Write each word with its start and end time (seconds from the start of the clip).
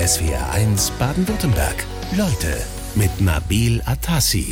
SWR1 0.00 0.92
Baden-Württemberg. 0.98 1.84
Leute 2.16 2.56
mit 2.94 3.20
Nabil 3.20 3.82
Atassi. 3.84 4.50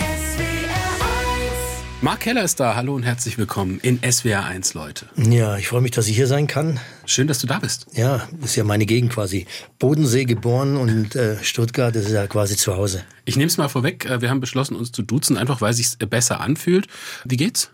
Mark 2.02 2.20
Keller 2.20 2.44
ist 2.44 2.60
da. 2.60 2.76
Hallo 2.76 2.94
und 2.94 3.02
herzlich 3.02 3.38
willkommen 3.38 3.80
in 3.80 3.98
SWR1, 4.00 4.74
Leute. 4.76 5.06
Ja, 5.16 5.56
ich 5.56 5.68
freue 5.68 5.80
mich, 5.80 5.92
dass 5.92 6.06
ich 6.06 6.16
hier 6.16 6.26
sein 6.26 6.48
kann. 6.48 6.78
Schön, 7.06 7.28
dass 7.28 7.38
du 7.38 7.46
da 7.46 7.60
bist. 7.60 7.86
Ja, 7.94 8.28
ist 8.44 8.56
ja 8.56 8.62
meine 8.64 8.84
Gegend 8.84 9.10
quasi. 9.10 9.46
Bodensee 9.78 10.26
geboren 10.26 10.76
und 10.76 11.16
äh, 11.16 11.42
Stuttgart 11.42 11.96
ist 11.96 12.10
ja 12.10 12.26
quasi 12.26 12.56
zu 12.56 12.76
Hause. 12.76 13.02
Ich 13.24 13.36
nehme 13.36 13.48
es 13.48 13.56
mal 13.56 13.68
vorweg. 13.68 14.04
äh, 14.04 14.20
Wir 14.20 14.28
haben 14.28 14.40
beschlossen, 14.40 14.76
uns 14.76 14.92
zu 14.92 15.00
duzen, 15.02 15.38
einfach 15.38 15.62
weil 15.62 15.70
es 15.70 15.78
sich 15.78 15.96
besser 16.10 16.40
anfühlt. 16.40 16.88
Wie 17.24 17.38
geht's? 17.38 17.70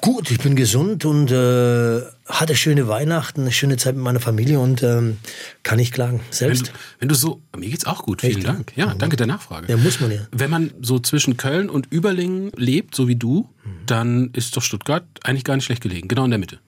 Gut, 0.00 0.30
ich 0.30 0.38
bin 0.38 0.54
gesund 0.54 1.04
und 1.04 1.30
äh, 1.30 2.02
hatte 2.26 2.56
schöne 2.56 2.88
Weihnachten, 2.88 3.42
eine 3.42 3.52
schöne 3.52 3.76
Zeit 3.76 3.94
mit 3.94 4.04
meiner 4.04 4.20
Familie 4.20 4.60
und 4.60 4.82
ähm, 4.82 5.18
kann 5.62 5.78
nicht 5.78 5.92
klagen. 5.94 6.20
Wenn 6.20 6.32
Selbst? 6.32 6.68
du, 6.68 6.72
wenn 7.00 7.08
du 7.08 7.14
so, 7.14 7.40
mir 7.56 7.70
geht's 7.70 7.86
auch 7.86 8.02
gut. 8.02 8.20
Vielen 8.20 8.38
Echt? 8.38 8.46
Dank. 8.46 8.72
Ja, 8.76 8.94
danke 8.94 9.16
der 9.16 9.26
Nachfrage. 9.26 9.70
Ja, 9.70 9.76
muss 9.76 10.00
man 10.00 10.10
ja. 10.10 10.20
Wenn 10.30 10.50
man 10.50 10.72
so 10.80 10.98
zwischen 10.98 11.36
Köln 11.36 11.70
und 11.70 11.86
Überlingen 11.90 12.50
lebt, 12.56 12.94
so 12.94 13.08
wie 13.08 13.16
du, 13.16 13.48
dann 13.86 14.30
ist 14.32 14.56
doch 14.56 14.62
Stuttgart 14.62 15.04
eigentlich 15.22 15.44
gar 15.44 15.56
nicht 15.56 15.64
schlecht 15.64 15.82
gelegen. 15.82 16.08
Genau 16.08 16.24
in 16.24 16.30
der 16.30 16.38
Mitte. 16.38 16.58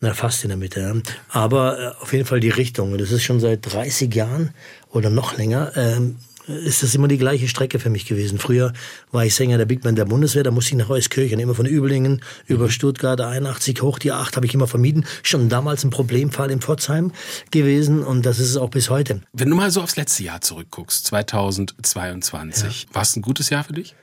Na, 0.00 0.12
fast 0.12 0.44
in 0.44 0.48
der 0.48 0.58
Mitte. 0.58 0.80
Ja. 0.80 0.94
Aber 1.30 1.78
äh, 1.78 2.02
auf 2.02 2.12
jeden 2.12 2.26
Fall 2.26 2.40
die 2.40 2.50
Richtung. 2.50 2.96
Das 2.98 3.10
ist 3.10 3.22
schon 3.22 3.40
seit 3.40 3.72
30 3.72 4.14
Jahren 4.14 4.50
oder 4.90 5.10
noch 5.10 5.36
länger. 5.36 5.72
Ähm, 5.76 6.16
ist 6.46 6.82
das 6.82 6.94
immer 6.94 7.08
die 7.08 7.18
gleiche 7.18 7.48
Strecke 7.48 7.78
für 7.78 7.90
mich 7.90 8.06
gewesen. 8.06 8.38
Früher 8.38 8.72
war 9.10 9.24
ich 9.24 9.34
Sänger 9.34 9.58
der 9.58 9.64
Big 9.64 9.82
Band 9.82 9.98
der 9.98 10.04
Bundeswehr, 10.04 10.42
da 10.42 10.50
musste 10.50 10.72
ich 10.72 10.76
nach 10.76 10.90
Euskirchen, 10.90 11.40
immer 11.40 11.54
von 11.54 11.66
Übelingen 11.66 12.22
über 12.46 12.70
Stuttgart 12.70 13.20
81 13.20 13.80
hoch, 13.82 13.98
die 13.98 14.12
8 14.12 14.36
habe 14.36 14.46
ich 14.46 14.54
immer 14.54 14.66
vermieden. 14.66 15.06
Schon 15.22 15.48
damals 15.48 15.84
ein 15.84 15.90
Problemfall 15.90 16.50
in 16.50 16.60
Pforzheim 16.60 17.12
gewesen 17.50 18.02
und 18.02 18.26
das 18.26 18.38
ist 18.38 18.50
es 18.50 18.56
auch 18.56 18.70
bis 18.70 18.90
heute. 18.90 19.22
Wenn 19.32 19.48
du 19.48 19.56
mal 19.56 19.70
so 19.70 19.80
aufs 19.80 19.96
letzte 19.96 20.22
Jahr 20.22 20.40
zurückguckst, 20.40 21.06
2022, 21.06 22.88
war 22.92 23.02
es 23.02 23.16
ein 23.16 23.22
gutes 23.22 23.50
Jahr 23.50 23.64
für 23.64 23.72
dich? 23.72 23.94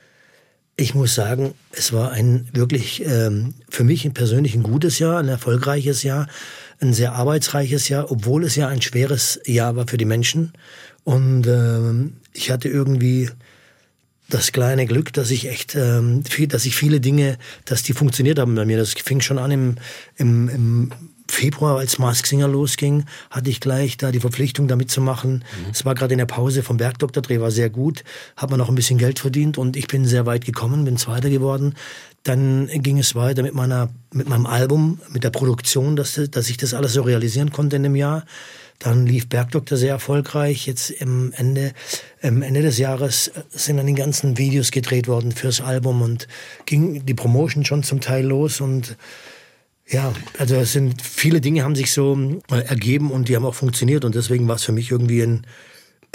Ich 0.76 0.94
muss 0.94 1.14
sagen, 1.14 1.54
es 1.70 1.92
war 1.92 2.12
ein 2.12 2.48
wirklich 2.54 3.04
ähm, 3.04 3.54
für 3.68 3.84
mich 3.84 4.12
persönlich 4.14 4.54
ein 4.54 4.62
gutes 4.62 4.98
Jahr, 4.98 5.18
ein 5.18 5.28
erfolgreiches 5.28 6.02
Jahr, 6.02 6.28
ein 6.80 6.94
sehr 6.94 7.12
arbeitsreiches 7.12 7.88
Jahr, 7.88 8.10
obwohl 8.10 8.42
es 8.44 8.56
ja 8.56 8.68
ein 8.68 8.80
schweres 8.80 9.38
Jahr 9.44 9.76
war 9.76 9.86
für 9.86 9.98
die 9.98 10.06
Menschen. 10.06 10.52
Und 11.04 11.46
ähm, 11.46 12.14
ich 12.32 12.50
hatte 12.50 12.68
irgendwie 12.68 13.28
das 14.28 14.52
kleine 14.52 14.86
Glück, 14.86 15.12
dass 15.12 15.30
ich 15.30 15.48
echt, 15.48 15.74
ähm, 15.74 16.24
viel, 16.24 16.46
dass 16.46 16.64
ich 16.64 16.74
viele 16.74 17.00
Dinge, 17.00 17.38
dass 17.64 17.82
die 17.82 17.92
funktioniert 17.92 18.38
haben 18.38 18.54
bei 18.54 18.64
mir. 18.64 18.78
Das 18.78 18.92
fing 18.92 19.20
schon 19.20 19.38
an 19.38 19.50
im, 19.50 19.76
im, 20.16 20.48
im 20.48 20.92
Februar, 21.28 21.78
als 21.78 21.98
Mask 21.98 22.26
Singer 22.26 22.48
losging, 22.48 23.04
hatte 23.30 23.48
ich 23.48 23.60
gleich 23.60 23.96
da 23.96 24.10
die 24.12 24.20
Verpflichtung, 24.20 24.68
da 24.68 24.76
mitzumachen. 24.76 25.44
Es 25.70 25.84
war 25.84 25.94
gerade 25.94 26.12
in 26.12 26.18
der 26.18 26.26
Pause 26.26 26.62
vom 26.62 26.76
Bergdoktor-Dreh, 26.76 27.40
war 27.40 27.50
sehr 27.50 27.70
gut, 27.70 28.04
hat 28.36 28.50
man 28.50 28.58
noch 28.58 28.68
ein 28.68 28.74
bisschen 28.74 28.98
Geld 28.98 29.18
verdient 29.18 29.56
und 29.56 29.76
ich 29.76 29.86
bin 29.86 30.04
sehr 30.04 30.26
weit 30.26 30.44
gekommen, 30.44 30.84
bin 30.84 30.98
Zweiter 30.98 31.30
geworden. 31.30 31.74
Dann 32.22 32.68
ging 32.68 32.98
es 32.98 33.14
weiter 33.14 33.42
mit 33.42 33.54
meiner, 33.54 33.88
mit 34.12 34.28
meinem 34.28 34.46
Album, 34.46 35.00
mit 35.10 35.24
der 35.24 35.30
Produktion, 35.30 35.96
dass, 35.96 36.20
dass 36.30 36.50
ich 36.50 36.56
das 36.56 36.74
alles 36.74 36.92
so 36.92 37.02
realisieren 37.02 37.50
konnte 37.50 37.76
in 37.76 37.82
dem 37.82 37.96
Jahr. 37.96 38.24
Dann 38.82 39.06
lief 39.06 39.28
Bergdoktor 39.28 39.78
sehr 39.78 39.90
erfolgreich. 39.90 40.66
Jetzt 40.66 40.90
im 40.90 41.32
Ende, 41.36 41.72
am 42.20 42.42
Ende 42.42 42.62
des 42.62 42.78
Jahres 42.78 43.30
sind 43.50 43.76
dann 43.76 43.86
die 43.86 43.94
ganzen 43.94 44.38
Videos 44.38 44.72
gedreht 44.72 45.06
worden 45.06 45.30
fürs 45.30 45.60
Album 45.60 46.02
und 46.02 46.26
ging 46.66 47.06
die 47.06 47.14
Promotion 47.14 47.64
schon 47.64 47.84
zum 47.84 48.00
Teil 48.00 48.26
los 48.26 48.60
und 48.60 48.96
ja, 49.88 50.12
also 50.38 50.56
es 50.56 50.72
sind 50.72 51.02
viele 51.02 51.40
Dinge 51.40 51.64
haben 51.64 51.74
sich 51.74 51.92
so 51.92 52.16
äh, 52.50 52.60
ergeben 52.60 53.10
und 53.10 53.28
die 53.28 53.36
haben 53.36 53.44
auch 53.44 53.54
funktioniert 53.54 54.04
und 54.04 54.14
deswegen 54.14 54.48
war 54.48 54.56
es 54.56 54.64
für 54.64 54.72
mich 54.72 54.90
irgendwie 54.90 55.22
ein, 55.22 55.46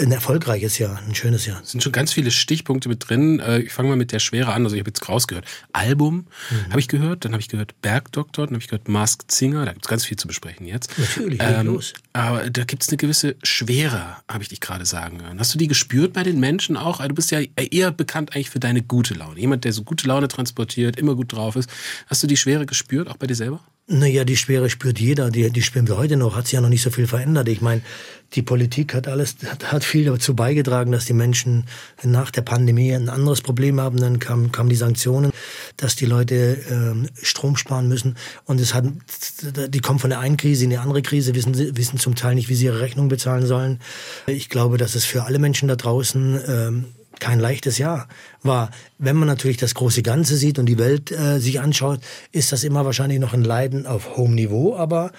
ein 0.00 0.12
erfolgreiches 0.12 0.78
Jahr, 0.78 1.02
ein 1.06 1.14
schönes 1.16 1.44
Jahr. 1.46 1.60
Es 1.62 1.72
sind 1.72 1.82
schon 1.82 1.90
ganz 1.90 2.12
viele 2.12 2.30
Stichpunkte 2.30 2.88
mit 2.88 3.08
drin. 3.08 3.40
Äh, 3.40 3.58
Ich 3.62 3.72
fange 3.72 3.88
mal 3.88 3.96
mit 3.96 4.12
der 4.12 4.20
Schwere 4.20 4.52
an. 4.52 4.62
Also 4.62 4.76
ich 4.76 4.80
habe 4.80 4.90
jetzt 4.90 5.08
rausgehört. 5.08 5.44
Album 5.72 6.26
Mhm. 6.50 6.70
habe 6.70 6.78
ich 6.78 6.86
gehört, 6.86 7.24
dann 7.24 7.32
habe 7.32 7.40
ich 7.40 7.48
gehört 7.48 7.80
Bergdoktor, 7.82 8.46
dann 8.46 8.54
habe 8.54 8.62
ich 8.62 8.68
gehört 8.68 8.86
Masked 8.88 9.32
Singer. 9.32 9.64
Da 9.64 9.72
gibt 9.72 9.84
es 9.84 9.88
ganz 9.90 10.04
viel 10.04 10.16
zu 10.16 10.28
besprechen 10.28 10.66
jetzt. 10.66 10.90
Ähm, 10.96 11.04
Natürlich, 11.04 11.38
leg 11.40 11.62
los. 11.64 11.92
Aber 12.12 12.48
da 12.48 12.62
gibt 12.64 12.84
es 12.84 12.88
eine 12.90 12.96
gewisse 12.96 13.34
Schwere, 13.42 14.16
habe 14.28 14.42
ich 14.44 14.48
dich 14.48 14.60
gerade 14.60 14.86
sagen 14.86 15.20
hören. 15.20 15.40
Hast 15.40 15.52
du 15.54 15.58
die 15.58 15.66
gespürt 15.66 16.12
bei 16.12 16.22
den 16.22 16.38
Menschen 16.38 16.76
auch? 16.76 17.00
Also 17.00 17.08
Du 17.08 17.14
bist 17.16 17.32
ja 17.32 17.40
eher 17.56 17.90
bekannt 17.90 18.34
eigentlich 18.36 18.50
für 18.50 18.60
deine 18.60 18.82
gute 18.82 19.14
Laune. 19.14 19.40
Jemand, 19.40 19.64
der 19.64 19.72
so 19.72 19.82
gute 19.82 20.06
Laune 20.06 20.28
transportiert, 20.28 20.96
immer 20.96 21.16
gut 21.16 21.32
drauf 21.32 21.56
ist. 21.56 21.68
Hast 22.06 22.22
du 22.22 22.28
die 22.28 22.36
Schwere 22.36 22.66
gespürt, 22.66 23.08
auch 23.08 23.16
bei 23.16 23.26
dir 23.26 23.34
selber? 23.34 23.60
Naja, 23.90 24.24
die 24.24 24.36
Schwere 24.36 24.68
spürt 24.68 25.00
jeder, 25.00 25.30
die, 25.30 25.48
die 25.50 25.62
spüren 25.62 25.88
wir 25.88 25.96
heute 25.96 26.18
noch, 26.18 26.36
hat 26.36 26.44
sich 26.44 26.52
ja 26.52 26.60
noch 26.60 26.68
nicht 26.68 26.82
so 26.82 26.90
viel 26.90 27.06
verändert. 27.06 27.48
Ich 27.48 27.62
meine, 27.62 27.80
die 28.34 28.42
Politik 28.42 28.92
hat 28.92 29.08
alles, 29.08 29.36
hat, 29.46 29.72
hat 29.72 29.82
viel 29.82 30.04
dazu 30.04 30.36
beigetragen, 30.36 30.92
dass 30.92 31.06
die 31.06 31.14
Menschen 31.14 31.64
nach 32.02 32.30
der 32.30 32.42
Pandemie 32.42 32.92
ein 32.92 33.08
anderes 33.08 33.40
Problem 33.40 33.80
haben. 33.80 33.96
Dann 33.96 34.18
kamen 34.18 34.52
kamen 34.52 34.68
die 34.68 34.76
Sanktionen, 34.76 35.32
dass 35.78 35.96
die 35.96 36.04
Leute 36.04 36.58
ähm, 36.70 37.08
Strom 37.22 37.56
sparen 37.56 37.88
müssen. 37.88 38.16
Und 38.44 38.60
es 38.60 38.74
hat, 38.74 38.84
die 39.68 39.80
kommen 39.80 39.98
von 39.98 40.10
der 40.10 40.20
einen 40.20 40.36
Krise 40.36 40.64
in 40.64 40.70
die 40.70 40.76
andere 40.76 41.00
Krise, 41.00 41.34
wissen, 41.34 41.54
wissen 41.56 41.98
zum 41.98 42.14
Teil 42.14 42.34
nicht, 42.34 42.50
wie 42.50 42.56
sie 42.56 42.66
ihre 42.66 42.80
Rechnung 42.80 43.08
bezahlen 43.08 43.46
sollen. 43.46 43.80
Ich 44.26 44.50
glaube, 44.50 44.76
dass 44.76 44.96
es 44.96 45.06
für 45.06 45.24
alle 45.24 45.38
Menschen 45.38 45.66
da 45.66 45.76
draußen 45.76 46.40
ähm, 46.46 46.84
kein 47.20 47.38
leichtes 47.38 47.78
Jahr 47.78 48.08
war. 48.42 48.70
Wenn 48.98 49.16
man 49.16 49.28
natürlich 49.28 49.56
das 49.56 49.74
große 49.74 50.02
Ganze 50.02 50.36
sieht 50.36 50.58
und 50.58 50.66
die 50.66 50.78
Welt 50.78 51.10
äh, 51.10 51.38
sich 51.38 51.60
anschaut, 51.60 52.00
ist 52.32 52.52
das 52.52 52.64
immer 52.64 52.84
wahrscheinlich 52.84 53.18
noch 53.18 53.32
ein 53.32 53.44
Leiden 53.44 53.86
auf 53.86 54.16
hohem 54.16 54.34
Niveau, 54.34 54.76
aber 54.76 55.12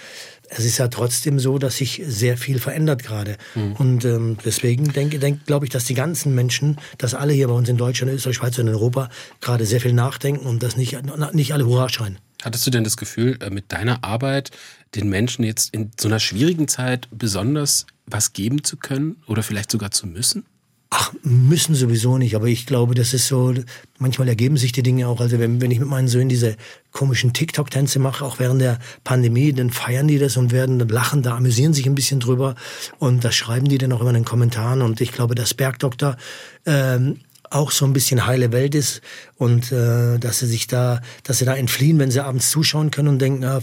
es 0.49 0.65
ist 0.65 0.77
ja 0.77 0.87
trotzdem 0.87 1.39
so, 1.39 1.59
dass 1.59 1.77
sich 1.77 2.01
sehr 2.05 2.37
viel 2.37 2.59
verändert 2.59 3.03
gerade. 3.03 3.37
Und 3.77 4.03
ähm, 4.05 4.37
deswegen 4.43 4.91
denke, 4.91 5.19
denk, 5.19 5.45
glaube 5.45 5.65
ich, 5.65 5.71
dass 5.71 5.85
die 5.85 5.93
ganzen 5.93 6.33
Menschen, 6.33 6.77
dass 6.97 7.13
alle 7.13 7.33
hier 7.33 7.47
bei 7.47 7.53
uns 7.53 7.69
in 7.69 7.77
Deutschland, 7.77 8.11
Österreich, 8.11 8.37
Schweiz 8.37 8.57
und 8.57 8.67
in 8.67 8.73
Europa 8.73 9.09
gerade 9.41 9.65
sehr 9.65 9.79
viel 9.79 9.93
nachdenken 9.93 10.45
und 10.45 10.63
das 10.63 10.75
nicht, 10.75 10.97
nicht 11.33 11.53
alle 11.53 11.65
Hurra 11.65 11.89
schreien. 11.89 12.17
Hattest 12.41 12.65
du 12.65 12.71
denn 12.71 12.83
das 12.83 12.97
Gefühl, 12.97 13.37
äh, 13.41 13.49
mit 13.49 13.71
deiner 13.71 14.03
Arbeit 14.03 14.51
den 14.95 15.09
Menschen 15.09 15.43
jetzt 15.43 15.73
in 15.73 15.91
so 15.99 16.07
einer 16.07 16.19
schwierigen 16.19 16.67
Zeit 16.67 17.07
besonders 17.11 17.85
was 18.05 18.33
geben 18.33 18.63
zu 18.63 18.77
können 18.77 19.17
oder 19.27 19.43
vielleicht 19.43 19.71
sogar 19.71 19.91
zu 19.91 20.07
müssen? 20.07 20.45
Ach, 20.91 21.13
müssen 21.21 21.75
sowieso 21.75 22.17
nicht, 22.17 22.35
aber 22.35 22.47
ich 22.47 22.65
glaube, 22.65 22.95
das 22.95 23.13
ist 23.13 23.27
so, 23.27 23.53
manchmal 23.99 24.27
ergeben 24.27 24.57
sich 24.57 24.71
die 24.71 24.81
Dinge 24.81 25.07
auch. 25.07 25.21
Also 25.21 25.37
wenn, 25.37 25.61
wenn 25.61 25.69
ich 25.69 25.79
mit 25.79 25.87
meinen 25.87 26.07
Söhnen 26.07 26.29
diese 26.29 26.55
komischen 26.91 27.31
TikTok-Tänze 27.31 27.99
mache, 27.99 28.25
auch 28.25 28.39
während 28.39 28.59
der 28.61 28.79
Pandemie, 29.03 29.53
dann 29.53 29.69
feiern 29.69 30.07
die 30.07 30.17
das 30.17 30.35
und 30.35 30.51
werden 30.51 30.79
lachen, 30.89 31.21
da 31.21 31.35
amüsieren 31.35 31.73
sich 31.73 31.85
ein 31.85 31.93
bisschen 31.93 32.19
drüber 32.19 32.55
und 32.97 33.23
das 33.23 33.35
schreiben 33.35 33.67
die 33.67 33.77
dann 33.77 33.91
auch 33.91 34.01
immer 34.01 34.09
in 34.09 34.15
den 34.15 34.25
Kommentaren 34.25 34.81
und 34.81 34.99
ich 34.99 35.11
glaube, 35.11 35.35
dass 35.35 35.53
Bergdoktor 35.53 36.17
ähm, 36.65 37.19
auch 37.51 37.71
so 37.71 37.85
ein 37.85 37.93
bisschen 37.93 38.25
heile 38.25 38.51
Welt 38.51 38.75
ist 38.75 39.01
und 39.37 39.71
äh, 39.71 40.17
dass 40.17 40.39
sie 40.39 40.47
sich 40.47 40.67
da, 40.67 41.01
dass 41.23 41.39
sie 41.39 41.45
da 41.45 41.55
entfliehen, 41.55 41.99
wenn 41.99 42.11
sie 42.11 42.23
abends 42.23 42.49
zuschauen 42.51 42.91
können 42.91 43.07
und 43.07 43.19
denken, 43.19 43.41
na, 43.41 43.61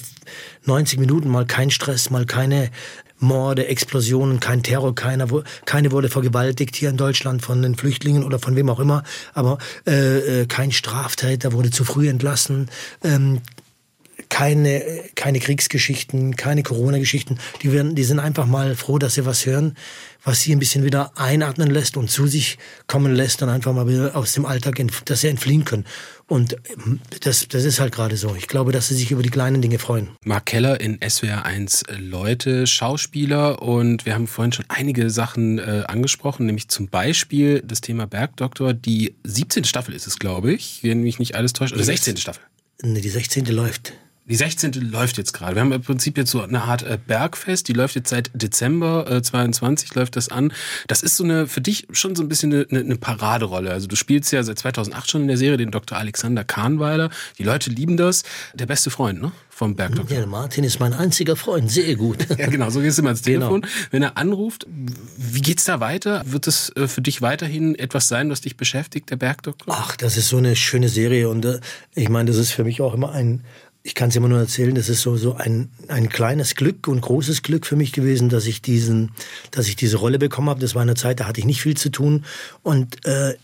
90 0.65 0.99
Minuten 0.99 1.29
mal 1.29 1.47
kein 1.47 1.71
Stress, 1.71 2.11
mal 2.11 2.27
keine 2.27 2.71
Morde, 3.19 3.67
Explosionen, 3.67 4.41
kein 4.41 4.63
Terror, 4.63 4.95
keiner, 4.95 5.27
keine 5.65 5.93
wurde 5.93 6.09
vergewaltigt 6.09 6.77
hier 6.77 6.91
in 6.91 6.97
Deutschland 6.97 7.43
von 7.43 7.63
den 7.63 7.75
Flüchtlingen 7.75 8.25
oder 8.25 8.39
von 8.39 8.57
wem 8.57 8.69
auch 8.69 8.81
immer, 8.81 9.05
aber 9.35 9.59
äh, 9.87 10.43
äh, 10.43 10.47
kein 10.47 10.73
Straftäter 10.73 11.53
wurde 11.53 11.71
zu 11.71 11.85
früh 11.85 12.09
entlassen. 12.09 12.69
Ähm, 13.03 13.41
keine, 14.29 14.83
keine 15.15 15.41
Kriegsgeschichten, 15.41 16.37
keine 16.37 16.63
Corona-Geschichten. 16.63 17.39
Die, 17.63 17.73
werden, 17.73 17.95
die 17.95 18.05
sind 18.05 18.19
einfach 18.19 18.47
mal 18.47 18.75
froh, 18.75 18.99
dass 18.99 19.15
sie 19.15 19.27
was 19.27 19.47
hören, 19.47 19.75
was 20.25 20.41
sie 20.43 20.53
ein 20.53 20.59
bisschen 20.59 20.85
wieder 20.85 21.13
einatmen 21.17 21.71
lässt 21.71 21.97
und 21.97 22.11
zu 22.11 22.27
sich 22.27 22.59
kommen 22.87 23.15
lässt 23.15 23.43
und 23.43 23.49
einfach 23.49 23.73
mal 23.73 23.89
wieder 23.89 24.17
aus 24.17 24.33
dem 24.33 24.45
Alltag, 24.45 24.83
dass 25.05 25.21
sie 25.21 25.29
entfliehen 25.29 25.65
können. 25.65 25.85
Und 26.27 26.57
ähm, 26.85 27.01
das, 27.21 27.47
das 27.47 27.65
ist 27.65 27.79
halt 27.79 27.95
gerade 27.95 28.17
so. 28.17 28.35
Ich 28.35 28.49
glaube, 28.49 28.73
dass 28.73 28.89
sie 28.89 28.97
sich 28.97 29.13
über 29.13 29.23
die 29.23 29.31
kleinen 29.31 29.63
Dinge 29.63 29.79
freuen. 29.79 30.09
Mark 30.25 30.47
Keller 30.47 30.81
in 30.81 30.99
SWR1 30.99 31.93
Leute, 31.99 32.67
Schauspieler 32.67 33.63
und 33.63 34.05
wir 34.07 34.15
haben 34.15 34.27
vorhin 34.27 34.53
schon 34.53 34.65
einige 34.69 35.11
Sachen 35.11 35.59
äh, 35.59 35.85
angesprochen, 35.87 36.47
nämlich 36.47 36.69
zum 36.69 36.89
Beispiel 36.89 37.63
das 37.65 37.81
Thema 37.81 38.07
Bergdoktor. 38.07 38.75
Die 38.75 39.15
17. 39.23 39.65
Staffel 39.65 39.95
ist 39.95 40.09
es, 40.09 40.19
glaube 40.19 40.53
ich, 40.53 40.81
wenn 40.83 41.03
mich 41.03 41.21
nicht 41.21 41.37
alles 41.37 41.53
täuscht. 41.53 41.75
Oder 41.75 41.85
16. 41.85 42.17
Staffel. 42.17 42.43
Nee, 42.83 43.01
Die 43.01 43.09
16. 43.09 43.47
läuft. 43.47 43.93
Die 44.29 44.35
16. 44.35 44.73
läuft 44.91 45.19
jetzt 45.19 45.33
gerade. 45.33 45.55
Wir 45.55 45.63
haben 45.63 45.71
im 45.71 45.83
Prinzip 45.83 46.19
jetzt 46.19 46.33
so 46.33 46.43
eine 46.43 46.63
Art 46.63 46.83
äh, 46.83 46.99
Bergfest, 47.05 47.69
die 47.69 47.73
läuft 47.73 47.95
jetzt 47.95 48.11
seit 48.11 48.31
Dezember 48.35 49.09
äh, 49.09 49.23
22 49.23 49.95
läuft 49.95 50.17
das 50.17 50.31
an. 50.31 50.53
Das 50.89 51.03
ist 51.03 51.17
so 51.17 51.23
eine 51.23 51.47
für 51.47 51.61
dich 51.61 51.87
schon 51.93 52.17
so 52.17 52.25
ein 52.25 52.29
bisschen 52.29 52.53
eine, 52.53 52.81
eine, 52.81 52.97
Paraderolle. 52.97 53.71
Also 53.71 53.87
du 53.87 53.95
spielst 53.95 54.33
ja 54.33 54.43
seit 54.43 54.59
2008 54.59 55.09
schon 55.09 55.23
in 55.23 55.29
der 55.29 55.37
Serie 55.37 55.59
den 55.59 55.71
Dr. 55.71 55.97
Alexander 55.97 56.43
Kahnweiler. 56.43 57.11
Die 57.39 57.45
Leute 57.45 57.71
lieben 57.71 57.97
das. 57.97 58.25
Der 58.53 58.67
beste 58.67 58.91
Freund, 58.91 59.23
ne? 59.23 59.31
Vom 59.49 59.77
Bergdoktor. 59.77 60.19
Ja, 60.19 60.27
Martin 60.27 60.65
ist 60.65 60.81
mein 60.81 60.93
einziger 60.93 61.37
Freund. 61.37 61.71
Sehr 61.71 61.95
gut. 61.97 62.27
Ja, 62.37 62.49
genau, 62.49 62.69
so 62.69 62.81
gehst 62.81 62.99
du 62.99 63.03
immer 63.03 63.11
ans 63.11 63.23
Telefon. 63.23 63.63
Genau. 63.63 63.73
Wenn 63.91 64.03
er 64.03 64.19
anruft, 64.19 64.67
wie 65.17 65.41
geht's 65.41 65.65
da 65.65 65.81
weiter? 65.81 66.23
Wird 66.27 66.47
es 66.47 66.71
äh, 66.77 66.87
für 66.87 67.01
dich 67.01 67.23
weiterhin 67.23 67.75
etwas 67.75 68.09
sein, 68.09 68.29
was 68.29 68.43
dich 68.43 68.59
beschäftigt, 68.59 69.09
der 69.09 69.17
Bergdoktor? 69.17 69.75
Ach, 69.75 69.97
das 69.97 70.19
ist 70.19 70.29
so 70.29 70.37
eine 70.37 70.55
schöne 70.55 70.91
Serie 70.91 71.31
und 71.31 71.47
äh, 71.47 71.61
ich 71.95 72.11
meine, 72.11 72.29
das 72.29 72.37
ist 72.37 72.51
für 72.51 72.65
mich 72.65 72.83
auch 72.83 72.93
immer 72.93 73.13
ein 73.13 73.45
ich 73.87 73.95
kann 73.95 74.09
es 74.09 74.17
immer 74.17 74.27
nur 74.27 74.41
erzählen, 74.41 74.75
das 74.75 74.89
ist 74.89 75.03
so, 75.03 75.17
so 75.17 75.35
ein, 75.35 75.71
ein 75.87 76.09
kleines 76.09 76.57
Glück 76.57 76.89
und 76.89 77.01
großes 77.03 77.43
Glück 77.43 77.65
für 77.65 77.77
mich 77.77 77.93
gewesen, 77.93 78.29
dass 78.29 78.47
ich 78.47 78.61
diesen, 78.61 79.13
dass 79.53 79.69
ich 79.69 79.77
diese 79.77 79.99
Rolle 79.99 80.19
bekommen 80.19 80.51
habe. 80.51 80.59
Das 80.59 80.75
war 80.75 80.83
eine 80.83 80.97
Zeit, 80.97 81.21
da 81.21 81.27
hatte 81.29 81.39
ich 81.39 81.47
nicht 81.47 81.63
viel 81.63 81.77
zu 81.77 81.91
tun. 81.91 82.25
Und 82.65 83.07
äh, 83.07 83.35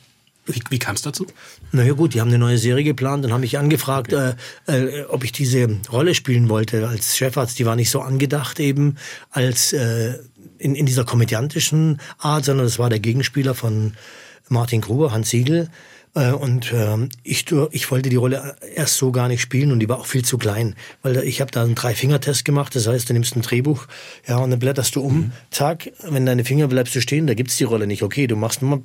wie, 0.47 0.61
wie 0.69 0.81
kam 0.81 0.97
es 0.97 1.03
dazu? 1.03 1.29
Naja 1.71 1.93
gut, 1.93 2.15
die 2.15 2.21
haben 2.21 2.27
eine 2.27 2.41
neue 2.41 2.59
Serie 2.59 2.83
geplant 2.83 3.25
und 3.25 3.33
haben 3.33 3.43
mich 3.43 3.57
angefragt, 3.57 4.13
okay. 4.13 4.35
äh, 4.67 4.79
äh, 4.79 5.05
ob 5.05 5.23
ich 5.23 5.31
diese 5.31 5.79
Rolle 5.93 6.13
spielen 6.13 6.49
wollte 6.49 6.89
als 6.89 7.17
Chefarzt. 7.17 7.61
Die 7.61 7.67
war 7.67 7.77
nicht 7.77 7.91
so 7.91 8.01
angedacht 8.01 8.59
eben 8.59 8.97
als 9.31 9.73
äh, 9.73 10.19
in, 10.59 10.75
in 10.75 10.87
dieser 10.87 11.05
komödiantischen 11.05 12.01
Art, 12.19 12.47
sondern 12.47 12.67
es 12.67 12.81
war 12.81 12.91
der 12.91 12.99
Gegenspieler 12.99 13.55
von 13.55 13.93
Martin 14.49 14.81
Gruber, 14.81 15.13
Hans 15.13 15.31
Siegel. 15.31 15.71
Äh, 16.15 16.33
und 16.33 16.73
äh, 16.73 17.09
ich, 17.23 17.47
ich 17.71 17.91
wollte 17.91 18.11
die 18.11 18.17
Rolle 18.17 18.57
erst 18.75 18.97
so 18.97 19.13
gar 19.13 19.29
nicht 19.29 19.41
spielen 19.41 19.73
und 19.73 19.81
die 19.81 19.89
war 19.89 19.99
auch 19.99 20.07
viel 20.07 20.25
zu 20.25 20.37
klein, 20.37 20.75
weil 21.03 21.17
ich 21.19 21.41
habe 21.41 21.51
da 21.51 21.63
einen 21.63 21.75
Drei-Finger-Test 21.75 22.45
gemacht. 22.45 22.75
Das 22.77 22.87
heißt, 22.87 23.09
du 23.09 23.15
nimmst 23.15 23.35
ein 23.37 23.43
Drehbuch, 23.43 23.87
ja, 24.27 24.37
und 24.39 24.51
dann 24.51 24.59
blätterst 24.59 24.95
du 24.97 25.01
um. 25.01 25.17
Mhm. 25.17 25.33
Zack, 25.51 25.91
wenn 26.03 26.27
deine 26.27 26.45
Finger 26.45 26.69
bleibst 26.69 26.95
du 26.95 27.01
stehen, 27.01 27.27
da 27.27 27.35
gibt's 27.35 27.57
die 27.57 27.65
Rolle 27.65 27.87
nicht. 27.87 28.03
Okay, 28.03 28.27
du 28.27 28.37
machst 28.37 28.63
nochmal 28.63 28.81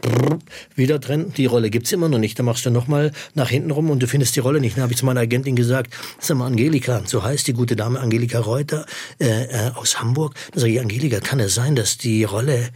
wieder 0.75 0.99
drin, 0.99 1.33
die 1.35 1.45
Rolle 1.45 1.69
gibt's 1.69 1.91
immer 1.91 2.09
noch 2.09 2.19
nicht. 2.19 2.39
Dann 2.39 2.45
machst 2.45 2.65
du 2.65 2.69
nochmal 2.69 3.11
nach 3.33 3.49
hinten 3.49 3.71
rum 3.71 3.89
und 3.89 4.01
du 4.01 4.07
findest 4.07 4.35
die 4.35 4.39
Rolle 4.39 4.61
nicht. 4.61 4.77
Dann 4.77 4.83
habe 4.83 4.93
ich 4.93 4.99
zu 4.99 5.05
meiner 5.05 5.21
Agentin 5.21 5.55
gesagt, 5.55 5.93
sag 6.19 6.37
mal, 6.37 6.47
Angelika, 6.47 7.01
so 7.05 7.23
heißt 7.23 7.47
die 7.47 7.53
gute 7.53 7.75
Dame 7.75 7.99
Angelika 7.99 8.39
Reuter 8.39 8.85
äh, 9.19 9.43
äh, 9.43 9.71
aus 9.75 9.99
Hamburg. 9.99 10.35
Dann 10.53 10.61
sage 10.61 10.73
ich, 10.73 10.79
Angelika, 10.79 11.19
kann 11.19 11.39
es 11.39 11.55
sein, 11.55 11.75
dass 11.75 11.97
die 11.97 12.23
Rolle 12.23 12.69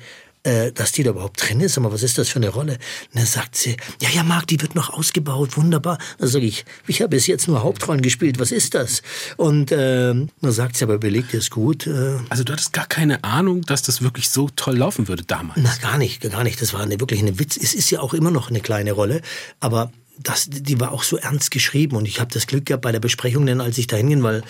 äh, 0.43 0.71
dass 0.71 0.91
die 0.91 1.03
da 1.03 1.11
überhaupt 1.11 1.47
drin 1.47 1.59
ist. 1.61 1.77
Aber 1.77 1.91
was 1.91 2.03
ist 2.03 2.17
das 2.17 2.29
für 2.29 2.37
eine 2.37 2.49
Rolle? 2.49 2.73
Und 2.73 3.15
dann 3.15 3.25
sagt 3.25 3.55
sie, 3.55 3.77
ja, 4.01 4.09
ja, 4.09 4.23
Marc, 4.23 4.47
die 4.47 4.61
wird 4.61 4.75
noch 4.75 4.91
ausgebaut, 4.91 5.57
wunderbar. 5.57 5.97
Dann 6.17 6.27
sage 6.27 6.45
ich, 6.45 6.65
ich 6.87 7.01
habe 7.01 7.09
bis 7.09 7.27
jetzt 7.27 7.47
nur 7.47 7.63
Hauptrollen 7.63 8.01
gespielt, 8.01 8.39
was 8.39 8.51
ist 8.51 8.73
das? 8.73 9.01
Und 9.37 9.71
äh, 9.71 10.13
dann 10.13 10.29
sagt 10.51 10.77
sie, 10.77 10.83
aber 10.83 10.95
überleg 10.95 11.29
dir 11.29 11.37
es 11.37 11.49
gut. 11.49 11.87
Äh, 11.87 12.17
also 12.29 12.43
du 12.43 12.53
hattest 12.53 12.73
gar 12.73 12.87
keine 12.87 13.23
Ahnung, 13.23 13.61
dass 13.61 13.81
das 13.81 14.01
wirklich 14.01 14.29
so 14.29 14.49
toll 14.55 14.77
laufen 14.77 15.07
würde 15.07 15.23
damals? 15.23 15.59
Na, 15.61 15.73
gar 15.81 15.97
nicht, 15.97 16.21
gar 16.21 16.43
nicht. 16.43 16.61
Das 16.61 16.73
war 16.73 16.81
eine, 16.81 16.99
wirklich 16.99 17.21
eine 17.21 17.39
Witz. 17.39 17.57
Es 17.57 17.73
ist 17.73 17.89
ja 17.89 17.99
auch 17.99 18.13
immer 18.13 18.31
noch 18.31 18.49
eine 18.49 18.61
kleine 18.61 18.93
Rolle, 18.93 19.21
aber 19.59 19.91
das, 20.19 20.47
die 20.49 20.79
war 20.79 20.91
auch 20.91 21.03
so 21.03 21.17
ernst 21.17 21.51
geschrieben 21.51 21.95
und 21.95 22.07
ich 22.07 22.19
habe 22.19 22.31
das 22.31 22.47
Glück 22.47 22.65
gehabt 22.65 22.83
bei 22.83 22.91
der 22.91 22.99
Besprechung, 22.99 23.45
denn 23.45 23.61
als 23.61 23.77
ich 23.77 23.87
da 23.87 23.95
hinging, 23.95 24.23
weil 24.23 24.43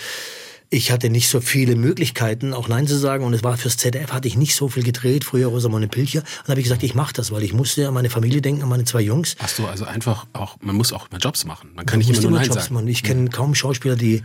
ich 0.73 0.89
hatte 0.89 1.09
nicht 1.09 1.27
so 1.27 1.41
viele 1.41 1.75
Möglichkeiten, 1.75 2.53
auch 2.53 2.69
Nein 2.69 2.87
zu 2.87 2.97
sagen. 2.97 3.25
Und 3.25 3.33
es 3.33 3.43
war 3.43 3.57
fürs 3.57 3.75
ZDF, 3.75 4.13
hatte 4.13 4.29
ich 4.29 4.37
nicht 4.37 4.55
so 4.55 4.69
viel 4.69 4.83
gedreht, 4.83 5.25
früher 5.25 5.47
Rosamunde 5.47 5.89
Pilcher. 5.89 6.19
Und 6.19 6.27
dann 6.45 6.53
habe 6.53 6.61
ich 6.61 6.63
gesagt, 6.63 6.81
ich 6.83 6.95
mache 6.95 7.13
das, 7.13 7.29
weil 7.29 7.43
ich 7.43 7.51
musste 7.51 7.89
an 7.89 7.93
meine 7.93 8.09
Familie 8.09 8.41
denken, 8.41 8.63
an 8.63 8.69
meine 8.69 8.85
zwei 8.85 9.01
Jungs. 9.01 9.35
Hast 9.39 9.59
du 9.59 9.67
also 9.67 9.83
einfach 9.83 10.27
auch, 10.31 10.55
man 10.61 10.77
muss 10.77 10.93
auch 10.93 11.09
immer 11.11 11.19
Jobs 11.19 11.43
machen. 11.43 11.71
Man 11.75 11.85
kann 11.85 11.99
man 11.99 12.07
nicht 12.07 12.17
immer 12.17 12.29
nur 12.29 12.39
Nein 12.39 12.47
Jobs 12.47 12.63
sagen. 12.63 12.73
Machen. 12.75 12.87
Ich 12.87 13.03
kenne 13.03 13.29
kaum 13.29 13.53
Schauspieler, 13.53 13.97
die, 13.97 14.23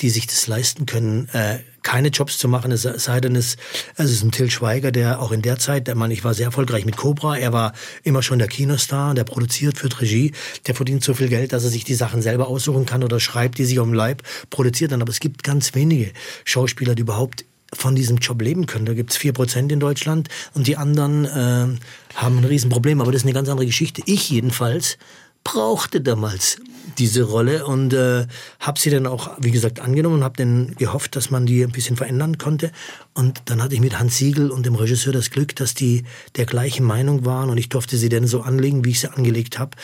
die 0.00 0.10
sich 0.10 0.28
das 0.28 0.46
leisten 0.46 0.86
können, 0.86 1.28
äh, 1.32 1.58
keine 1.88 2.08
Jobs 2.08 2.36
zu 2.36 2.48
machen, 2.48 2.70
es 2.70 2.82
sei 2.82 3.18
denn, 3.18 3.34
es, 3.34 3.56
es 3.96 4.10
ist 4.10 4.22
ein 4.22 4.30
Till 4.30 4.50
Schweiger, 4.50 4.92
der 4.92 5.22
auch 5.22 5.32
in 5.32 5.40
der 5.40 5.58
Zeit, 5.58 5.86
der 5.86 5.94
Mann, 5.94 6.10
ich 6.10 6.22
war 6.22 6.34
sehr 6.34 6.44
erfolgreich 6.44 6.84
mit 6.84 6.98
Cobra, 6.98 7.38
er 7.38 7.54
war 7.54 7.72
immer 8.02 8.22
schon 8.22 8.38
der 8.38 8.46
Kinostar, 8.46 9.14
der 9.14 9.24
produziert, 9.24 9.78
führt 9.78 9.98
Regie, 10.02 10.32
der 10.66 10.74
verdient 10.74 11.02
so 11.02 11.14
viel 11.14 11.28
Geld, 11.28 11.54
dass 11.54 11.64
er 11.64 11.70
sich 11.70 11.84
die 11.84 11.94
Sachen 11.94 12.20
selber 12.20 12.48
aussuchen 12.48 12.84
kann 12.84 13.02
oder 13.02 13.20
schreibt, 13.20 13.56
die 13.56 13.64
sich 13.64 13.78
um 13.78 13.94
Leib 13.94 14.22
produziert 14.50 14.92
dann. 14.92 15.00
Aber 15.00 15.10
es 15.10 15.18
gibt 15.18 15.42
ganz 15.44 15.74
wenige 15.74 16.12
Schauspieler, 16.44 16.94
die 16.94 17.00
überhaupt 17.00 17.46
von 17.72 17.94
diesem 17.94 18.18
Job 18.18 18.42
leben 18.42 18.66
können. 18.66 18.84
Da 18.84 18.92
gibt's 18.92 19.16
vier 19.16 19.32
Prozent 19.32 19.72
in 19.72 19.80
Deutschland 19.80 20.28
und 20.52 20.66
die 20.66 20.76
anderen 20.76 21.24
äh, 21.24 21.78
haben 22.16 22.36
ein 22.36 22.44
Riesenproblem. 22.44 23.00
Aber 23.00 23.12
das 23.12 23.22
ist 23.22 23.26
eine 23.26 23.32
ganz 23.32 23.48
andere 23.48 23.64
Geschichte. 23.64 24.02
Ich 24.04 24.28
jedenfalls 24.28 24.98
brauchte 25.42 26.02
damals 26.02 26.58
diese 26.98 27.22
Rolle 27.22 27.66
und 27.66 27.92
äh, 27.92 28.26
habe 28.60 28.80
sie 28.80 28.90
dann 28.90 29.06
auch, 29.06 29.36
wie 29.38 29.50
gesagt, 29.50 29.80
angenommen 29.80 30.16
und 30.16 30.24
habe 30.24 30.36
dann 30.36 30.74
gehofft, 30.76 31.16
dass 31.16 31.30
man 31.30 31.46
die 31.46 31.62
ein 31.62 31.72
bisschen 31.72 31.96
verändern 31.96 32.38
konnte. 32.38 32.72
Und 33.14 33.42
dann 33.46 33.62
hatte 33.62 33.74
ich 33.74 33.80
mit 33.80 33.98
Hans 33.98 34.18
Siegel 34.18 34.50
und 34.50 34.66
dem 34.66 34.74
Regisseur 34.74 35.12
das 35.12 35.30
Glück, 35.30 35.56
dass 35.56 35.74
die 35.74 36.04
der 36.36 36.46
gleichen 36.46 36.84
Meinung 36.84 37.24
waren 37.24 37.50
und 37.50 37.58
ich 37.58 37.68
durfte 37.68 37.96
sie 37.96 38.08
dann 38.08 38.26
so 38.26 38.42
anlegen, 38.42 38.84
wie 38.84 38.90
ich 38.90 39.00
sie 39.00 39.12
angelegt 39.12 39.58
habe 39.58 39.76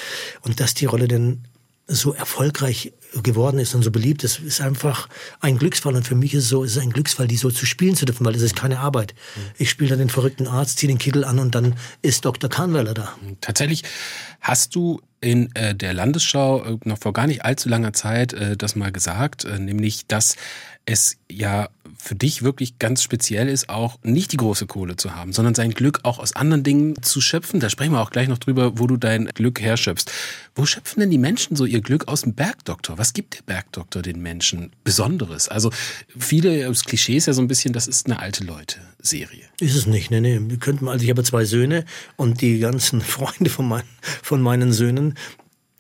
und 0.43 0.61
dass 0.61 0.75
die 0.75 0.87
Rolle 0.87 1.09
dann 1.09 1.45
so 1.87 2.15
erfolgreich 2.15 2.93
geworden 3.23 3.59
ist 3.59 3.75
und 3.75 3.83
so 3.83 3.91
beliebt 3.91 4.25
ist, 4.25 4.41
ist 4.41 4.61
einfach 4.61 5.09
ein 5.41 5.59
Glücksfall. 5.59 5.95
Und 5.95 6.07
für 6.07 6.15
mich 6.15 6.35
ist 6.35 6.45
es 6.45 6.49
so, 6.49 6.65
es 6.65 6.77
ist 6.77 6.83
ein 6.83 6.91
Glücksfall, 6.91 7.29
die 7.29 7.37
so 7.37 7.51
zu 7.51 7.67
spielen 7.67 7.95
zu 7.95 8.07
dürfen, 8.07 8.25
weil 8.25 8.35
es 8.35 8.43
ist 8.43 8.57
keine 8.57 8.81
Arbeit. 8.81 9.15
Ich 9.59 9.71
spiele 9.71 9.91
dann 9.91 9.99
den 9.99 10.09
verrückten 10.09 10.47
Arzt, 10.47 10.79
ziehe 10.79 10.89
den 10.89 10.99
Kittel 10.99 11.25
an 11.25 11.39
und 11.39 11.55
dann 11.55 11.75
ist 12.03 12.25
Dr. 12.25 12.49
Kahnweiler 12.49 12.95
da. 12.95 13.15
Tatsächlich 13.41 13.83
hast 14.41 14.75
du 14.75 15.01
in 15.25 15.55
äh, 15.55 15.75
der 15.75 15.95
Landesschau 15.95 16.63
äh, 16.65 16.79
noch 16.85 16.99
vor 16.99 17.13
gar 17.13 17.27
nicht 17.27 17.45
allzu 17.45 17.69
langer 17.69 17.95
Zeit 17.95 18.35
äh, 18.35 18.57
das 18.57 18.77
mal 18.77 18.93
gesagt, 18.93 19.45
äh, 19.45 19.59
nämlich, 19.59 20.07
dass 20.07 20.37
es 20.87 21.17
ja 21.31 21.69
für 21.97 22.15
dich 22.15 22.43
wirklich 22.43 22.79
ganz 22.79 23.03
speziell 23.03 23.49
ist, 23.49 23.69
auch 23.69 23.99
nicht 24.03 24.33
die 24.33 24.37
große 24.37 24.67
Kohle 24.67 24.97
zu 24.97 25.15
haben, 25.15 25.33
sondern 25.33 25.55
sein 25.55 25.71
Glück 25.71 26.01
auch 26.03 26.19
aus 26.19 26.37
anderen 26.37 26.63
Dingen 26.63 27.01
zu 27.03 27.21
schöpfen. 27.21 27.61
Da 27.61 27.71
sprechen 27.71 27.93
wir 27.93 28.01
auch 28.01 28.11
gleich 28.11 28.29
noch 28.29 28.39
drüber, 28.39 28.79
wo 28.79 28.87
du 28.87 28.97
dein 28.97 29.27
Glück 29.27 29.61
herschöpfst. 29.61 30.11
Wo 30.55 30.67
schöpfen 30.67 31.01
denn 31.01 31.11
die 31.11 31.19
Menschen 31.19 31.57
so 31.57 31.65
ihr 31.65 31.81
Glück 31.81 32.09
aus 32.09 32.23
dem 32.23 32.35
Bergdoktor? 32.35 32.99
Was 32.99 33.15
gibt 33.15 33.39
der 33.39 33.43
Bergdoktor 33.43 34.03
den 34.03 34.21
Menschen 34.21 34.73
Besonderes? 34.85 35.49
Also 35.49 35.71
viele, 36.19 36.65
das 36.69 36.85
Klischee 36.85 37.17
ist 37.17 37.27
ja 37.27 37.33
so 37.33 37.41
ein 37.41 37.49
bisschen, 37.49 37.73
das 37.73 37.87
ist 37.87 38.07
eine 38.07 38.19
alte 38.19 38.45
Leute-Serie. 38.45 39.45
Ist 39.61 39.75
es 39.75 39.87
nicht, 39.87 40.11
ne, 40.11 40.21
ne. 40.21 40.51
Wir 40.51 40.59
könnten, 40.59 40.89
also 40.89 41.03
ich 41.03 41.11
habe 41.11 41.25
zwei 41.25 41.45
Söhne 41.45 41.85
und 42.17 42.43
die 42.43 42.59
ganzen 42.59 43.01
Freunde 43.01 43.49
von, 43.49 43.67
mein, 43.67 43.85
von 44.01 44.43
meinen 44.43 44.73
Söhnen, 44.73 45.15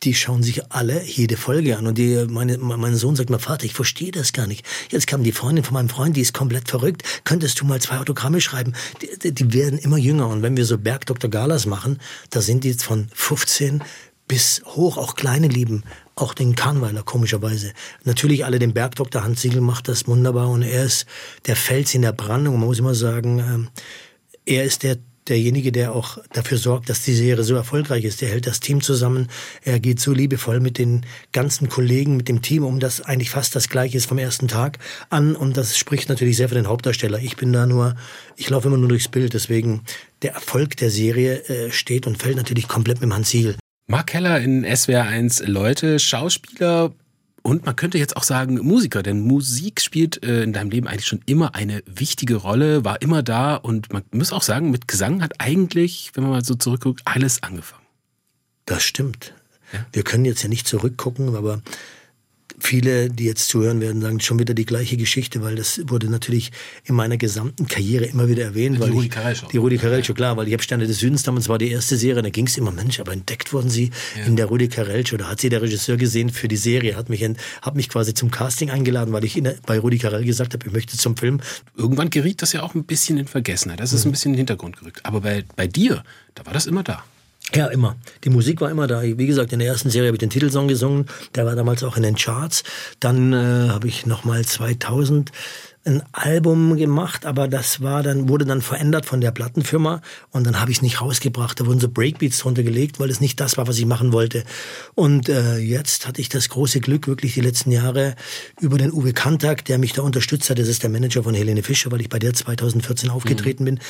die 0.05 0.15
schauen 0.15 0.43
sich 0.43 0.73
alle 0.73 1.03
jede 1.05 1.37
Folge 1.37 1.77
an. 1.77 1.87
Und 1.87 1.99
die, 1.99 2.27
meine, 2.29 2.59
mein 2.59 2.97
Sohn 2.97 3.17
sagt 3.17 3.31
mir, 3.31 3.39
Vater, 3.39 3.65
ich 3.65 3.75
verstehe 3.75 4.11
das 4.11 4.33
gar 4.33 4.47
nicht. 4.47 4.65
Jetzt 4.91 5.07
kam 5.07 5.25
die 5.25 5.33
Freundin 5.33 5.65
von 5.65 5.75
meinem 5.75 5.89
Freund, 5.89 6.17
die 6.17 6.21
ist 6.21 6.35
komplett 6.35 6.69
verrückt. 6.69 7.03
Könntest 7.25 7.61
du 7.61 7.65
mal 7.65 7.81
zwei 7.81 7.99
Autogramme 7.99 8.41
schreiben? 8.41 8.75
Die, 9.23 9.33
die 9.33 9.53
werden 9.53 9.79
immer 9.79 9.99
jünger. 9.99 10.29
Und 10.29 10.43
wenn 10.43 10.57
wir 10.57 10.65
so 10.65 10.79
Bergdoktor 10.79 11.31
Galas 11.31 11.67
machen, 11.67 11.99
da 12.31 12.41
sind 12.41 12.65
die 12.65 12.71
jetzt 12.71 12.85
von 12.85 13.09
15 13.15 13.83
bis 14.29 14.63
hoch, 14.65 14.97
auch 14.97 15.17
kleine 15.17 15.49
Lieben, 15.49 15.85
auch 16.17 16.35
den 16.35 16.55
Karnweiler 16.55 17.03
komischerweise. 17.03 17.73
Natürlich 18.05 18.45
alle 18.45 18.59
den 18.59 18.73
Bergdoktor 18.73 19.25
Hans 19.25 19.43
Siegel 19.43 19.61
macht 19.61 19.89
das 19.89 20.07
wunderbar 20.07 20.49
und 20.49 20.63
er 20.63 20.85
ist 20.85 21.07
der 21.47 21.57
Fels 21.57 21.95
in 21.95 22.03
der 22.03 22.13
Brandung. 22.13 22.59
Man 22.59 22.67
muss 22.67 22.79
immer 22.79 22.95
sagen, 22.95 23.39
ähm, 23.39 23.69
er 24.47 24.65
ist 24.65 24.83
der 24.83 24.99
derjenige, 25.29 25.73
der 25.73 25.95
auch 25.95 26.19
dafür 26.33 26.59
sorgt, 26.59 26.89
dass 26.89 27.03
die 27.03 27.15
Serie 27.15 27.45
so 27.45 27.55
erfolgreich 27.55 28.05
ist. 28.05 28.21
Der 28.21 28.29
hält 28.29 28.47
das 28.47 28.61
Team 28.61 28.81
zusammen. 28.81 29.29
Er 29.63 29.81
geht 29.81 30.01
so 30.01 30.13
liebevoll 30.13 30.61
mit 30.61 30.79
den 30.79 31.07
ganzen 31.33 31.69
Kollegen, 31.69 32.17
mit 32.17 32.29
dem 32.29 32.43
Team 32.43 32.65
um, 32.65 32.81
das 32.81 33.01
eigentlich 33.01 33.31
fast 33.31 33.57
das 33.57 33.69
gleiche 33.69 33.97
ist 33.97 34.07
vom 34.07 34.19
ersten 34.19 34.49
Tag 34.49 34.79
an. 35.11 35.35
Und 35.37 35.57
das 35.57 35.79
spricht 35.79 36.09
natürlich 36.09 36.37
sehr 36.37 36.49
für 36.49 36.55
den 36.55 36.69
Hauptdarsteller. 36.69 37.19
Ich 37.19 37.37
bin 37.37 37.53
da 37.53 37.67
nur, 37.67 37.97
ich 38.37 38.51
laufe 38.51 38.69
immer 38.69 38.77
nur 38.77 38.89
durchs 38.89 39.09
Bild. 39.09 39.35
Deswegen 39.35 39.83
der 40.23 40.33
Erfolg 40.35 40.77
der 40.77 40.91
Serie 40.91 41.43
äh, 41.49 41.71
steht 41.71 42.07
und 42.07 42.19
fällt 42.19 42.37
natürlich 42.37 42.69
komplett 42.69 42.99
mit 43.01 43.11
dem 43.11 43.15
Hans 43.15 43.31
Siegel. 43.31 43.57
Mark 43.87 44.09
Keller 44.09 44.41
in 44.41 44.65
SWR 44.65 45.05
1 45.05 45.47
Leute, 45.47 45.99
Schauspieler, 45.99 46.93
und 47.47 47.67
man 47.67 47.77
könnte 47.77 47.99
jetzt 47.99 48.17
auch 48.17 48.23
sagen 48.23 48.55
Musiker, 48.55 49.03
denn 49.03 49.21
Musik 49.21 49.83
spielt 49.83 50.25
äh, 50.25 50.43
in 50.43 50.55
deinem 50.55 50.71
Leben 50.71 50.89
eigentlich 50.89 51.07
schon 51.07 51.21
immer 51.27 51.55
eine 51.55 51.83
wichtige 51.85 52.37
Rolle, 52.37 52.87
war 52.87 53.03
immer 53.03 53.23
da 53.23 53.57
und 53.57 53.93
man 53.93 54.03
muss 54.13 54.33
auch 54.33 54.43
sagen, 54.43 54.71
mit 54.71 54.89
Gesang 54.89 55.23
hat 55.23 55.35
eigentlich, 55.39 56.11
wenn 56.15 56.25
man 56.25 56.33
mal 56.33 56.45
so 56.45 56.55
zurückguckt, 56.55 57.03
alles 57.05 57.43
angefangen. 57.43 57.85
Das 58.65 58.83
stimmt. 58.83 59.35
Ja? 59.75 59.85
Wir 59.93 60.05
können 60.05 60.25
jetzt 60.25 60.43
ja 60.43 60.49
nicht 60.49 60.67
zurückgucken, 60.67 61.37
aber 61.37 61.61
viele, 62.65 63.11
die 63.11 63.25
jetzt 63.25 63.49
zuhören 63.49 63.81
werden, 63.81 64.01
sagen 64.01 64.21
schon 64.21 64.39
wieder 64.39 64.55
die 64.55 64.65
gleiche 64.65 64.97
Geschichte, 64.97 65.43
weil 65.43 65.55
das 65.55 65.81
wurde 65.87 66.09
natürlich 66.09 66.51
in 66.85 66.95
meiner 66.95 67.17
gesamten 67.17 67.67
Karriere 67.67 68.07
immer 68.07 68.29
wieder 68.29 68.45
erwähnt. 68.45 68.77
Die 68.77 68.81
weil 68.81 68.91
Rudi 68.91 69.09
Carell 69.09 69.37
Show. 69.37 69.47
Die 69.53 69.59
Rudi 69.59 69.79
Carell 69.79 70.03
Show, 70.03 70.15
klar, 70.15 70.37
weil 70.37 70.47
ich 70.47 70.53
habe 70.55 70.63
Sterne 70.63 70.87
des 70.87 70.99
Südens 70.99 71.23
damals 71.23 71.49
war 71.49 71.59
die 71.59 71.71
erste 71.71 71.97
Serie, 71.97 72.23
da 72.23 72.31
ging 72.31 72.47
es 72.47 72.57
immer, 72.57 72.73
Mensch, 72.73 73.01
aber 73.01 73.13
entdeckt 73.13 73.53
wurden 73.53 73.69
sie 73.69 73.91
ja. 74.17 74.25
in 74.25 74.37
der 74.37 74.47
Rudi 74.47 74.69
Carell 74.69 75.07
Show. 75.07 75.17
Da 75.17 75.29
hat 75.29 75.41
sie 75.41 75.51
der 75.51 75.63
Regisseur 75.63 75.97
gesehen 75.97 76.31
für 76.31 76.49
die 76.49 76.57
Serie, 76.57 76.97
hat 76.97 77.11
mich, 77.11 77.23
hat 77.63 77.75
mich 77.75 77.89
quasi 77.89 78.15
zum 78.15 78.31
Casting 78.31 78.71
eingeladen, 78.71 79.13
weil 79.13 79.25
ich 79.25 79.37
in, 79.37 79.53
bei 79.67 79.79
Rudi 79.79 79.99
Carell 79.99 80.25
gesagt 80.25 80.55
habe, 80.55 80.67
ich 80.67 80.73
möchte 80.73 80.97
zum 80.97 81.17
Film. 81.17 81.41
Irgendwann 81.77 82.11
geriet 82.11 82.41
das 82.41 82.53
ja 82.53 82.63
auch 82.63 82.75
ein 82.75 82.85
bisschen 82.85 83.19
in 83.19 83.27
Vergessenheit. 83.27 83.81
Das 83.81 83.93
ist 83.93 84.05
mhm. 84.05 84.09
ein 84.09 84.13
bisschen 84.13 84.31
in 84.31 84.35
den 84.35 84.39
Hintergrund 84.39 84.79
gerückt. 84.79 85.01
Aber 85.05 85.21
bei, 85.21 85.45
bei 85.57 85.67
dir, 85.67 86.03
da 86.35 86.47
war 86.47 86.55
das 86.55 86.67
immer 86.67 86.83
da. 86.83 87.05
Ja, 87.53 87.67
immer. 87.67 87.97
Die 88.25 88.31
Musik 88.31 88.61
war 88.61 88.71
immer 88.71 88.87
da. 88.87 89.03
Wie 89.03 89.27
gesagt, 89.27 89.53
in 89.53 89.59
der 89.59 89.69
ersten 89.69 89.91
Serie 89.91 90.09
habe 90.09 90.17
ich 90.17 90.21
den 90.21 90.31
Titelsong 90.31 90.67
gesungen. 90.67 91.07
Der 91.35 91.47
war 91.47 91.55
damals 91.55 91.85
auch 91.85 91.97
in 91.97 92.03
den 92.03 92.17
Charts. 92.17 92.65
Dann 93.01 93.33
äh, 93.33 93.69
habe 93.69 93.87
ich 93.87 94.07
nochmal 94.07 94.45
2000 94.45 95.31
ein 95.87 96.03
Album 96.13 96.77
gemacht, 96.77 97.27
aber 97.27 97.47
das 97.47 97.83
war 97.83 98.03
dann 98.03 98.29
wurde 98.29 98.47
dann 98.47 98.63
verändert 98.63 99.05
von 99.05 99.21
der 99.21 99.33
Plattenfirma 99.33 100.01
und 100.31 100.47
dann 100.47 100.59
habe 100.59 100.71
ich 100.71 100.79
es 100.79 100.83
nicht 100.83 101.01
rausgebracht. 101.01 101.61
Da 101.61 101.67
wurden 101.67 101.79
so 101.79 101.89
Breakbeats 101.91 102.39
drunter 102.39 102.63
gelegt, 102.63 103.01
weil 103.01 103.11
es 103.11 103.21
nicht 103.21 103.39
das 103.39 103.59
war, 103.59 103.67
was 103.67 103.79
ich 103.79 103.85
machen 103.85 104.13
wollte. 104.13 104.45
Und 104.95 105.29
äh, 105.29 105.59
jetzt 105.59 106.07
hatte 106.07 106.23
ich 106.23 106.31
das 106.31 106.49
große 106.49 106.81
Glück, 106.81 107.07
wirklich 107.07 107.35
die 107.35 107.43
letzten 107.43 107.71
Jahre 107.71 108.15
über 108.61 108.79
den 108.79 108.93
Uwe 108.93 109.13
Kantak, 109.13 109.65
der 109.67 109.79
mich 109.79 109.93
da 109.93 110.03
unterstützt 110.03 110.49
hat. 110.49 110.59
Das 110.59 110.69
ist 110.69 110.83
der 110.83 110.91
Manager 110.91 111.23
von 111.23 111.35
Helene 111.35 111.63
Fischer, 111.63 111.93
weil 111.93 112.01
ich 112.01 112.09
bei 112.09 112.19
der 112.19 112.33
2014 112.33 113.11
aufgetreten 113.11 113.65
mhm. 113.65 113.67
bin 113.67 113.81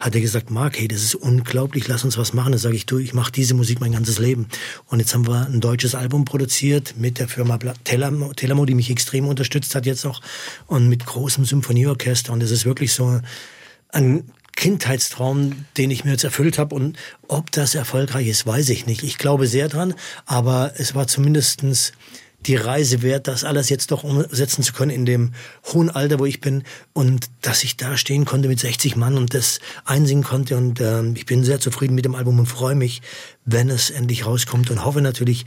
hat 0.00 0.14
er 0.14 0.20
gesagt, 0.20 0.50
Mark, 0.50 0.78
hey, 0.78 0.86
das 0.86 1.02
ist 1.02 1.16
unglaublich, 1.16 1.88
lass 1.88 2.04
uns 2.04 2.16
was 2.16 2.32
machen. 2.32 2.52
Da 2.52 2.58
sage 2.58 2.76
ich, 2.76 2.86
du, 2.86 2.98
ich 2.98 3.14
mache 3.14 3.32
diese 3.32 3.54
Musik 3.54 3.80
mein 3.80 3.92
ganzes 3.92 4.18
Leben. 4.18 4.46
Und 4.86 5.00
jetzt 5.00 5.12
haben 5.12 5.26
wir 5.26 5.46
ein 5.46 5.60
deutsches 5.60 5.96
Album 5.96 6.24
produziert 6.24 6.94
mit 6.96 7.18
der 7.18 7.26
Firma 7.26 7.58
Telamo, 7.82 8.32
Telamo 8.32 8.64
die 8.64 8.74
mich 8.74 8.90
extrem 8.90 9.26
unterstützt 9.26 9.74
hat 9.74 9.86
jetzt 9.86 10.06
auch 10.06 10.20
und 10.66 10.88
mit 10.88 11.04
großem 11.04 11.44
Symphonieorchester. 11.44 12.32
Und 12.32 12.40
das 12.40 12.52
ist 12.52 12.64
wirklich 12.64 12.92
so 12.92 13.20
ein 13.88 14.30
Kindheitstraum, 14.54 15.64
den 15.76 15.90
ich 15.90 16.04
mir 16.04 16.12
jetzt 16.12 16.24
erfüllt 16.24 16.58
habe. 16.58 16.76
Und 16.76 16.96
ob 17.26 17.50
das 17.50 17.74
erfolgreich 17.74 18.28
ist, 18.28 18.46
weiß 18.46 18.68
ich 18.68 18.86
nicht. 18.86 19.02
Ich 19.02 19.18
glaube 19.18 19.48
sehr 19.48 19.68
dran, 19.68 19.94
aber 20.26 20.74
es 20.76 20.94
war 20.94 21.08
zumindestens 21.08 21.92
die 22.46 22.56
Reise 22.56 23.02
wert, 23.02 23.26
das 23.26 23.44
alles 23.44 23.68
jetzt 23.68 23.90
doch 23.90 24.04
umsetzen 24.04 24.62
zu 24.62 24.72
können 24.72 24.90
in 24.90 25.04
dem 25.04 25.32
hohen 25.72 25.90
Alter, 25.90 26.18
wo 26.18 26.24
ich 26.24 26.40
bin. 26.40 26.62
Und 26.92 27.26
dass 27.42 27.64
ich 27.64 27.76
da 27.76 27.96
stehen 27.96 28.24
konnte 28.24 28.48
mit 28.48 28.60
60 28.60 28.96
Mann 28.96 29.16
und 29.16 29.34
das 29.34 29.58
einsingen 29.84 30.24
konnte. 30.24 30.56
Und 30.56 30.80
äh, 30.80 31.02
ich 31.12 31.26
bin 31.26 31.44
sehr 31.44 31.60
zufrieden 31.60 31.94
mit 31.94 32.04
dem 32.04 32.14
Album 32.14 32.38
und 32.38 32.46
freue 32.46 32.74
mich, 32.76 33.02
wenn 33.50 33.70
es 33.70 33.90
endlich 33.90 34.26
rauskommt 34.26 34.70
und 34.70 34.84
hoffe 34.84 35.00
natürlich, 35.00 35.46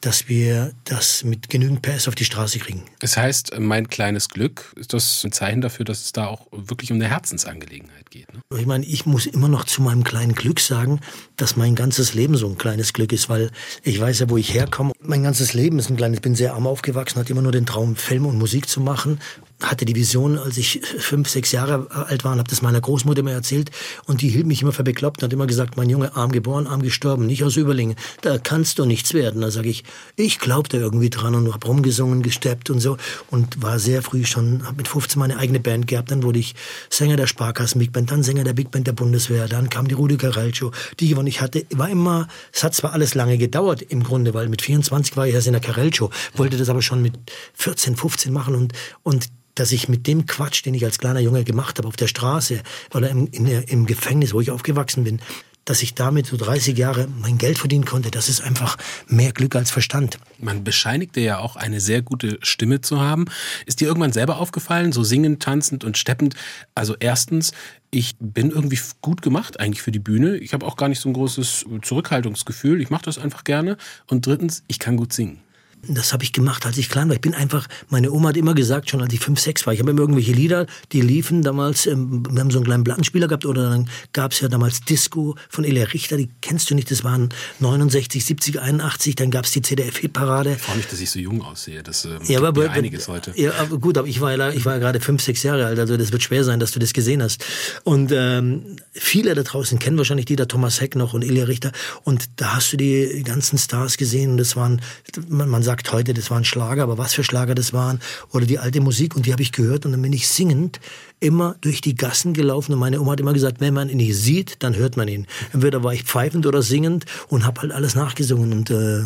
dass 0.00 0.28
wir 0.28 0.72
das 0.84 1.24
mit 1.24 1.50
genügend 1.50 1.82
PS 1.82 2.06
auf 2.06 2.14
die 2.14 2.24
Straße 2.24 2.58
kriegen. 2.60 2.84
Das 3.00 3.16
heißt, 3.16 3.58
mein 3.58 3.88
kleines 3.88 4.28
Glück, 4.28 4.72
ist 4.76 4.92
das 4.92 5.24
ein 5.24 5.32
Zeichen 5.32 5.60
dafür, 5.60 5.84
dass 5.84 6.04
es 6.04 6.12
da 6.12 6.26
auch 6.26 6.46
wirklich 6.52 6.92
um 6.92 6.96
eine 6.96 7.08
Herzensangelegenheit 7.08 8.10
geht? 8.10 8.32
Ne? 8.32 8.40
Ich 8.56 8.66
meine, 8.66 8.86
ich 8.86 9.04
muss 9.04 9.26
immer 9.26 9.48
noch 9.48 9.64
zu 9.64 9.82
meinem 9.82 10.04
kleinen 10.04 10.34
Glück 10.34 10.60
sagen, 10.60 11.00
dass 11.36 11.56
mein 11.56 11.74
ganzes 11.74 12.14
Leben 12.14 12.36
so 12.36 12.48
ein 12.48 12.56
kleines 12.56 12.92
Glück 12.92 13.12
ist, 13.12 13.28
weil 13.28 13.50
ich 13.82 14.00
weiß 14.00 14.20
ja, 14.20 14.30
wo 14.30 14.36
ich 14.36 14.54
herkomme. 14.54 14.92
Mein 15.00 15.24
ganzes 15.24 15.52
Leben 15.52 15.78
ist 15.78 15.90
ein 15.90 15.96
kleines, 15.96 16.18
ich 16.18 16.22
bin 16.22 16.36
sehr 16.36 16.54
arm 16.54 16.68
aufgewachsen, 16.68 17.18
hatte 17.18 17.32
immer 17.32 17.42
nur 17.42 17.52
den 17.52 17.66
Traum, 17.66 17.96
Film 17.96 18.26
und 18.26 18.38
Musik 18.38 18.68
zu 18.68 18.80
machen 18.80 19.18
hatte 19.62 19.84
die 19.84 19.94
Vision, 19.94 20.38
als 20.38 20.56
ich 20.56 20.80
fünf, 20.98 21.28
sechs 21.28 21.52
Jahre 21.52 21.86
alt 21.90 22.24
war 22.24 22.32
und 22.32 22.38
habe 22.38 22.48
das 22.48 22.62
meiner 22.62 22.80
Großmutter 22.80 23.20
immer 23.20 23.32
erzählt. 23.32 23.70
Und 24.06 24.22
die 24.22 24.28
hielt 24.28 24.46
mich 24.46 24.62
immer 24.62 24.72
für 24.72 24.84
bekloppt 24.84 25.22
und 25.22 25.26
hat 25.26 25.32
immer 25.32 25.46
gesagt, 25.46 25.76
mein 25.76 25.90
Junge, 25.90 26.16
arm 26.16 26.32
geboren, 26.32 26.66
arm 26.66 26.82
gestorben, 26.82 27.26
nicht 27.26 27.44
aus 27.44 27.56
Überlingen, 27.56 27.96
da 28.22 28.38
kannst 28.38 28.78
du 28.78 28.86
nichts 28.86 29.14
werden. 29.14 29.40
Da 29.42 29.50
sage 29.50 29.68
ich, 29.68 29.84
ich 30.16 30.38
glaubte 30.38 30.78
irgendwie 30.78 31.10
dran 31.10 31.34
und 31.34 31.52
habe 31.52 31.66
rumgesungen, 31.66 32.22
gesteppt 32.22 32.70
und 32.70 32.80
so. 32.80 32.96
Und 33.30 33.62
war 33.62 33.78
sehr 33.78 34.02
früh 34.02 34.24
schon, 34.24 34.66
habe 34.66 34.78
mit 34.78 34.88
15 34.88 35.18
meine 35.18 35.36
eigene 35.36 35.60
Band 35.60 35.86
gehabt, 35.86 36.10
dann 36.10 36.22
wurde 36.22 36.38
ich 36.38 36.54
Sänger 36.88 37.16
der 37.16 37.26
Sparkassen 37.26 37.78
Big 37.78 37.92
Band, 37.92 38.10
dann 38.10 38.22
Sänger 38.22 38.44
der 38.44 38.54
Big 38.54 38.70
Band 38.70 38.86
der 38.86 38.92
Bundeswehr, 38.92 39.48
dann 39.48 39.70
kam 39.70 39.88
die 39.88 39.94
Rudi 39.94 40.16
Carrelcho, 40.16 40.72
die 40.98 41.14
und 41.14 41.26
ich 41.26 41.40
hatte, 41.40 41.66
war 41.70 41.88
immer, 41.88 42.28
es 42.52 42.64
hat 42.64 42.74
zwar 42.74 42.92
alles 42.92 43.14
lange 43.14 43.36
gedauert 43.36 43.82
im 43.82 44.02
Grunde, 44.02 44.32
weil 44.32 44.48
mit 44.48 44.62
24 44.62 45.16
war 45.16 45.26
ich 45.26 45.34
erst 45.34 45.46
in 45.46 45.52
der 45.52 45.60
Carrelcho, 45.60 46.10
wollte 46.34 46.56
das 46.56 46.68
aber 46.68 46.82
schon 46.82 47.02
mit 47.02 47.14
14, 47.54 47.96
15 47.96 48.32
machen 48.32 48.54
und, 48.54 48.72
und 49.02 49.26
dass 49.54 49.72
ich 49.72 49.88
mit 49.88 50.06
dem 50.06 50.26
Quatsch, 50.26 50.64
den 50.64 50.74
ich 50.74 50.84
als 50.84 50.98
kleiner 50.98 51.20
Junge 51.20 51.44
gemacht 51.44 51.78
habe, 51.78 51.88
auf 51.88 51.96
der 51.96 52.08
Straße 52.08 52.62
oder 52.94 53.10
im, 53.10 53.26
in, 53.28 53.46
im 53.46 53.86
Gefängnis, 53.86 54.32
wo 54.32 54.40
ich 54.40 54.50
aufgewachsen 54.50 55.04
bin, 55.04 55.20
dass 55.64 55.82
ich 55.82 55.94
damit 55.94 56.26
so 56.26 56.36
30 56.36 56.76
Jahre 56.76 57.06
mein 57.20 57.38
Geld 57.38 57.58
verdienen 57.58 57.84
konnte, 57.84 58.10
das 58.10 58.28
ist 58.28 58.40
einfach 58.40 58.76
mehr 59.06 59.32
Glück 59.32 59.54
als 59.54 59.70
Verstand. 59.70 60.18
Man 60.38 60.64
bescheinigt 60.64 61.16
dir 61.16 61.22
ja 61.22 61.38
auch 61.38 61.56
eine 61.56 61.80
sehr 61.80 62.02
gute 62.02 62.38
Stimme 62.42 62.80
zu 62.80 63.00
haben. 63.00 63.26
Ist 63.66 63.80
dir 63.80 63.88
irgendwann 63.88 64.12
selber 64.12 64.38
aufgefallen, 64.38 64.92
so 64.92 65.04
singend, 65.04 65.42
tanzend 65.42 65.84
und 65.84 65.98
steppend? 65.98 66.34
Also 66.74 66.96
erstens, 66.98 67.52
ich 67.90 68.16
bin 68.18 68.50
irgendwie 68.50 68.80
gut 69.00 69.22
gemacht 69.22 69.60
eigentlich 69.60 69.82
für 69.82 69.92
die 69.92 69.98
Bühne. 69.98 70.38
Ich 70.38 70.54
habe 70.54 70.66
auch 70.66 70.76
gar 70.76 70.88
nicht 70.88 71.00
so 71.00 71.08
ein 71.08 71.12
großes 71.12 71.66
Zurückhaltungsgefühl. 71.82 72.80
Ich 72.80 72.90
mache 72.90 73.04
das 73.04 73.18
einfach 73.18 73.44
gerne. 73.44 73.76
Und 74.08 74.26
drittens, 74.26 74.64
ich 74.66 74.78
kann 74.78 74.96
gut 74.96 75.12
singen. 75.12 75.40
Das 75.88 76.12
habe 76.12 76.24
ich 76.24 76.32
gemacht, 76.32 76.66
als 76.66 76.76
ich 76.78 76.88
klein 76.88 77.08
war. 77.08 77.14
Ich 77.14 77.20
bin 77.20 77.34
einfach, 77.34 77.66
meine 77.88 78.12
Oma 78.12 78.30
hat 78.30 78.36
immer 78.36 78.54
gesagt, 78.54 78.90
schon 78.90 79.00
als 79.00 79.12
ich 79.14 79.20
fünf, 79.20 79.40
sechs 79.40 79.66
war, 79.66 79.72
ich 79.72 79.80
habe 79.80 79.90
immer 79.90 80.00
irgendwelche 80.00 80.32
Lieder, 80.32 80.66
die 80.92 81.00
liefen 81.00 81.42
damals, 81.42 81.86
ähm, 81.86 82.22
wir 82.30 82.40
haben 82.40 82.50
so 82.50 82.58
einen 82.58 82.66
kleinen 82.66 82.84
Plattenspieler 82.84 83.28
gehabt 83.28 83.46
oder 83.46 83.70
dann 83.70 83.88
gab 84.12 84.32
es 84.32 84.40
ja 84.40 84.48
damals 84.48 84.82
Disco 84.82 85.36
von 85.48 85.64
Elia 85.64 85.84
Richter, 85.84 86.16
die 86.18 86.28
kennst 86.42 86.70
du 86.70 86.74
nicht, 86.74 86.90
das 86.90 87.02
waren 87.02 87.30
69, 87.60 88.24
70, 88.24 88.60
81, 88.60 89.14
dann 89.14 89.30
gab 89.30 89.46
es 89.46 89.52
die 89.52 89.62
CDF-Hitparade. 89.62 90.52
Ich 90.52 90.62
freue 90.62 90.76
mich, 90.76 90.86
dass 90.86 91.00
ich 91.00 91.10
so 91.10 91.18
jung 91.18 91.42
aussehe, 91.42 91.82
das 91.82 92.04
ähm, 92.04 92.18
ja, 92.24 92.42
aber, 92.42 92.62
mir 92.62 92.70
einiges 92.70 93.08
heute. 93.08 93.32
Ja, 93.36 93.54
aber 93.54 93.78
gut, 93.78 93.96
aber 93.96 94.06
ich 94.06 94.20
war 94.20 94.36
ja, 94.36 94.50
ich 94.50 94.64
war 94.66 94.74
ja 94.74 94.78
gerade 94.78 95.00
fünf, 95.00 95.22
sechs 95.22 95.42
Jahre 95.42 95.64
alt, 95.66 95.78
also 95.78 95.96
das 95.96 96.12
wird 96.12 96.22
schwer 96.22 96.44
sein, 96.44 96.60
dass 96.60 96.72
du 96.72 96.78
das 96.78 96.92
gesehen 96.92 97.22
hast. 97.22 97.44
Und 97.84 98.12
ähm, 98.12 98.76
viele 98.92 99.34
da 99.34 99.42
draußen 99.42 99.78
kennen 99.78 99.96
wahrscheinlich 99.96 100.26
die, 100.26 100.36
der 100.36 100.48
Thomas 100.48 100.80
Heck 100.80 100.94
noch 100.94 101.14
und 101.14 101.22
Elia 101.22 101.44
Richter 101.44 101.72
und 102.04 102.28
da 102.36 102.56
hast 102.56 102.72
du 102.72 102.76
die 102.76 103.22
ganzen 103.24 103.58
Stars 103.58 103.96
gesehen 103.96 104.32
und 104.32 104.36
das 104.36 104.56
waren, 104.56 104.82
man, 105.28 105.48
man 105.48 105.62
sagt 105.62 105.69
heute, 105.92 106.14
das 106.14 106.30
waren 106.30 106.44
Schlager, 106.44 106.82
aber 106.82 106.98
was 106.98 107.14
für 107.14 107.24
Schlager 107.24 107.54
das 107.54 107.72
waren 107.72 108.00
oder 108.32 108.46
die 108.46 108.58
alte 108.58 108.80
Musik 108.80 109.16
und 109.16 109.26
die 109.26 109.32
habe 109.32 109.42
ich 109.42 109.52
gehört 109.52 109.86
und 109.86 109.92
dann 109.92 110.02
bin 110.02 110.12
ich 110.12 110.28
singend 110.28 110.80
immer 111.20 111.56
durch 111.60 111.80
die 111.80 111.94
Gassen 111.94 112.32
gelaufen 112.32 112.72
und 112.72 112.78
meine 112.78 113.00
Oma 113.00 113.12
hat 113.12 113.20
immer 113.20 113.32
gesagt, 113.32 113.60
wenn 113.60 113.74
man 113.74 113.88
ihn 113.88 113.98
nicht 113.98 114.16
sieht, 114.16 114.62
dann 114.62 114.74
hört 114.76 114.96
man 114.96 115.08
ihn. 115.08 115.26
Entweder 115.52 115.84
war 115.84 115.92
ich 115.92 116.04
pfeifend 116.04 116.46
oder 116.46 116.62
singend 116.62 117.04
und 117.28 117.46
habe 117.46 117.62
halt 117.62 117.72
alles 117.72 117.94
nachgesungen 117.94 118.52
und 118.52 118.70
äh, 118.70 119.04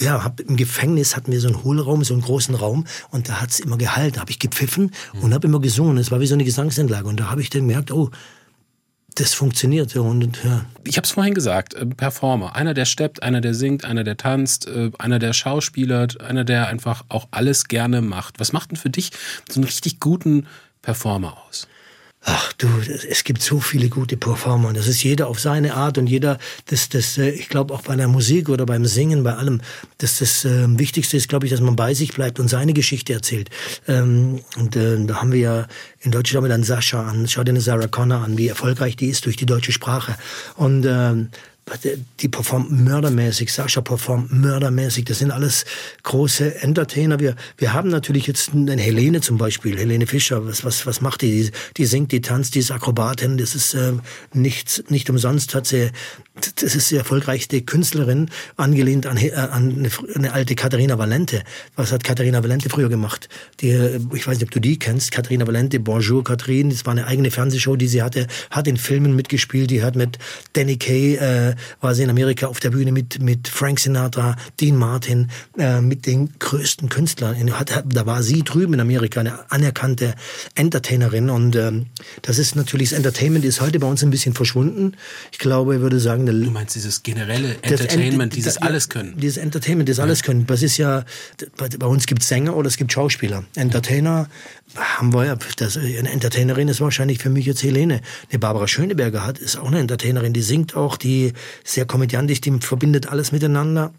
ja, 0.00 0.24
hab, 0.24 0.40
im 0.40 0.56
Gefängnis 0.56 1.16
hatten 1.16 1.32
wir 1.32 1.40
so 1.40 1.48
einen 1.48 1.62
Hohlraum, 1.62 2.04
so 2.04 2.14
einen 2.14 2.22
großen 2.22 2.54
Raum 2.54 2.86
und 3.10 3.28
da 3.28 3.40
hat's 3.40 3.60
immer 3.60 3.78
gehalten, 3.78 4.20
habe 4.20 4.30
ich 4.30 4.38
gepfiffen 4.38 4.90
und 5.20 5.34
habe 5.34 5.46
immer 5.46 5.60
gesungen. 5.60 5.98
Es 5.98 6.10
war 6.10 6.20
wie 6.20 6.26
so 6.26 6.34
eine 6.34 6.44
Gesangsendlage 6.44 7.08
und 7.08 7.20
da 7.20 7.30
habe 7.30 7.40
ich 7.40 7.50
dann 7.50 7.66
gemerkt, 7.66 7.92
oh, 7.92 8.10
das 9.14 9.34
funktioniert. 9.34 9.94
Ja, 9.94 10.00
und, 10.00 10.42
ja. 10.44 10.64
Ich 10.84 10.96
habe 10.96 11.04
es 11.04 11.12
vorhin 11.12 11.34
gesagt, 11.34 11.74
äh, 11.74 11.86
Performer. 11.86 12.56
Einer, 12.56 12.74
der 12.74 12.84
steppt, 12.84 13.22
einer, 13.22 13.40
der 13.40 13.54
singt, 13.54 13.84
einer, 13.84 14.04
der 14.04 14.16
tanzt, 14.16 14.66
äh, 14.66 14.90
einer, 14.98 15.18
der 15.18 15.32
schauspielert, 15.32 16.20
einer, 16.20 16.44
der 16.44 16.68
einfach 16.68 17.04
auch 17.08 17.28
alles 17.30 17.68
gerne 17.68 18.00
macht. 18.00 18.40
Was 18.40 18.52
macht 18.52 18.70
denn 18.70 18.76
für 18.76 18.90
dich 18.90 19.12
so 19.48 19.60
einen 19.60 19.64
richtig 19.64 20.00
guten 20.00 20.46
Performer 20.82 21.36
aus? 21.48 21.68
Ach 22.26 22.54
du, 22.54 22.66
es 23.08 23.22
gibt 23.24 23.42
so 23.42 23.60
viele 23.60 23.90
gute 23.90 24.16
Performer. 24.16 24.72
Das 24.72 24.86
ist 24.86 25.02
jeder 25.02 25.28
auf 25.28 25.38
seine 25.38 25.74
Art 25.74 25.98
und 25.98 26.06
jeder, 26.06 26.38
das, 26.66 26.88
das, 26.88 27.18
äh, 27.18 27.28
ich 27.28 27.50
glaube 27.50 27.74
auch 27.74 27.82
bei 27.82 27.96
der 27.96 28.08
Musik 28.08 28.48
oder 28.48 28.64
beim 28.64 28.86
Singen, 28.86 29.22
bei 29.24 29.34
allem, 29.34 29.60
das, 29.98 30.18
das 30.18 30.44
äh, 30.46 30.66
Wichtigste 30.78 31.18
ist, 31.18 31.28
glaube 31.28 31.44
ich, 31.44 31.52
dass 31.52 31.60
man 31.60 31.76
bei 31.76 31.92
sich 31.92 32.14
bleibt 32.14 32.40
und 32.40 32.48
seine 32.48 32.72
Geschichte 32.72 33.12
erzählt. 33.12 33.50
Ähm, 33.86 34.40
und 34.56 34.74
äh, 34.74 35.04
da 35.04 35.16
haben 35.20 35.32
wir 35.32 35.40
ja 35.40 35.66
in 36.00 36.10
Deutschland 36.12 36.38
haben 36.38 36.50
wir 36.50 36.54
dann 36.54 36.64
Sascha 36.64 37.02
an, 37.02 37.28
schau 37.28 37.44
dir 37.44 37.52
eine 37.52 37.60
Sarah 37.60 37.88
Connor 37.88 38.22
an, 38.22 38.38
wie 38.38 38.48
erfolgreich 38.48 38.96
die 38.96 39.08
ist 39.08 39.26
durch 39.26 39.36
die 39.36 39.46
deutsche 39.46 39.72
Sprache. 39.72 40.16
Und 40.56 40.86
ähm, 40.86 41.28
die 42.20 42.28
performt 42.28 42.70
mördermäßig, 42.70 43.50
Sascha 43.50 43.80
performt 43.80 44.30
mördermäßig. 44.32 45.06
Das 45.06 45.20
sind 45.20 45.30
alles 45.30 45.64
große 46.02 46.60
Entertainer. 46.62 47.20
Wir, 47.20 47.36
wir 47.56 47.72
haben 47.72 47.88
natürlich 47.88 48.26
jetzt 48.26 48.52
eine 48.52 48.80
Helene 48.80 49.22
zum 49.22 49.38
Beispiel, 49.38 49.78
Helene 49.78 50.06
Fischer. 50.06 50.46
Was, 50.46 50.64
was, 50.64 50.86
was 50.86 51.00
macht 51.00 51.22
die? 51.22 51.44
die? 51.44 51.50
Die 51.78 51.86
singt, 51.86 52.12
die 52.12 52.20
tanzt, 52.20 52.54
die 52.54 52.58
ist 52.58 52.70
Akrobatin. 52.70 53.38
Das 53.38 53.54
ist 53.54 53.72
äh, 53.72 53.94
nicht, 54.34 54.90
nicht 54.90 55.08
umsonst 55.08 55.54
hat 55.54 55.66
sie, 55.66 55.90
das 56.56 56.74
ist 56.74 56.90
die 56.90 56.96
erfolgreichste 56.96 57.62
Künstlerin, 57.62 58.28
angelehnt 58.56 59.06
an, 59.06 59.16
äh, 59.16 59.32
an 59.32 59.74
eine, 59.78 59.90
eine 60.14 60.32
alte 60.34 60.54
Katharina 60.54 60.98
Valente. 60.98 61.42
Was 61.76 61.92
hat 61.92 62.04
Katharina 62.04 62.42
Valente 62.42 62.68
früher 62.68 62.90
gemacht? 62.90 63.30
Die, 63.60 63.70
äh, 63.70 64.00
ich 64.12 64.26
weiß 64.26 64.38
nicht, 64.38 64.48
ob 64.48 64.50
du 64.50 64.60
die 64.60 64.78
kennst. 64.78 65.12
Katharina 65.12 65.46
Valente, 65.46 65.80
Bonjour 65.80 66.22
Catherine. 66.22 66.68
Das 66.68 66.84
war 66.84 66.92
eine 66.92 67.06
eigene 67.06 67.30
Fernsehshow, 67.30 67.76
die 67.76 67.88
sie 67.88 68.02
hatte, 68.02 68.26
hat 68.50 68.68
in 68.68 68.76
Filmen 68.76 69.16
mitgespielt. 69.16 69.70
Die 69.70 69.82
hat 69.82 69.96
mit 69.96 70.18
Danny 70.52 70.76
Kay 70.76 71.14
äh, 71.14 71.53
war 71.80 71.94
sie 71.94 72.02
in 72.02 72.10
Amerika 72.10 72.46
auf 72.46 72.60
der 72.60 72.70
Bühne 72.70 72.92
mit, 72.92 73.20
mit 73.20 73.48
Frank 73.48 73.80
Sinatra, 73.80 74.36
Dean 74.60 74.76
Martin, 74.76 75.30
äh, 75.58 75.80
mit 75.80 76.06
den 76.06 76.30
größten 76.38 76.88
Künstlern. 76.88 77.36
Da 77.86 78.06
war 78.06 78.22
sie 78.22 78.42
drüben 78.42 78.74
in 78.74 78.80
Amerika 78.80 79.20
eine 79.20 79.50
anerkannte 79.50 80.14
Entertainerin 80.54 81.30
und 81.30 81.56
ähm, 81.56 81.86
das 82.22 82.38
ist 82.38 82.56
natürlich, 82.56 82.90
das 82.90 82.98
Entertainment 82.98 83.44
ist 83.44 83.60
heute 83.60 83.78
bei 83.78 83.86
uns 83.86 84.02
ein 84.02 84.10
bisschen 84.10 84.34
verschwunden. 84.34 84.94
Ich 85.32 85.38
glaube, 85.38 85.76
ich 85.76 85.80
würde 85.80 86.00
sagen... 86.00 86.26
Du 86.26 86.32
meinst 86.50 86.74
dieses 86.74 87.02
generelle 87.02 87.56
Entertainment, 87.62 88.32
Ent 88.32 88.36
dieses 88.36 88.56
alles 88.58 88.88
können? 88.88 89.14
Dieses 89.18 89.36
Entertainment, 89.36 89.88
das 89.88 89.98
alles 89.98 90.22
können. 90.22 90.46
Das 90.46 90.62
ist 90.62 90.76
ja, 90.76 91.04
bei 91.78 91.86
uns 91.86 92.06
gibt 92.06 92.22
es 92.22 92.28
Sänger 92.28 92.56
oder 92.56 92.68
es 92.68 92.76
gibt 92.76 92.92
Schauspieler. 92.92 93.44
Entertainer 93.54 94.28
haben 94.76 95.12
wir 95.12 95.24
ja, 95.24 95.36
das, 95.56 95.76
eine 95.76 96.10
Entertainerin 96.10 96.68
ist 96.68 96.80
wahrscheinlich 96.80 97.18
für 97.18 97.30
mich 97.30 97.46
jetzt 97.46 97.62
Helene. 97.62 98.00
Eine 98.30 98.38
Barbara 98.38 98.66
Schöneberger 98.66 99.24
hat, 99.26 99.38
ist 99.38 99.56
auch 99.56 99.68
eine 99.68 99.78
Entertainerin, 99.78 100.32
die 100.32 100.42
singt 100.42 100.76
auch, 100.76 100.96
die 100.96 101.32
sehr 101.64 101.86
komödiantisch, 101.86 102.40
die 102.40 102.52
verbindet 102.60 103.08
alles 103.08 103.32
miteinander. 103.32 103.92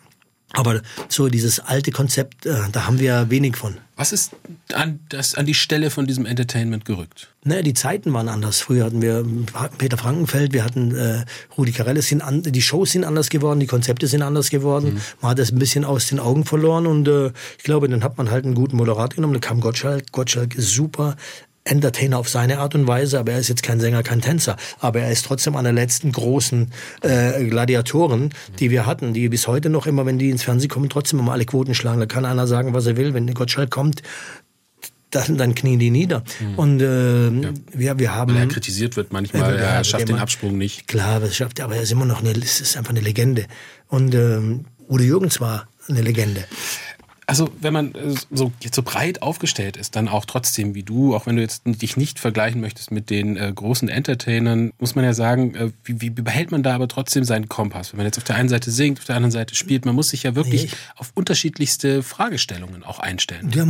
Aber 0.53 0.81
so 1.09 1.27
dieses 1.27 1.59
alte 1.59 1.91
Konzept, 1.91 2.45
äh, 2.45 2.55
da 2.71 2.85
haben 2.87 2.99
wir 2.99 3.29
wenig 3.29 3.57
von. 3.57 3.77
Was 3.97 4.11
ist 4.11 4.35
an, 4.73 4.99
das, 5.09 5.35
an 5.35 5.45
die 5.45 5.53
Stelle 5.53 5.89
von 5.89 6.05
diesem 6.05 6.25
Entertainment 6.25 6.85
gerückt? 6.85 7.29
Naja, 7.43 7.61
die 7.61 7.73
Zeiten 7.73 8.13
waren 8.13 8.29
anders. 8.29 8.61
Früher 8.61 8.85
hatten 8.85 9.01
wir 9.01 9.25
Peter 9.77 9.97
Frankenfeld, 9.97 10.53
wir 10.53 10.63
hatten 10.63 10.95
äh, 10.95 11.25
Rudi 11.57 11.71
Carell, 11.71 12.01
sind 12.01 12.21
an, 12.21 12.43
die 12.43 12.61
Shows 12.61 12.91
sind 12.91 13.05
anders 13.05 13.29
geworden, 13.29 13.59
die 13.59 13.67
Konzepte 13.67 14.07
sind 14.07 14.21
anders 14.21 14.49
geworden. 14.49 14.95
Mhm. 14.95 15.01
Man 15.21 15.31
hat 15.31 15.39
das 15.39 15.51
ein 15.51 15.59
bisschen 15.59 15.85
aus 15.85 16.07
den 16.07 16.19
Augen 16.19 16.45
verloren 16.45 16.87
und 16.87 17.07
äh, 17.07 17.31
ich 17.57 17.63
glaube, 17.63 17.89
dann 17.89 18.03
hat 18.03 18.17
man 18.17 18.29
halt 18.29 18.45
einen 18.45 18.55
guten 18.55 18.77
Moderator 18.77 19.15
genommen. 19.15 19.33
Dann 19.33 19.41
kam 19.41 19.61
Gottschalk. 19.61 20.11
Gottschalk 20.11 20.55
ist 20.55 20.71
super 20.71 21.15
Entertainer 21.65 22.19
auf 22.19 22.29
seine 22.29 22.60
Art 22.60 22.75
und 22.75 22.88
Weise, 22.88 23.19
aber 23.19 23.34
er 23.34 23.39
ist 23.39 23.50
jetzt 23.50 23.63
kein 23.63 23.79
Sänger, 23.79 24.03
kein 24.03 24.22
Tänzer. 24.22 24.55
Aber 24.79 25.00
er 25.00 25.12
ist 25.12 25.25
trotzdem 25.25 25.55
einer 25.55 25.74
der 25.74 25.84
letzten 25.84 26.12
großen 26.12 26.72
äh, 27.01 27.43
Gladiatoren, 27.45 28.29
die 28.60 28.69
wir 28.69 28.86
hatten, 28.86 29.13
die 29.13 29.27
bis 29.29 29.48
heute 29.48 29.69
noch 29.69 29.88
immer, 29.88 30.05
wenn 30.05 30.19
die 30.19 30.29
ins 30.29 30.43
Fernsehen 30.43 30.69
kommen, 30.69 30.89
trotzdem 30.89 31.19
immer 31.19 31.31
alle 31.31 31.45
Quoten 31.45 31.74
schlagen. 31.74 32.00
Da 32.00 32.05
kann 32.05 32.24
einer 32.24 32.45
sagen, 32.45 32.74
was 32.74 32.86
er 32.86 32.98
will. 32.98 33.15
Wenn 33.15 33.34
Gottschalk 33.34 33.72
kommt, 33.72 34.03
dann, 35.10 35.38
dann 35.38 35.55
knien 35.55 35.79
die 35.79 35.89
nieder. 35.89 36.24
Mhm. 36.39 36.55
Und 36.55 36.81
äh, 36.81 37.29
ja. 37.29 37.50
wir, 37.74 38.00
wir 38.00 38.15
haben. 38.15 38.36
Weil 38.36 38.41
er 38.41 38.48
kritisiert 38.48 38.95
wird 38.95 39.12
manchmal, 39.12 39.57
er 39.57 39.84
schafft 39.84 40.07
den 40.07 40.19
Absprung 40.19 40.57
nicht. 40.57 40.88
Klar, 40.88 41.19
das 41.19 41.36
schafft 41.36 41.60
er, 41.60 41.65
aber 41.65 41.77
er 41.77 41.81
ist 41.81 41.91
immer 41.91 42.05
noch 42.05 42.22
eine, 42.22 42.31
es 42.31 42.62
ist 42.62 42.77
einfach 42.77 42.91
eine 42.91 43.01
Legende. 43.01 43.45
Und 43.88 44.13
ähm, 44.13 44.65
Udo 44.88 45.03
Jürgens 45.03 45.41
war 45.41 45.67
eine 45.88 46.01
Legende. 46.01 46.43
Also 47.27 47.50
wenn 47.60 47.74
man 47.74 47.96
äh, 47.96 48.13
so, 48.32 48.51
jetzt 48.62 48.75
so 48.75 48.84
breit 48.84 49.22
aufgestellt 49.22 49.77
ist, 49.77 49.96
dann 49.96 50.08
auch 50.08 50.25
trotzdem 50.25 50.75
wie 50.75 50.84
du, 50.84 51.15
auch 51.15 51.25
wenn 51.25 51.36
du 51.36 51.41
jetzt 51.41 51.63
dich 51.65 51.98
nicht 51.98 52.20
vergleichen 52.20 52.62
möchtest 52.62 52.91
mit 52.91 53.10
den 53.10 53.38
äh, 53.38 53.51
großen 53.53 53.89
Entertainern, 53.89 54.72
muss 54.79 54.96
man 54.96 55.05
ja 55.05 55.13
sagen, 55.13 55.55
äh, 55.55 55.72
wie, 55.84 56.01
wie 56.01 56.10
behält 56.10 56.51
man 56.51 56.63
da 56.63 56.75
aber 56.75 56.88
trotzdem 56.88 57.24
seinen 57.24 57.50
Kompass? 57.50 57.94
Wenn 57.94 57.98
man 57.98 58.05
jetzt 58.05 58.17
auf 58.17 58.24
der 58.24 58.36
einen 58.36 58.50
Seite 58.50 58.72
singt, 58.72 59.00
auf 59.00 59.05
der 59.05 59.15
anderen 59.15 59.32
Seite 59.32 59.55
spielt, 59.55 59.86
man 59.86 59.96
muss 59.96 60.10
sich 60.10 60.24
ja 60.24 60.36
wirklich 60.36 60.65
ich, 60.65 60.75
auf 60.96 61.12
unterschiedlichste 61.15 62.03
Fragestellungen 62.03 62.84
auch 62.84 63.00
einstellen. 63.00 63.51
Ja, 63.53 63.63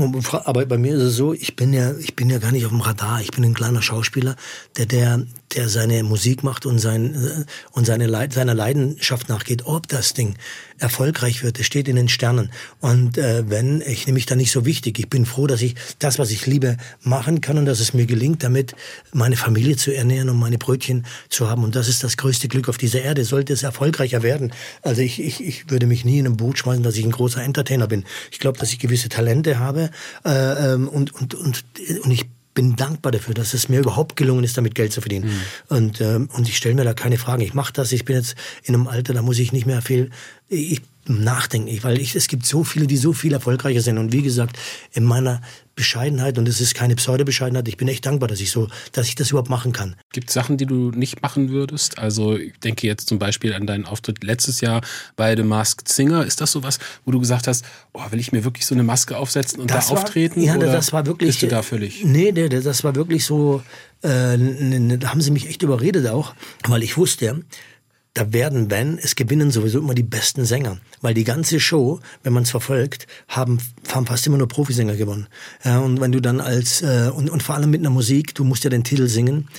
aber 0.46 0.66
bei 0.66 0.78
mir 0.78 0.96
ist 0.96 1.02
es 1.02 1.16
so, 1.16 1.34
ich 1.34 1.56
bin 1.56 1.74
ja, 1.74 1.96
ich 1.98 2.16
bin 2.16 2.30
ja 2.30 2.40
gar 2.40 2.52
nicht 2.52 2.66
auf 2.66 2.72
dem 2.72 2.82
Radar. 2.82 3.22
Ich 3.22 3.32
bin 3.32 3.44
ein 3.44 3.54
kleiner 3.54 3.82
Schauspieler, 3.82 4.36
der, 4.78 4.86
der, 4.86 5.26
der 5.56 5.70
seine 5.70 6.04
Musik 6.04 6.44
macht 6.44 6.66
und, 6.66 6.80
sein, 6.80 7.16
äh, 7.16 7.46
und 7.72 7.86
seine 7.86 8.08
Leid, 8.08 8.34
seiner 8.34 8.54
Leidenschaft 8.54 9.30
nachgeht. 9.30 9.66
Ob 9.66 9.88
das 9.88 10.14
Ding 10.14 10.36
erfolgreich 10.78 11.44
wird, 11.44 11.60
das 11.60 11.66
steht 11.66 11.88
in 11.88 11.96
den 11.96 12.10
Sternen. 12.10 12.52
Und 12.82 13.18
äh, 13.18 13.50
wenn, 13.50 13.82
ich 13.82 14.06
nehme 14.06 14.16
mich 14.16 14.26
da 14.26 14.36
nicht 14.36 14.52
so 14.52 14.66
wichtig. 14.66 15.00
Ich 15.00 15.10
bin 15.10 15.26
froh, 15.26 15.48
dass 15.48 15.62
ich 15.62 15.76
das, 16.00 16.20
was 16.20 16.32
ich 16.32 16.46
liebe, 16.46 16.78
machen 17.02 17.42
kann 17.42 17.58
und 17.58 17.66
dass 17.66 17.80
es 17.80 17.94
mir 17.94 18.06
gelingt, 18.06 18.44
damit 18.44 18.76
meine 19.14 19.38
Familie 19.38 19.78
zu 19.78 19.96
ernähren 19.96 20.30
und 20.30 20.38
meine 20.38 20.58
Brötchen 20.58 21.06
zu 21.30 21.50
haben. 21.50 21.64
Und 21.64 21.76
das 21.76 21.88
ist 21.88 22.04
das 22.04 22.18
größte 22.18 22.48
Glück 22.48 22.68
auf 22.68 22.78
dieser 22.78 23.02
Erde. 23.02 23.24
Sollte 23.24 23.54
es 23.54 23.64
erfolgreicher 23.64 24.24
werden. 24.24 24.52
Also 24.82 25.02
ich, 25.02 25.22
ich, 25.22 25.44
ich 25.44 25.70
würde 25.70 25.88
mich 25.88 26.04
nie 26.04 26.20
in 26.20 26.26
ein 26.26 26.38
Boot 26.38 26.58
schmeißen, 26.58 26.84
dass 26.84 26.98
ich 26.98 27.06
ein 27.06 27.12
großer 27.12 27.44
Entertainer 27.44 27.88
bin. 27.88 28.04
Ich 28.32 28.40
glaube, 28.40 28.60
dass 28.60 28.72
ich 28.72 28.80
gewisse 28.80 29.10
Talente 29.10 29.60
habe 29.60 29.92
äh, 30.26 30.74
ähm, 30.74 30.88
und, 30.88 31.14
und, 31.14 31.34
und, 31.36 31.64
und 32.04 32.12
ich 32.12 32.26
bin 32.56 32.76
dankbar 32.76 33.12
dafür, 33.12 33.36
dass 33.36 33.54
es 33.54 33.70
mir 33.70 33.82
überhaupt 33.82 34.16
gelungen 34.16 34.44
ist, 34.44 34.58
damit 34.58 34.74
Geld 34.74 34.92
zu 34.92 35.02
verdienen. 35.02 35.30
Mhm. 35.30 35.76
Und, 35.76 36.02
ähm, 36.02 36.30
und 36.34 36.50
ich 36.50 36.58
stelle 36.58 36.74
mir 36.74 36.84
da 36.84 36.96
keine 36.96 37.18
Fragen. 37.18 37.44
Ich 37.44 37.54
mache 37.54 37.74
das. 37.74 37.92
Ich 37.92 38.06
bin 38.06 38.16
jetzt 38.16 38.36
in 38.64 38.74
einem 38.74 38.88
Alter, 38.88 39.14
da 39.14 39.22
muss 39.22 39.38
ich 39.38 39.52
nicht 39.52 39.68
mehr 39.68 39.84
viel. 39.84 40.10
Ich 40.48 40.82
nachdenken, 41.08 41.78
weil 41.84 42.00
ich, 42.00 42.16
es 42.16 42.28
gibt 42.28 42.46
so 42.46 42.64
viele, 42.64 42.88
die 42.88 42.98
so 42.98 43.14
viel 43.14 43.34
erfolgreicher 43.34 43.82
sind. 43.82 43.98
Und 43.98 44.12
wie 44.12 44.22
gesagt, 44.22 44.58
in 44.94 45.04
meiner 45.04 45.42
Bescheidenheit, 45.76 46.38
und 46.38 46.48
es 46.48 46.62
ist 46.62 46.74
keine 46.74 46.96
Pseudo-Bescheidenheit, 46.96 47.68
ich 47.68 47.78
bin 47.78 47.88
echt 47.88 48.06
dankbar, 48.06 48.30
dass 48.30 48.40
ich 48.40 48.50
so, 48.50 48.70
dass 48.94 49.08
ich 49.08 49.16
das 49.16 49.32
überhaupt 49.32 49.50
machen 49.50 49.74
kann. 49.74 49.96
Gibt 50.14 50.30
es 50.30 50.34
Sachen, 50.34 50.58
die 50.58 50.66
du 50.66 50.92
nicht 50.92 51.22
machen 51.22 51.50
würdest? 51.50 52.00
Also 52.00 52.38
ich 52.38 52.58
denke 52.60 52.88
jetzt 52.88 53.08
zum 53.10 53.20
Beispiel 53.20 53.54
an 53.54 53.68
deinen 53.68 53.86
Auftritt 53.86 54.24
letztes 54.24 54.62
Jahr 54.62 54.82
bei 55.16 55.36
The 55.36 55.44
Masked 55.44 55.90
Singer. 55.90 56.26
Ist 56.26 56.40
das 56.42 56.52
so 56.52 56.64
was, 56.64 56.80
wo 57.04 57.12
du 57.12 57.20
gesagt 57.20 57.48
hast, 57.48 57.66
oh, 57.94 58.02
will 58.10 58.20
ich 58.20 58.32
mir 58.32 58.44
wirklich 58.46 58.66
so 58.66 58.74
eine 58.74 58.84
Maske 58.84 59.18
aufsetzen 59.18 59.60
und 59.60 59.70
das 59.70 59.88
da 59.88 59.96
war, 59.96 60.04
auftreten? 60.04 60.42
Ja, 60.42 60.56
oder 60.56 60.72
das 60.72 60.94
war 60.94 61.06
wirklich. 61.06 61.30
Bist 61.30 61.42
du 61.42 61.48
da 61.48 61.62
völlig? 61.62 62.04
Nee, 62.06 62.32
das 62.32 62.84
war 62.84 62.96
wirklich 62.96 63.26
so, 63.26 63.62
äh, 64.02 64.38
da 64.98 65.10
haben 65.10 65.22
sie 65.22 65.32
mich 65.32 65.50
echt 65.50 65.62
überredet 65.62 66.08
auch, 66.08 66.34
weil 66.68 66.84
ich 66.84 66.96
wusste, 66.98 67.44
da 68.16 68.32
werden, 68.32 68.72
wenn, 68.72 68.98
es 68.98 69.16
gewinnen 69.16 69.52
sowieso 69.52 69.80
immer 69.80 69.94
die 69.94 70.02
besten 70.02 70.46
Sänger. 70.46 70.78
Weil 71.02 71.14
die 71.14 71.26
ganze 71.26 71.60
Show, 71.60 72.00
wenn 72.24 72.32
man 72.34 72.44
es 72.44 72.50
verfolgt, 72.50 73.08
haben, 73.28 73.60
haben 73.90 74.08
fast 74.08 74.26
immer 74.26 74.38
nur 74.38 74.48
Profisänger 74.48 74.96
gewonnen. 74.96 75.28
Ja, 75.64 75.80
und 75.80 76.00
wenn 76.00 76.14
du 76.14 76.22
dann 76.22 76.40
als, 76.40 76.82
äh, 76.82 77.12
und, 77.14 77.30
und 77.30 77.44
vor 77.44 77.56
allem 77.56 77.70
mit 77.70 77.82
einer 77.82 77.90
Musik, 77.90 78.34
du 78.34 78.46
musst 78.46 78.64
ja 78.64 78.70
den 78.70 78.86
Titel 78.86 79.08
singen, 79.08 79.50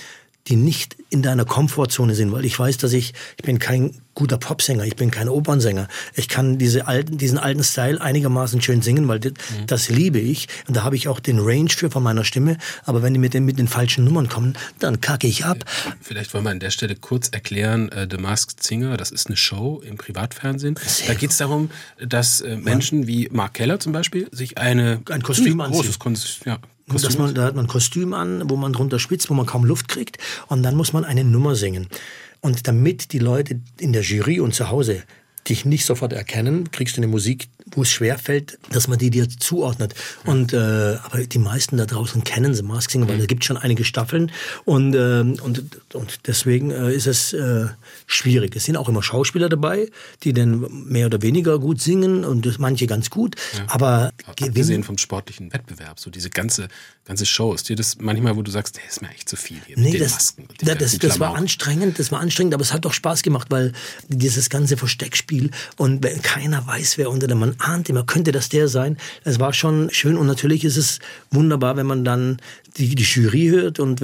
die 0.47 0.55
nicht 0.55 0.95
in 1.09 1.21
deiner 1.21 1.45
Komfortzone 1.45 2.15
sind, 2.15 2.31
weil 2.31 2.45
ich 2.45 2.57
weiß, 2.57 2.77
dass 2.77 2.93
ich, 2.93 3.13
ich 3.37 3.43
bin 3.43 3.59
kein 3.59 3.91
guter 4.13 4.37
Popsänger, 4.37 4.83
ich 4.83 4.95
bin 4.95 5.11
kein 5.11 5.29
Opernsänger. 5.29 5.87
Ich 6.15 6.27
kann 6.27 6.57
diese 6.57 6.87
alten, 6.87 7.17
diesen 7.17 7.37
alten 7.37 7.63
Style 7.63 8.01
einigermaßen 8.01 8.61
schön 8.61 8.81
singen, 8.81 9.07
weil 9.07 9.19
das, 9.19 9.33
mhm. 9.33 9.67
das 9.67 9.89
liebe 9.89 10.19
ich. 10.19 10.47
Und 10.67 10.75
da 10.75 10.83
habe 10.83 10.95
ich 10.95 11.07
auch 11.07 11.19
den 11.19 11.39
Range 11.39 11.69
für 11.69 11.91
von 11.91 12.01
meiner 12.01 12.23
Stimme. 12.23 12.57
Aber 12.85 13.03
wenn 13.03 13.13
die 13.13 13.19
mit 13.19 13.33
den, 13.33 13.45
mit 13.45 13.59
den 13.59 13.67
falschen 13.67 14.05
Nummern 14.05 14.27
kommen, 14.27 14.57
dann 14.79 15.01
kacke 15.01 15.27
ich 15.27 15.45
ab. 15.45 15.63
Vielleicht 16.01 16.33
wollen 16.33 16.45
wir 16.45 16.51
an 16.51 16.59
der 16.59 16.71
Stelle 16.71 16.95
kurz 16.95 17.29
erklären, 17.29 17.89
äh, 17.89 18.07
The 18.09 18.17
Masked 18.17 18.63
Singer, 18.63 18.97
das 18.97 19.11
ist 19.11 19.27
eine 19.27 19.37
Show 19.37 19.81
im 19.85 19.97
Privatfernsehen. 19.97 20.79
Sehr 20.83 21.07
da 21.07 21.13
geht 21.13 21.31
es 21.31 21.37
darum, 21.37 21.69
dass 21.99 22.41
äh, 22.41 22.57
Menschen 22.57 23.01
ja. 23.01 23.07
wie 23.07 23.29
Mark 23.31 23.53
Keller 23.53 23.79
zum 23.79 23.91
Beispiel 23.91 24.27
sich 24.31 24.57
eine 24.57 25.01
ein 25.09 25.21
Kostüm 25.21 25.61
anziehen. 25.61 25.81
Großes 25.81 25.99
Kostüm, 25.99 26.53
ja, 26.53 26.59
dass 26.87 27.17
man, 27.17 27.33
da 27.35 27.43
hat 27.43 27.55
man 27.55 27.65
ein 27.65 27.69
Kostüm 27.69 28.13
an, 28.13 28.49
wo 28.49 28.55
man 28.55 28.73
drunter 28.73 28.99
spitzt, 28.99 29.29
wo 29.29 29.33
man 29.33 29.45
kaum 29.45 29.65
Luft 29.65 29.87
kriegt. 29.87 30.17
Und 30.47 30.63
dann 30.63 30.75
muss 30.75 30.93
man 30.93 31.03
eine 31.03 31.23
Nummer 31.23 31.55
singen. 31.55 31.87
Und 32.39 32.67
damit 32.67 33.11
die 33.13 33.19
Leute 33.19 33.59
in 33.79 33.93
der 33.93 34.03
Jury 34.03 34.39
und 34.39 34.53
zu 34.53 34.69
Hause 34.69 35.03
dich 35.49 35.65
nicht 35.65 35.85
sofort 35.85 36.13
erkennen, 36.13 36.71
kriegst 36.71 36.97
du 36.97 37.01
eine 37.01 37.07
Musik, 37.07 37.49
wo 37.71 37.81
es 37.83 37.89
schwerfällt, 37.89 38.57
dass 38.71 38.87
man 38.87 38.97
die 38.97 39.09
dir 39.09 39.27
zuordnet. 39.29 39.93
Und 40.25 40.53
äh, 40.53 40.57
aber 41.03 41.25
die 41.25 41.39
meisten 41.39 41.77
da 41.77 41.85
draußen 41.85 42.23
kennen 42.23 42.53
The 42.53 42.63
Mask 42.63 42.91
Singer, 42.91 43.07
weil 43.07 43.19
es 43.19 43.27
gibt 43.27 43.45
schon 43.45 43.57
einige 43.57 43.83
Staffeln 43.83 44.31
und 44.65 44.95
äh, 44.95 45.19
und 45.41 45.63
und 45.93 46.27
deswegen 46.27 46.71
äh, 46.71 46.93
ist 46.93 47.07
es 47.07 47.33
äh, 47.33 47.67
schwierig. 48.05 48.55
Es 48.55 48.65
sind 48.65 48.77
auch 48.77 48.89
immer 48.89 49.03
Schauspieler 49.03 49.49
dabei, 49.49 49.89
die 50.23 50.33
dann 50.33 50.67
mehr 50.87 51.07
oder 51.07 51.21
weniger 51.21 51.59
gut 51.59 51.81
singen 51.81 52.23
und 52.23 52.59
manche 52.59 52.87
ganz 52.87 53.09
gut. 53.09 53.35
Ja. 53.55 53.65
Aber 53.67 54.11
abgesehen 54.25 54.83
vom 54.83 54.97
sportlichen 54.97 55.53
Wettbewerb, 55.53 55.99
so 55.99 56.09
diese 56.09 56.29
ganze 56.29 56.67
ganze 57.07 57.25
Show, 57.25 57.53
ist 57.53 57.69
dir 57.69 57.75
das 57.75 57.97
manchmal, 57.99 58.35
wo 58.35 58.41
du 58.41 58.51
sagst, 58.51 58.77
hey, 58.77 58.85
ist 58.87 59.01
mir 59.01 59.09
echt 59.09 59.29
zu 59.29 59.37
viel 59.37 59.59
hier 59.65 59.79
nee, 59.79 59.93
mit 59.93 60.01
das, 60.01 60.11
Masken. 60.11 60.47
das, 60.59 60.77
das, 60.77 60.97
das 60.99 61.19
war 61.19 61.35
anstrengend, 61.35 61.99
das 61.99 62.11
war 62.11 62.19
anstrengend, 62.19 62.53
aber 62.53 62.63
es 62.63 62.73
hat 62.73 62.83
doch 62.83 62.93
Spaß 62.93 63.23
gemacht, 63.23 63.47
weil 63.49 63.71
dieses 64.09 64.49
ganze 64.49 64.75
Versteckspiel 64.75 65.51
und 65.77 66.05
keiner 66.21 66.67
weiß, 66.67 66.97
wer 66.97 67.09
unter 67.09 67.27
dem 67.27 67.39
Mann 67.39 67.55
ahnt 67.59 67.89
immer, 67.89 68.03
könnte 68.03 68.31
das 68.31 68.49
der 68.49 68.67
sein. 68.67 68.97
Es 69.23 69.39
war 69.39 69.53
schon 69.53 69.89
schön 69.91 70.17
und 70.17 70.27
natürlich 70.27 70.63
ist 70.63 70.77
es 70.77 70.99
wunderbar, 71.31 71.77
wenn 71.77 71.87
man 71.87 72.03
dann 72.03 72.37
die, 72.77 72.95
die 72.95 73.03
Jury 73.03 73.47
hört 73.47 73.79
und 73.79 74.01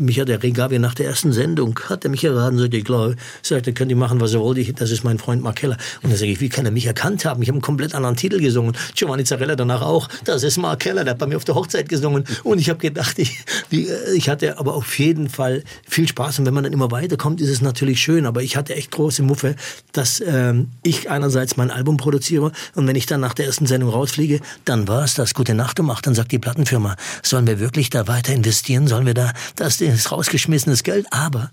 mich 0.00 0.20
hat 0.20 0.28
der 0.28 0.42
Regavi 0.42 0.78
nach 0.78 0.94
der 0.94 1.06
ersten 1.06 1.32
Sendung, 1.32 1.78
hat 1.88 2.04
er 2.04 2.10
mich 2.10 2.24
erraten, 2.24 2.58
sagte, 2.58 2.76
ich 2.76 2.84
glaube, 2.84 3.16
sagte, 3.42 3.72
könnt 3.72 3.90
ihr 3.90 3.96
machen, 3.96 4.20
was 4.20 4.32
ihr 4.32 4.40
wollt, 4.40 4.80
das 4.80 4.90
ist 4.90 5.04
mein 5.04 5.18
Freund 5.18 5.42
Mark 5.42 5.56
Keller. 5.56 5.76
Und 6.02 6.10
dann 6.10 6.18
sage 6.18 6.32
ich, 6.32 6.40
wie 6.40 6.48
kann 6.48 6.64
er 6.64 6.70
mich 6.70 6.86
erkannt 6.86 7.24
haben? 7.24 7.42
Ich 7.42 7.48
habe 7.48 7.56
einen 7.56 7.62
komplett 7.62 7.94
anderen 7.94 8.16
Titel 8.16 8.40
gesungen. 8.40 8.76
Giovanni 8.94 9.24
Zarella 9.24 9.56
danach 9.56 9.82
auch, 9.82 10.08
das 10.24 10.42
ist 10.42 10.56
Mark 10.58 10.80
Keller, 10.80 11.04
der 11.04 11.12
hat 11.12 11.18
bei 11.18 11.26
mir 11.26 11.36
auf 11.36 11.44
der 11.44 11.54
Hochzeit 11.54 11.88
gesungen. 11.88 12.24
Und 12.42 12.58
ich 12.58 12.68
habe 12.68 12.78
gedacht, 12.78 13.18
ich, 13.18 13.38
wie, 13.70 13.88
ich 14.14 14.28
hatte 14.28 14.58
aber 14.58 14.74
auf 14.74 14.98
jeden 14.98 15.28
Fall 15.28 15.62
viel 15.88 16.08
Spaß 16.08 16.38
und 16.40 16.46
wenn 16.46 16.54
man 16.54 16.64
dann 16.64 16.72
immer 16.72 16.90
weiterkommt, 16.90 17.40
ist 17.40 17.50
es 17.50 17.60
natürlich 17.60 18.00
schön, 18.00 18.26
aber 18.26 18.42
ich 18.42 18.56
hatte 18.56 18.74
echt 18.74 18.90
große 18.90 19.22
Muffe, 19.22 19.56
dass 19.92 20.22
ähm, 20.26 20.70
ich 20.82 21.10
einerseits 21.10 21.56
mein 21.56 21.70
Album 21.70 21.96
produziere 21.96 22.52
und 22.74 22.86
wenn 22.86 22.96
ich 22.96 23.06
dann 23.06 23.20
nach 23.20 23.34
der 23.34 23.46
ersten 23.46 23.66
Sendung 23.66 23.90
rausfliege, 23.90 24.40
dann 24.64 24.88
war 24.88 25.04
es 25.04 25.14
das. 25.14 25.34
Gute 25.36 25.54
Nacht 25.54 25.76
gemacht. 25.76 26.06
Dann 26.06 26.14
sagt 26.14 26.32
die 26.32 26.38
Plattenfirma, 26.38 26.96
sollen 27.22 27.46
wir 27.46 27.60
wirklich 27.60 27.90
da 27.90 28.08
weiter 28.08 28.15
investieren? 28.32 28.88
Sollen 28.88 29.06
wir 29.06 29.14
da, 29.14 29.32
das 29.56 29.80
ist 29.80 30.12
rausgeschmissenes 30.12 30.82
Geld? 30.82 31.06
Aber 31.10 31.50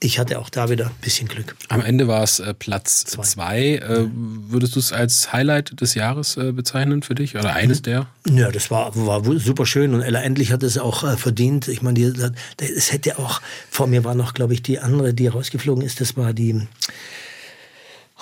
ich 0.00 0.18
hatte 0.18 0.38
auch 0.38 0.50
da 0.50 0.68
wieder 0.68 0.86
ein 0.86 0.94
bisschen 1.00 1.26
Glück. 1.26 1.56
Am 1.68 1.80
Ende 1.80 2.06
war 2.06 2.22
es 2.22 2.38
äh, 2.38 2.52
Platz 2.52 3.04
zwei. 3.04 3.22
zwei. 3.22 3.60
Äh, 3.76 4.06
würdest 4.12 4.76
du 4.76 4.78
es 4.78 4.92
als 4.92 5.32
Highlight 5.32 5.80
des 5.80 5.94
Jahres 5.94 6.36
äh, 6.36 6.52
bezeichnen 6.52 7.02
für 7.02 7.14
dich 7.14 7.34
oder 7.34 7.54
eines 7.54 7.80
der? 7.80 8.06
Ja, 8.28 8.50
das 8.50 8.70
war, 8.70 8.94
war 8.94 9.22
super 9.38 9.64
schön 9.64 9.94
und 9.94 10.02
Ella 10.02 10.20
endlich 10.20 10.52
hat 10.52 10.62
es 10.62 10.76
auch 10.76 11.02
äh, 11.02 11.16
verdient. 11.16 11.68
Ich 11.68 11.80
meine, 11.80 12.12
es 12.60 12.92
hätte 12.92 13.18
auch, 13.18 13.40
vor 13.70 13.86
mir 13.86 14.04
war 14.04 14.14
noch, 14.14 14.34
glaube 14.34 14.52
ich, 14.52 14.62
die 14.62 14.78
andere, 14.78 15.14
die 15.14 15.28
rausgeflogen 15.28 15.82
ist, 15.82 16.00
das 16.00 16.16
war 16.16 16.34
die, 16.34 16.60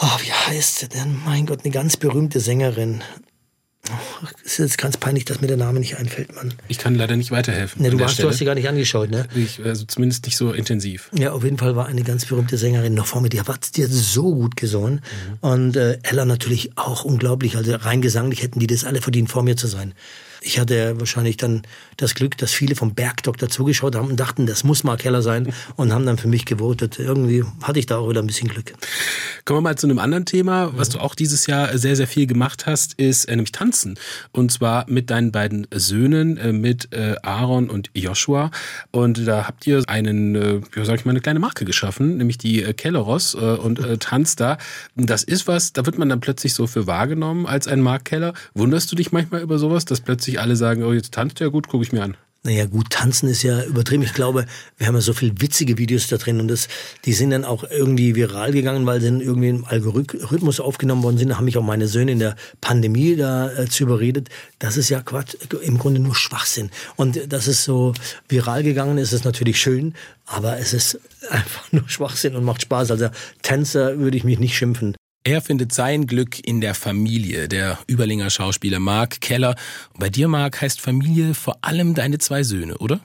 oh, 0.01 0.17
wie 0.23 0.33
heißt 0.33 0.79
sie 0.79 0.89
denn? 0.89 1.19
Mein 1.25 1.47
Gott, 1.47 1.65
eine 1.65 1.73
ganz 1.73 1.97
berühmte 1.97 2.39
Sängerin. 2.39 3.03
Oh, 3.91 4.27
es 4.45 4.53
ist 4.53 4.59
jetzt 4.59 4.79
ganz 4.79 4.97
peinlich, 4.97 5.27
dass 5.27 5.43
mir 5.43 5.47
der 5.47 5.59
Name 5.59 5.79
nicht 5.79 5.99
einfällt, 5.99 6.35
Mann. 6.35 6.55
Ich 6.69 6.79
kann 6.79 6.95
leider 6.95 7.17
nicht 7.17 7.31
weiterhelfen. 7.31 7.83
Nee, 7.83 7.91
du, 7.91 8.01
hast, 8.01 8.23
du 8.23 8.29
hast 8.29 8.39
sie 8.39 8.47
gar 8.47 8.55
nicht 8.55 8.69
angeschaut, 8.69 9.11
ne? 9.11 9.27
Ich, 9.35 9.63
also 9.63 9.85
zumindest 9.85 10.25
nicht 10.25 10.39
so 10.39 10.53
intensiv. 10.53 11.11
Ja, 11.13 11.33
auf 11.33 11.45
jeden 11.45 11.59
Fall 11.59 11.77
war 11.77 11.87
eine 11.87 12.03
ganz 12.03 12.25
berühmte 12.25 12.57
Sängerin 12.57 12.95
noch 12.95 13.07
vor 13.07 13.21
mir, 13.21 13.29
die 13.29 13.41
hat, 13.41 13.77
die 13.77 13.85
hat 13.85 13.91
so 13.91 14.35
gut 14.35 14.57
gesungen. 14.57 14.95
Mhm. 15.43 15.49
Und 15.49 15.77
äh, 15.77 15.99
Ella 16.03 16.25
natürlich 16.25 16.79
auch 16.79 17.05
unglaublich. 17.05 17.57
Also 17.57 17.75
rein 17.75 18.01
gesanglich 18.01 18.43
hätten 18.43 18.59
die 18.59 18.67
das 18.67 18.85
alle 18.85 19.03
verdient, 19.03 19.31
vor 19.31 19.43
mir 19.43 19.57
zu 19.57 19.67
sein. 19.67 19.93
Ich 20.47 20.59
hatte 20.59 21.01
wahrscheinlich 21.01 21.39
dann 21.39 21.63
das 21.97 22.15
Glück, 22.15 22.37
dass 22.37 22.53
viele 22.53 22.77
vom 22.77 22.95
Bergdoktor 22.95 23.49
zugeschaut 23.49 23.97
haben 23.97 24.09
und 24.09 24.21
dachten, 24.21 24.45
das 24.45 24.63
muss 24.63 24.85
Mark 24.85 25.01
Keller 25.01 25.23
sein 25.23 25.53
und 25.77 25.93
haben 25.93 26.05
dann 26.05 26.19
für 26.19 26.29
mich 26.29 26.45
gewotet. 26.45 26.99
Irgendwie 26.99 27.45
hatte 27.63 27.79
ich 27.79 27.87
da 27.87 27.97
auch 27.97 28.11
wieder 28.11 28.21
ein 28.21 28.27
bisschen 28.27 28.49
Glück. 28.49 28.75
Kommen 29.47 29.59
wir 29.59 29.63
mal 29.63 29.77
zu 29.77 29.87
einem 29.87 29.99
anderen 29.99 30.27
Thema, 30.27 30.73
was 30.77 30.91
du 30.91 30.99
auch 30.99 31.15
dieses 31.15 31.47
Jahr 31.47 31.77
sehr, 31.79 31.97
sehr 31.97 32.07
viel 32.07 32.27
gemacht 32.27 32.67
hast, 32.67 32.95
ist 32.95 33.25
äh, 33.25 33.37
nämlich 33.37 33.53
Tanzen. 33.53 33.99
Und 34.33 34.53
zwar 34.53 34.85
mit 34.89 35.11
deinen 35.11 35.33
beiden 35.33 35.67
Söhnen, 35.73 36.37
äh, 36.37 36.53
mit 36.53 36.93
äh, 36.93 37.17
Aaron 37.23 37.71
und 37.71 37.91
Joshua. 37.95 38.51
Und 38.91 39.27
da 39.27 39.47
habt 39.47 39.67
ihr 39.67 39.83
einen, 39.87 40.35
äh, 40.35 40.61
sag 40.85 40.99
ich 40.99 41.05
mal, 41.07 41.13
eine 41.13 41.21
kleine 41.21 41.39
Marke 41.39 41.65
geschaffen, 41.65 42.19
nämlich 42.19 42.37
die 42.37 42.63
Kelleros 42.75 43.35
und 43.35 43.79
äh, 43.79 43.97
tanzt 43.99 44.41
da. 44.41 44.59
Das 44.95 45.23
ist 45.25 45.47
was, 45.47 45.73
da 45.73 45.87
wird 45.87 45.99
man 45.99 46.09
dann 46.09 46.21
plötzlich 46.21 46.55
so 46.55 46.67
für 46.67 46.87
wahrgenommen 46.87 47.47
als 47.47 47.67
ein 47.67 47.81
Mark 47.81 48.05
Keller. 48.05 48.35
Wunderst 48.55 48.91
du 48.93 48.97
dich 48.97 49.13
manchmal 49.13 49.41
über 49.41 49.59
sowas, 49.59 49.85
dass 49.85 50.01
plötzlich 50.01 50.34
alle 50.39 50.57
sagen, 50.57 50.83
oh, 50.83 50.93
jetzt 50.93 51.13
tanzt 51.13 51.41
ja 51.41 51.49
gut, 51.49 51.69
gucke 51.69 51.85
ich 51.85 51.93
mir 51.93 52.03
an? 52.03 52.17
Naja, 52.47 52.67
gut, 52.67 52.91
tanzen 52.91 53.31
ist 53.31 53.43
ja 53.43 53.65
übertrieben. 53.65 54.03
Ich 54.03 54.13
glaube, 54.13 54.45
wir 54.77 54.87
haben 54.87 54.95
ja 54.95 55.01
so 55.01 55.15
viele 55.15 55.33
witzige 55.41 55.79
Videos 55.79 56.09
da 56.09 56.19
drin 56.19 56.41
und 56.41 56.49
das, 56.49 56.69
die 57.07 57.15
sind 57.15 57.31
dann 57.31 57.47
auch 57.47 57.65
irgendwie 57.65 58.15
viral 58.15 58.53
gegangen, 58.53 58.85
weil 58.85 59.01
sie 59.01 59.07
dann 59.07 59.23
irgendwie 59.23 59.49
im 59.49 59.65
Algorithmus 59.65 60.61
aufgenommen 60.61 61.03
worden 61.03 61.17
sind. 61.17 61.31
Da 61.31 61.39
haben 61.39 61.47
mich 61.47 61.57
auch 61.57 61.63
meine 61.63 61.89
Söhne 61.89 62.13
in 62.13 62.19
der 62.19 62.37
Pandemie 62.61 63.17
da 63.17 63.49
äh, 63.49 63.67
überredet. 63.81 64.29
Das 64.59 64.77
ist 64.77 64.91
ja 64.91 65.01
Quatsch, 65.01 65.37
im 65.63 65.79
Grunde 65.79 66.01
nur 66.01 66.15
Schwachsinn. 66.15 66.71
Und 66.97 67.33
dass 67.33 67.47
es 67.47 67.65
so 67.65 67.95
viral 68.29 68.63
gegangen 68.63 68.99
ist, 68.99 69.15
ist 69.15 69.25
natürlich 69.25 69.59
schön, 69.59 69.95
aber 70.27 70.59
es 70.59 70.75
ist 70.75 71.01
einfach 71.31 71.73
nur 71.73 71.89
Schwachsinn 71.89 72.37
und 72.37 72.45
macht 72.45 72.61
Spaß. 72.61 72.91
Also 72.91 73.09
Tänzer 73.41 73.99
würde 73.99 74.19
ich 74.19 74.25
mich 74.25 74.39
nicht 74.39 74.55
schimpfen. 74.55 74.95
Er 75.27 75.41
findet 75.41 75.73
sein 75.73 76.07
Glück 76.07 76.47
in 76.47 76.61
der 76.61 76.75
Familie, 76.75 77.49
der 77.49 77.79
Überlinger 77.91 78.29
Schauspieler 78.29 78.79
Mark 78.79 79.23
Keller. 79.23 79.55
Bei 79.99 80.11
dir, 80.11 80.29
Mark, 80.29 80.61
heißt 80.61 80.83
Familie 80.83 81.33
vor 81.33 81.57
allem 81.63 81.95
deine 81.95 82.19
zwei 82.19 82.43
Söhne, 82.43 82.77
oder? 82.77 83.01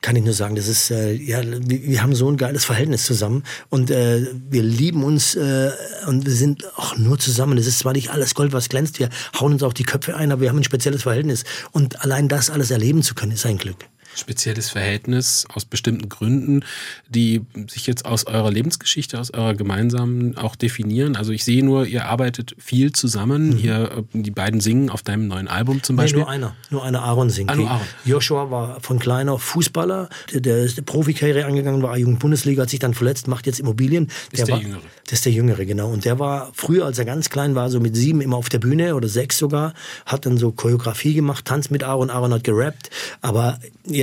kann 0.00 0.14
ich 0.16 0.24
nur 0.24 0.32
sagen, 0.32 0.54
das 0.54 0.68
ist 0.68 0.90
äh, 0.92 1.12
ja, 1.12 1.42
wir, 1.44 1.82
wir 1.82 2.02
haben 2.02 2.14
so 2.14 2.30
ein 2.30 2.36
geiles 2.36 2.64
Verhältnis 2.64 3.04
zusammen 3.04 3.42
und 3.68 3.90
äh, 3.90 4.28
wir 4.48 4.62
lieben 4.62 5.02
uns 5.02 5.34
äh, 5.34 5.72
und 6.06 6.24
wir 6.24 6.32
sind 6.32 6.64
auch 6.76 6.96
nur 6.96 7.18
zusammen. 7.18 7.58
Es 7.58 7.66
ist 7.66 7.80
zwar 7.80 7.92
nicht 7.94 8.10
alles 8.10 8.34
Gold, 8.34 8.52
was 8.52 8.68
glänzt, 8.68 9.00
wir 9.00 9.10
hauen 9.38 9.52
uns 9.52 9.62
auch 9.64 9.72
die 9.72 9.82
Köpfe 9.82 10.16
ein, 10.16 10.30
aber 10.30 10.42
wir 10.42 10.50
haben 10.50 10.58
ein 10.58 10.64
spezielles 10.64 11.02
Verhältnis 11.02 11.44
und 11.72 12.00
allein 12.02 12.28
das 12.28 12.48
alles 12.48 12.70
erleben 12.70 13.02
zu 13.02 13.14
können, 13.14 13.32
ist 13.32 13.44
ein 13.44 13.58
Glück 13.58 13.88
spezielles 14.20 14.70
Verhältnis 14.70 15.46
aus 15.52 15.64
bestimmten 15.64 16.08
Gründen, 16.08 16.64
die 17.08 17.42
sich 17.68 17.86
jetzt 17.86 18.04
aus 18.04 18.26
eurer 18.26 18.50
Lebensgeschichte, 18.50 19.18
aus 19.18 19.32
eurer 19.32 19.54
gemeinsamen 19.54 20.36
auch 20.36 20.56
definieren? 20.56 21.16
Also 21.16 21.32
ich 21.32 21.44
sehe 21.44 21.64
nur, 21.64 21.86
ihr 21.86 22.06
arbeitet 22.06 22.54
viel 22.58 22.92
zusammen. 22.92 23.50
Mhm. 23.50 23.58
Ihr, 23.58 24.04
äh, 24.14 24.18
die 24.20 24.30
beiden 24.30 24.60
singen 24.60 24.90
auf 24.90 25.02
deinem 25.02 25.28
neuen 25.28 25.48
Album 25.48 25.82
zum 25.82 25.96
Beispiel. 25.96 26.20
Nee, 26.20 26.24
nur 26.24 26.30
einer. 26.30 26.56
Nur 26.70 26.84
einer 26.84 27.02
Aaron 27.02 27.30
singt. 27.30 27.50
Ah, 27.50 27.56
nur 27.56 27.70
Aaron. 27.70 27.86
Joshua 28.04 28.50
war 28.50 28.80
von 28.80 28.98
klein 28.98 29.28
auf 29.28 29.42
Fußballer. 29.42 30.08
Der, 30.32 30.40
der 30.40 30.58
ist 30.64 30.84
Profikarriere 30.84 31.44
angegangen, 31.44 31.82
war 31.82 31.96
Jugend-Bundesliga, 31.96 32.62
hat 32.62 32.70
sich 32.70 32.80
dann 32.80 32.94
verletzt, 32.94 33.28
macht 33.28 33.46
jetzt 33.46 33.60
Immobilien. 33.60 34.08
Der 34.32 34.40
ist 34.40 34.48
der 34.48 34.54
war, 34.54 34.62
Jüngere. 34.62 34.82
Das 35.04 35.12
ist 35.14 35.24
der 35.24 35.32
Jüngere, 35.32 35.64
genau. 35.64 35.90
Und 35.90 36.04
der 36.04 36.18
war 36.18 36.50
früher, 36.54 36.84
als 36.84 36.98
er 36.98 37.04
ganz 37.04 37.30
klein 37.30 37.54
war, 37.54 37.70
so 37.70 37.80
mit 37.80 37.96
sieben 37.96 38.20
immer 38.20 38.36
auf 38.36 38.48
der 38.48 38.58
Bühne 38.58 38.94
oder 38.94 39.08
sechs 39.08 39.38
sogar, 39.38 39.72
hat 40.04 40.26
dann 40.26 40.36
so 40.36 40.52
Choreografie 40.52 41.14
gemacht, 41.14 41.44
Tanz 41.44 41.70
mit 41.70 41.82
Aaron. 41.82 42.10
Aaron 42.10 42.34
hat 42.34 42.44
gerappt. 42.44 42.90
Aber 43.22 43.58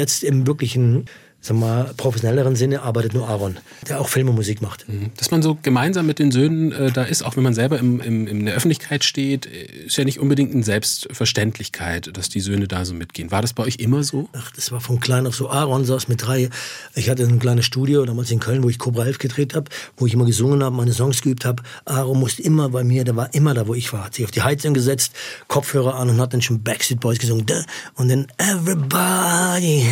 jetzt 0.06 0.24
im 0.24 0.46
wirklichen 0.46 1.06
sag 1.46 1.58
mal, 1.58 1.94
professionelleren 1.96 2.56
Sinne 2.56 2.82
arbeitet 2.82 3.14
nur 3.14 3.30
Aaron, 3.30 3.58
der 3.88 4.02
auch 4.02 4.10
Film 4.10 4.30
und 4.30 4.36
Musik 4.36 4.64
macht. 4.64 4.90
Mhm. 4.90 5.12
Dass 5.16 5.30
man 5.30 5.44
so 5.44 5.56
gemeinsam 5.62 6.08
mit 6.08 6.18
den 6.18 6.32
Söhnen 6.32 6.72
äh, 6.72 6.92
da 6.92 7.04
ist, 7.04 7.24
auch 7.24 7.36
wenn 7.36 7.44
man 7.44 7.54
selber 7.54 7.78
im, 7.78 8.00
im, 8.00 8.26
in 8.26 8.46
der 8.46 8.56
Öffentlichkeit 8.56 9.04
steht, 9.04 9.46
äh, 9.46 9.86
ist 9.86 9.96
ja 9.96 10.06
nicht 10.06 10.20
unbedingt 10.20 10.54
eine 10.54 10.64
Selbstverständlichkeit, 10.64 12.10
dass 12.18 12.30
die 12.30 12.40
Söhne 12.40 12.68
da 12.68 12.84
so 12.84 12.96
mitgehen. 12.96 13.30
War 13.30 13.44
das 13.44 13.54
bei 13.54 13.64
euch 13.64 13.76
immer 13.76 14.04
so? 14.04 14.28
Ach, 14.34 14.52
das 14.52 14.72
war 14.72 14.82
von 14.82 15.00
klein 15.00 15.28
auf 15.28 15.36
so. 15.36 15.50
Aaron 15.50 15.86
saß 15.86 16.08
mit 16.08 16.26
drei. 16.26 16.50
Ich 16.96 17.10
hatte 17.10 17.24
ein 17.24 17.38
kleines 17.38 17.66
Studio 17.66 18.06
damals 18.06 18.32
in 18.32 18.40
Köln, 18.40 18.64
wo 18.64 18.70
ich 18.70 18.80
Cobra 18.80 19.06
11 19.06 19.20
gedreht 19.20 19.54
habe, 19.54 19.70
wo 19.98 20.08
ich 20.08 20.14
immer 20.16 20.26
gesungen 20.26 20.64
habe, 20.64 20.76
meine 20.76 20.94
Songs 20.94 21.22
geübt 21.22 21.46
habe. 21.46 21.62
Aaron 21.86 22.20
musste 22.20 22.42
immer 22.42 22.70
bei 22.70 22.84
mir, 22.84 23.04
der 23.04 23.16
war 23.16 23.32
immer 23.36 23.54
da, 23.54 23.68
wo 23.68 23.76
ich 23.76 23.94
war. 23.94 24.06
Hat 24.06 24.16
sich 24.16 24.26
auf 24.26 24.32
die 24.32 24.42
Heizung 24.42 24.74
gesetzt, 24.74 25.14
Kopfhörer 25.48 25.96
an 25.96 26.10
und 26.10 26.20
hat 26.20 26.34
dann 26.34 26.42
schon 26.42 26.64
Backstreet 26.64 27.00
Boys 27.00 27.20
gesungen. 27.20 27.46
Und 27.94 28.10
dann 28.10 28.26
Everybody. 28.38 29.86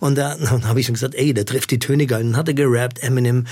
Und 0.00 0.18
dann 0.18 0.66
habe 0.68 0.80
ich 0.80 0.86
schon 0.86 0.97
gesagt, 1.00 1.14
ey, 1.14 1.34
der 1.34 1.44
trifft 1.44 1.70
die 1.70 1.78
Töne 1.78 2.06
geil. 2.06 2.22
Dann 2.22 2.36
hat 2.36 2.48
er 2.48 2.54
gerappt, 2.54 3.02
Eminem, 3.02 3.46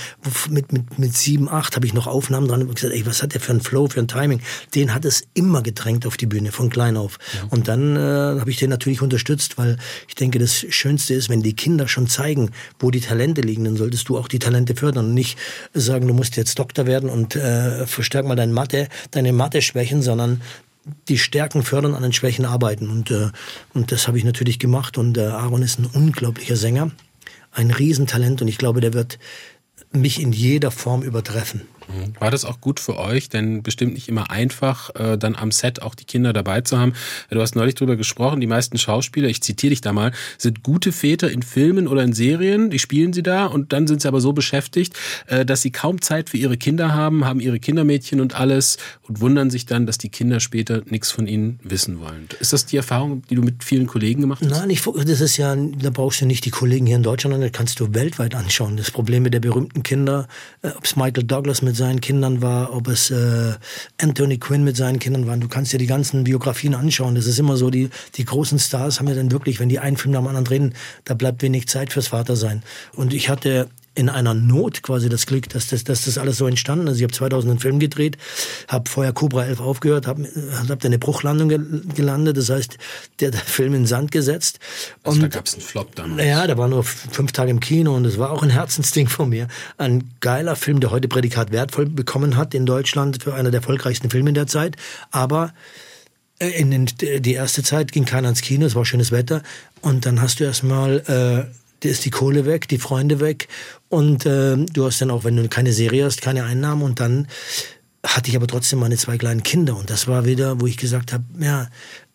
mit, 0.49 0.71
mit, 0.71 0.99
mit 0.99 1.13
sieben, 1.15 1.49
acht 1.49 1.75
habe 1.75 1.85
ich 1.85 1.93
noch 1.93 2.07
Aufnahmen 2.07 2.47
dran 2.47 2.61
und 2.61 2.75
gesagt, 2.75 2.93
ey, 2.93 3.05
was 3.05 3.23
hat 3.23 3.33
der 3.33 3.41
für 3.41 3.53
ein 3.53 3.61
Flow, 3.61 3.87
für 3.87 3.99
ein 3.99 4.07
Timing? 4.07 4.41
Den 4.75 4.93
hat 4.93 5.05
es 5.05 5.23
immer 5.33 5.61
gedrängt 5.61 6.05
auf 6.05 6.17
die 6.17 6.25
Bühne, 6.25 6.51
von 6.51 6.69
klein 6.69 6.97
auf. 6.97 7.17
Ja. 7.33 7.47
Und 7.49 7.67
dann 7.67 7.95
äh, 7.95 8.39
habe 8.39 8.49
ich 8.49 8.57
den 8.57 8.69
natürlich 8.69 9.01
unterstützt, 9.01 9.57
weil 9.57 9.77
ich 10.07 10.15
denke, 10.15 10.39
das 10.39 10.65
Schönste 10.69 11.13
ist, 11.13 11.29
wenn 11.29 11.41
die 11.41 11.55
Kinder 11.55 11.87
schon 11.87 12.07
zeigen, 12.07 12.51
wo 12.79 12.91
die 12.91 13.01
Talente 13.01 13.41
liegen, 13.41 13.63
dann 13.63 13.77
solltest 13.77 14.09
du 14.09 14.17
auch 14.17 14.27
die 14.27 14.39
Talente 14.39 14.75
fördern 14.75 15.07
und 15.07 15.13
nicht 15.13 15.37
sagen, 15.73 16.07
du 16.07 16.13
musst 16.13 16.35
jetzt 16.37 16.59
Doktor 16.59 16.85
werden 16.85 17.09
und 17.09 17.35
äh, 17.35 17.85
verstärk 17.87 18.25
mal 18.25 18.35
deine 18.35 18.53
Mathe, 18.53 18.87
deine 19.11 19.33
Mathe-Schwächen, 19.33 20.01
sondern 20.01 20.41
die 21.07 21.17
Stärken 21.17 21.63
fördern, 21.63 21.95
an 21.95 22.03
den 22.03 22.13
Schwächen 22.13 22.45
arbeiten. 22.45 22.89
Und, 22.89 23.11
äh, 23.11 23.29
und 23.73 23.91
das 23.91 24.07
habe 24.07 24.17
ich 24.17 24.23
natürlich 24.23 24.59
gemacht. 24.59 24.97
Und 24.97 25.17
äh, 25.17 25.25
Aaron 25.25 25.61
ist 25.61 25.79
ein 25.79 25.85
unglaublicher 25.85 26.55
Sänger, 26.55 26.91
ein 27.57 27.71
Riesentalent 27.71 28.41
und 28.41 28.47
ich 28.47 28.57
glaube, 28.57 28.81
der 28.81 28.93
wird 28.93 29.17
mich 29.91 30.21
in 30.21 30.31
jeder 30.31 30.71
Form 30.71 31.01
übertreffen. 31.01 31.61
Mhm. 31.87 32.13
War 32.19 32.31
das 32.31 32.45
auch 32.45 32.61
gut 32.61 32.79
für 32.79 32.97
euch? 32.97 33.29
Denn 33.29 33.63
bestimmt 33.63 33.93
nicht 33.93 34.07
immer 34.07 34.29
einfach, 34.29 34.93
äh, 34.95 35.17
dann 35.17 35.35
am 35.35 35.51
Set 35.51 35.81
auch 35.81 35.95
die 35.95 36.05
Kinder 36.05 36.33
dabei 36.33 36.61
zu 36.61 36.77
haben. 36.77 36.93
Du 37.29 37.41
hast 37.41 37.55
neulich 37.55 37.75
drüber 37.75 37.95
gesprochen, 37.95 38.41
die 38.41 38.47
meisten 38.47 38.77
Schauspieler, 38.77 39.27
ich 39.29 39.41
zitiere 39.41 39.71
dich 39.71 39.81
da 39.81 39.93
mal, 39.93 40.11
sind 40.37 40.63
gute 40.63 40.91
Väter 40.91 41.31
in 41.31 41.43
Filmen 41.43 41.87
oder 41.87 42.03
in 42.03 42.13
Serien, 42.13 42.69
die 42.69 42.79
spielen 42.79 43.13
sie 43.13 43.23
da 43.23 43.45
und 43.45 43.73
dann 43.73 43.87
sind 43.87 44.01
sie 44.01 44.07
aber 44.07 44.21
so 44.21 44.33
beschäftigt, 44.33 44.95
äh, 45.27 45.45
dass 45.45 45.61
sie 45.61 45.71
kaum 45.71 46.01
Zeit 46.01 46.29
für 46.29 46.37
ihre 46.37 46.57
Kinder 46.57 46.93
haben, 46.93 47.25
haben 47.25 47.39
ihre 47.39 47.59
Kindermädchen 47.59 48.21
und 48.21 48.35
alles 48.35 48.77
und 49.03 49.21
wundern 49.21 49.49
sich 49.49 49.65
dann, 49.65 49.85
dass 49.85 49.97
die 49.97 50.09
Kinder 50.09 50.39
später 50.39 50.81
nichts 50.85 51.11
von 51.11 51.27
ihnen 51.27 51.59
wissen 51.63 51.99
wollen. 51.99 52.27
Ist 52.39 52.53
das 52.53 52.65
die 52.65 52.77
Erfahrung, 52.77 53.23
die 53.29 53.35
du 53.35 53.41
mit 53.41 53.63
vielen 53.63 53.87
Kollegen 53.87 54.21
gemacht 54.21 54.41
hast? 54.43 54.49
Nein, 54.49 54.69
ich, 54.69 54.81
das 54.81 55.21
ist 55.21 55.37
ja, 55.37 55.55
da 55.55 55.89
brauchst 55.89 56.21
du 56.21 56.25
nicht 56.25 56.45
die 56.45 56.51
Kollegen 56.51 56.85
hier 56.85 56.97
in 56.97 57.03
Deutschland, 57.03 57.41
das 57.41 57.51
kannst 57.51 57.79
du 57.79 57.93
weltweit 57.93 58.35
anschauen. 58.35 58.77
Das 58.77 58.91
Problem 58.91 59.23
mit 59.23 59.33
der 59.33 59.39
berühmten 59.39 59.83
Kinder, 59.83 60.27
äh, 60.61 60.69
ob 60.69 60.83
es 60.83 60.95
Michael 60.95 61.23
Douglas 61.23 61.61
mit 61.61 61.76
seinen 61.77 62.01
Kindern 62.01 62.41
war, 62.41 62.73
ob 62.73 62.87
es 62.87 63.09
äh, 63.11 63.53
Anthony 64.01 64.37
Quinn 64.37 64.63
mit 64.63 64.75
seinen 64.75 64.99
Kindern 64.99 65.27
waren. 65.27 65.39
Du 65.39 65.47
kannst 65.47 65.71
dir 65.71 65.77
die 65.77 65.87
ganzen 65.87 66.25
Biografien 66.25 66.75
anschauen. 66.75 67.15
Das 67.15 67.27
ist 67.27 67.39
immer 67.39 67.55
so, 67.55 67.69
die, 67.69 67.89
die 68.15 68.25
großen 68.25 68.59
Stars 68.59 68.99
haben 68.99 69.07
ja 69.07 69.15
dann 69.15 69.31
wirklich, 69.31 69.59
wenn 69.59 69.69
die 69.69 69.79
einen 69.79 69.97
Film 69.97 70.11
nach 70.13 70.21
dem 70.21 70.27
anderen 70.27 70.45
drehen, 70.45 70.73
da 71.05 71.13
bleibt 71.13 71.41
wenig 71.41 71.67
Zeit 71.67 71.93
fürs 71.93 72.07
Vatersein. 72.07 72.63
Und 72.93 73.13
ich 73.13 73.29
hatte 73.29 73.69
in 73.97 74.09
einer 74.09 74.35
Not 74.35 74.83
quasi 74.83 75.09
das 75.09 75.25
Glück, 75.25 75.49
dass 75.49 75.67
das, 75.67 75.83
dass 75.83 76.05
das 76.05 76.19
alles 76.19 76.37
so 76.37 76.45
entstanden 76.45 76.85
ist. 76.85 76.97
Ich 76.97 77.03
habe 77.03 77.13
2000 77.13 77.49
einen 77.49 77.59
Film 77.59 77.79
gedreht, 77.79 78.17
habe 78.67 78.87
vorher 78.87 79.11
Cobra 79.11 79.45
11 79.45 79.59
aufgehört, 79.59 80.05
habe 80.05 80.29
hab 80.69 80.85
eine 80.85 80.99
Bruchlandung 80.99 81.49
gelandet, 81.95 82.37
das 82.37 82.51
heißt, 82.51 82.77
der, 83.21 83.31
der 83.31 83.41
Film 83.41 83.73
in 83.73 83.87
Sand 83.87 84.11
gesetzt. 84.11 84.59
Also 85.03 85.15
und 85.15 85.23
da 85.23 85.27
gab 85.29 85.47
es 85.47 85.55
einen 85.55 85.63
Flop 85.63 85.95
dann. 85.95 86.19
Ja, 86.19 86.45
der 86.45 86.59
war 86.59 86.67
nur 86.67 86.83
fünf 86.83 87.31
Tage 87.31 87.49
im 87.49 87.59
Kino 87.59 87.95
und 87.95 88.05
es 88.05 88.19
war 88.19 88.29
auch 88.29 88.43
ein 88.43 88.51
Herzensding 88.51 89.07
von 89.07 89.29
mir. 89.29 89.47
Ein 89.77 90.11
geiler 90.19 90.55
Film, 90.55 90.79
der 90.79 90.91
heute 90.91 91.07
Prädikat 91.07 91.51
wertvoll 91.51 91.87
bekommen 91.87 92.37
hat 92.37 92.53
in 92.53 92.67
Deutschland 92.67 93.23
für 93.23 93.33
einer 93.33 93.49
der 93.49 93.61
erfolgreichsten 93.61 94.11
Filme 94.11 94.29
in 94.29 94.35
der 94.35 94.45
Zeit. 94.45 94.75
Aber 95.09 95.53
äh, 96.37 96.49
in 96.49 96.69
den, 96.69 96.85
die 96.85 97.33
erste 97.33 97.63
Zeit 97.63 97.91
ging 97.91 98.05
keiner 98.05 98.29
ins 98.29 98.41
Kino, 98.41 98.67
es 98.67 98.75
war 98.75 98.85
schönes 98.85 99.11
Wetter 99.11 99.41
und 99.81 100.05
dann 100.05 100.21
hast 100.21 100.39
du 100.39 100.43
erstmal 100.43 100.99
äh, 101.07 101.45
da 101.47 101.47
ist 101.83 102.05
die 102.05 102.09
Kohle 102.09 102.45
weg, 102.45 102.67
die 102.67 102.77
Freunde 102.77 103.19
weg 103.19 103.47
und 103.89 104.25
äh, 104.25 104.57
du 104.57 104.85
hast 104.85 105.01
dann 105.01 105.11
auch, 105.11 105.23
wenn 105.23 105.35
du 105.35 105.47
keine 105.47 105.73
Serie 105.73 106.05
hast, 106.05 106.21
keine 106.21 106.43
Einnahmen 106.43 106.81
und 106.81 106.99
dann 106.99 107.27
hatte 108.05 108.29
ich 108.29 108.35
aber 108.35 108.47
trotzdem 108.47 108.79
meine 108.79 108.97
zwei 108.97 109.17
kleinen 109.17 109.43
Kinder 109.43 109.75
und 109.75 109.89
das 109.89 110.07
war 110.07 110.25
wieder, 110.25 110.61
wo 110.61 110.67
ich 110.67 110.77
gesagt 110.77 111.13
habe, 111.13 111.23
ja, 111.39 111.67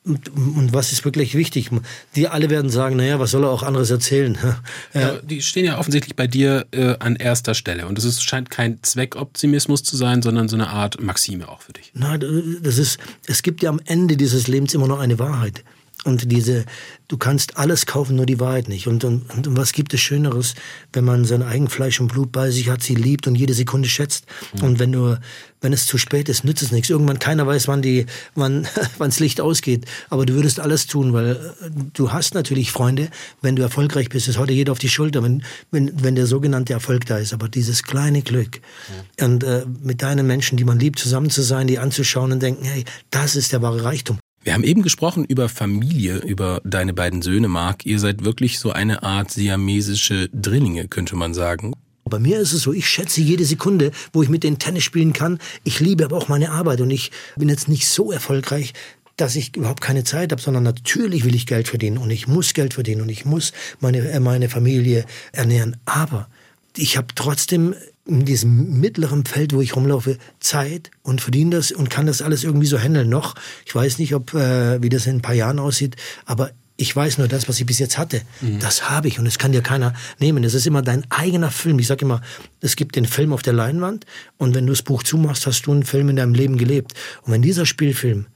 und, 0.05 0.31
und, 0.31 0.73
was 0.73 0.91
ist 0.91 1.05
wirklich 1.05 1.37
wichtig? 1.37 1.71
Die 2.17 2.27
alle 2.27 2.51
werden 2.51 2.71
sagen, 2.71 2.97
naja, 2.97 3.21
was 3.21 3.31
soll 3.31 3.45
er 3.45 3.51
auch 3.51 3.63
anderes 3.63 3.91
erzählen? 3.91 4.37
Ja, 4.95 5.19
die 5.23 5.41
stehen 5.43 5.65
ja 5.65 5.79
offensichtlich 5.79 6.17
bei 6.17 6.27
dir 6.27 6.67
äh, 6.73 6.97
an 6.99 7.17
erster 7.17 7.55
Stelle. 7.55 7.87
Und 7.87 7.99
es 7.99 8.23
scheint 8.23 8.51
kein 8.51 8.83
Zweckoptimismus 8.83 9.85
zu 9.85 9.97
sein, 9.97 10.21
sondern 10.21 10.49
so 10.49 10.57
eine 10.57 10.69
Art 10.69 11.01
Maxime 11.01 11.49
auch 11.49 11.63
für 11.63 11.73
dich. 11.73 11.93
Nein, 11.95 12.59
das 12.63 12.79
ist, 12.79 12.99
es 13.27 13.43
gibt 13.43 13.63
ja 13.63 13.71
am 13.71 13.81
Ende 13.85 14.17
dieses 14.17 14.49
Lebens 14.49 14.75
immer 14.75 14.89
noch 14.89 14.99
eine 14.99 15.19
Wahrheit. 15.19 15.65
Und 16.05 16.33
diese, 16.33 16.65
du 17.07 17.17
kannst 17.17 17.57
alles 17.59 17.87
kaufen, 17.87 18.17
nur 18.17 18.27
die 18.27 18.41
Wahrheit 18.41 18.69
nicht. 18.69 18.89
Und, 18.89 19.05
und, 19.05 19.31
und 19.47 19.57
was 19.57 19.73
gibt 19.73 19.95
es 19.95 20.01
Schöneres, 20.01 20.55
wenn 20.93 21.05
man 21.05 21.25
sein 21.25 21.43
eigen 21.43 21.69
Fleisch 21.69 22.01
und 22.01 22.09
Blut 22.09 22.33
bei 22.33 22.51
sich 22.51 22.69
hat, 22.69 22.83
sie 22.83 22.97
liebt 22.97 23.29
und 23.29 23.37
jede 23.37 23.55
Sekunde 23.55 23.89
schätzt. 23.89 24.27
Mhm. 24.57 24.65
Und 24.65 24.79
wenn 24.81 24.91
du, 24.91 25.17
wenn 25.61 25.73
es 25.73 25.87
zu 25.87 25.99
spät 25.99 26.29
ist, 26.29 26.45
nützt 26.45 26.63
es 26.63 26.73
nichts. 26.73 26.91
Irgendwann 26.91 27.21
keiner 27.21 27.47
weiß, 27.47 27.69
wann 27.69 27.83
die, 27.83 28.07
wann, 28.35 28.67
wann's 28.99 29.21
Licht 29.21 29.41
ausgeht. 29.41 29.87
Aber 30.11 30.27
du 30.27 30.35
würdest 30.35 30.59
alles 30.59 30.89
tun, 30.89 31.13
weil 31.13 31.37
äh, 31.37 31.71
du 31.93 32.11
hast 32.11 32.35
natürlich 32.35 32.73
Freunde, 32.73 33.09
wenn 33.41 33.55
du 33.55 33.63
erfolgreich 33.63 34.09
bist, 34.09 34.27
ist 34.27 34.39
heute 34.39 34.53
jeder 34.53 34.73
auf 34.73 34.81
die 34.81 34.89
Schulter, 34.89 35.23
wenn, 35.23 35.45
wenn, 35.71 36.03
wenn 36.03 36.17
der 36.17 36.27
sogenannte 36.27 36.73
Erfolg 36.73 37.07
da 37.07 37.19
ist. 37.19 37.33
Aber 37.33 37.49
dieses 37.49 37.85
kleine 37.85 38.23
Glück 38.23 38.61
mhm. 39.19 39.25
und 39.25 39.45
äh, 39.45 39.65
mit 39.83 40.03
deinen 40.03 40.27
Menschen, 40.27 40.57
die 40.57 40.65
man 40.65 40.81
liebt, 40.81 40.99
zusammen 40.99 41.31
zu 41.31 41.43
sein, 41.43 41.69
die 41.69 41.79
anzuschauen 41.79 42.33
und 42.33 42.43
denken, 42.43 42.65
hey, 42.65 42.85
das 43.11 43.37
ist 43.37 43.53
der 43.53 43.63
wahre 43.63 43.85
Reichtum. 43.85 44.19
Wir 44.45 44.55
haben 44.55 44.65
eben 44.65 44.83
gesprochen 44.83 45.25
über 45.25 45.49
Familie, 45.49 46.19
über 46.19 46.61
deine 46.65 46.93
beiden 46.93 47.23
Söhne, 47.23 47.47
Marc. 47.47 47.87
Ihr 47.87 48.01
seid 48.01 48.25
wirklich 48.25 48.59
so 48.59 48.73
eine 48.73 49.05
Art 49.05 49.31
siamesische 49.31 50.29
Drillinge, 50.33 50.89
könnte 50.89 51.15
man 51.15 51.33
sagen. 51.33 51.73
Bei 52.05 52.19
mir 52.19 52.41
ist 52.41 52.53
es 52.53 52.63
so, 52.63 52.73
ich 52.73 52.89
schätze 52.89 53.21
jede 53.21 53.45
Sekunde, 53.45 53.93
wo 54.13 54.23
ich 54.23 54.29
mit 54.29 54.43
denen 54.43 54.59
Tennis 54.59 54.83
spielen 54.83 55.13
kann. 55.13 55.39
Ich 55.63 55.79
liebe 55.79 56.05
aber 56.05 56.17
auch 56.17 56.27
meine 56.27 56.51
Arbeit 56.51 56.81
und 56.81 56.91
ich 56.91 57.13
bin 57.37 57.49
jetzt 57.49 57.69
nicht 57.69 57.87
so 57.87 58.11
erfolgreich, 58.11 58.73
dass 59.17 59.37
ich 59.37 59.57
überhaupt 59.57 59.81
keine 59.81 60.03
Zeit 60.03 60.33
habe, 60.33 60.43
sondern 60.43 60.65
natürlich 60.65 61.25
will 61.25 61.37
ich 61.37 61.47
Geld 61.47 61.69
verdienen 61.69 61.99
und 61.99 62.11
ich 62.11 62.27
muss 62.27 62.53
Geld 62.53 62.75
verdienen 62.75 63.03
und 63.03 63.11
ich 63.11 63.25
muss 63.25 63.53
meine, 63.79 63.99
äh, 64.11 64.19
meine 64.19 64.49
Familie 64.49 65.05
ernähren. 65.31 65.77
Aber 65.85 66.29
ich 66.77 66.97
habe 66.97 67.09
trotzdem 67.15 67.77
in 68.05 68.25
diesem 68.25 68.81
mittleren 68.81 69.25
Feld, 69.25 69.55
wo 69.55 69.61
ich 69.61 69.77
rumlaufe, 69.77 70.19
Zeit 70.41 70.91
und 71.03 71.21
verdiene 71.21 71.57
das 71.57 71.71
und 71.71 71.89
kann 71.89 72.07
das 72.07 72.21
alles 72.21 72.43
irgendwie 72.43 72.67
so 72.67 72.79
handeln 72.79 73.09
noch. 73.09 73.35
Ich 73.65 73.75
weiß 73.75 73.99
nicht, 73.99 74.15
ob 74.15 74.35
äh, 74.35 74.83
wie 74.83 74.89
das 74.89 75.07
in 75.07 75.17
ein 75.17 75.23
paar 75.23 75.35
Jahren 75.35 75.59
aussieht, 75.59 75.97
aber 76.27 76.51
Ich 76.79 76.97
weiß 76.97 77.19
nur 77.19 77.29
das, 77.29 77.49
was 77.49 77.61
ich 77.61 77.67
bis 77.67 77.79
jetzt 77.79 77.97
hatte. 77.99 78.23
Mhm. 78.41 78.59
Das 78.59 78.91
habe 78.91 79.07
ich 79.07 79.19
und 79.19 79.27
das 79.27 79.39
kann 79.39 79.53
dir 79.53 79.63
keiner 79.63 79.93
nehmen. 80.19 80.43
Es 80.43 80.55
ist 80.55 80.67
immer 80.67 80.83
dein 80.83 81.05
eigener 81.11 81.51
Film. 81.51 81.79
Ich 81.79 81.87
sage 81.87 82.05
immer, 82.05 82.23
es 82.61 82.75
gibt 82.75 82.97
den 82.97 83.05
Film 83.05 83.33
auf 83.33 83.43
der 83.43 83.53
Leinwand 83.53 84.05
und 84.39 84.55
wenn 84.55 84.67
du 84.67 84.73
das 84.73 84.83
Buch 84.83 85.03
zumachst, 85.05 85.47
hast 85.47 85.67
du 85.67 85.73
einen 85.73 85.85
Film 85.85 86.09
in 86.09 86.17
deinem 86.17 86.35
Leben 86.35 86.57
gelebt. 86.57 86.95
Und 87.23 87.33
wenn 87.33 87.43
dieser 87.43 87.67
Spielfilm 87.67 88.27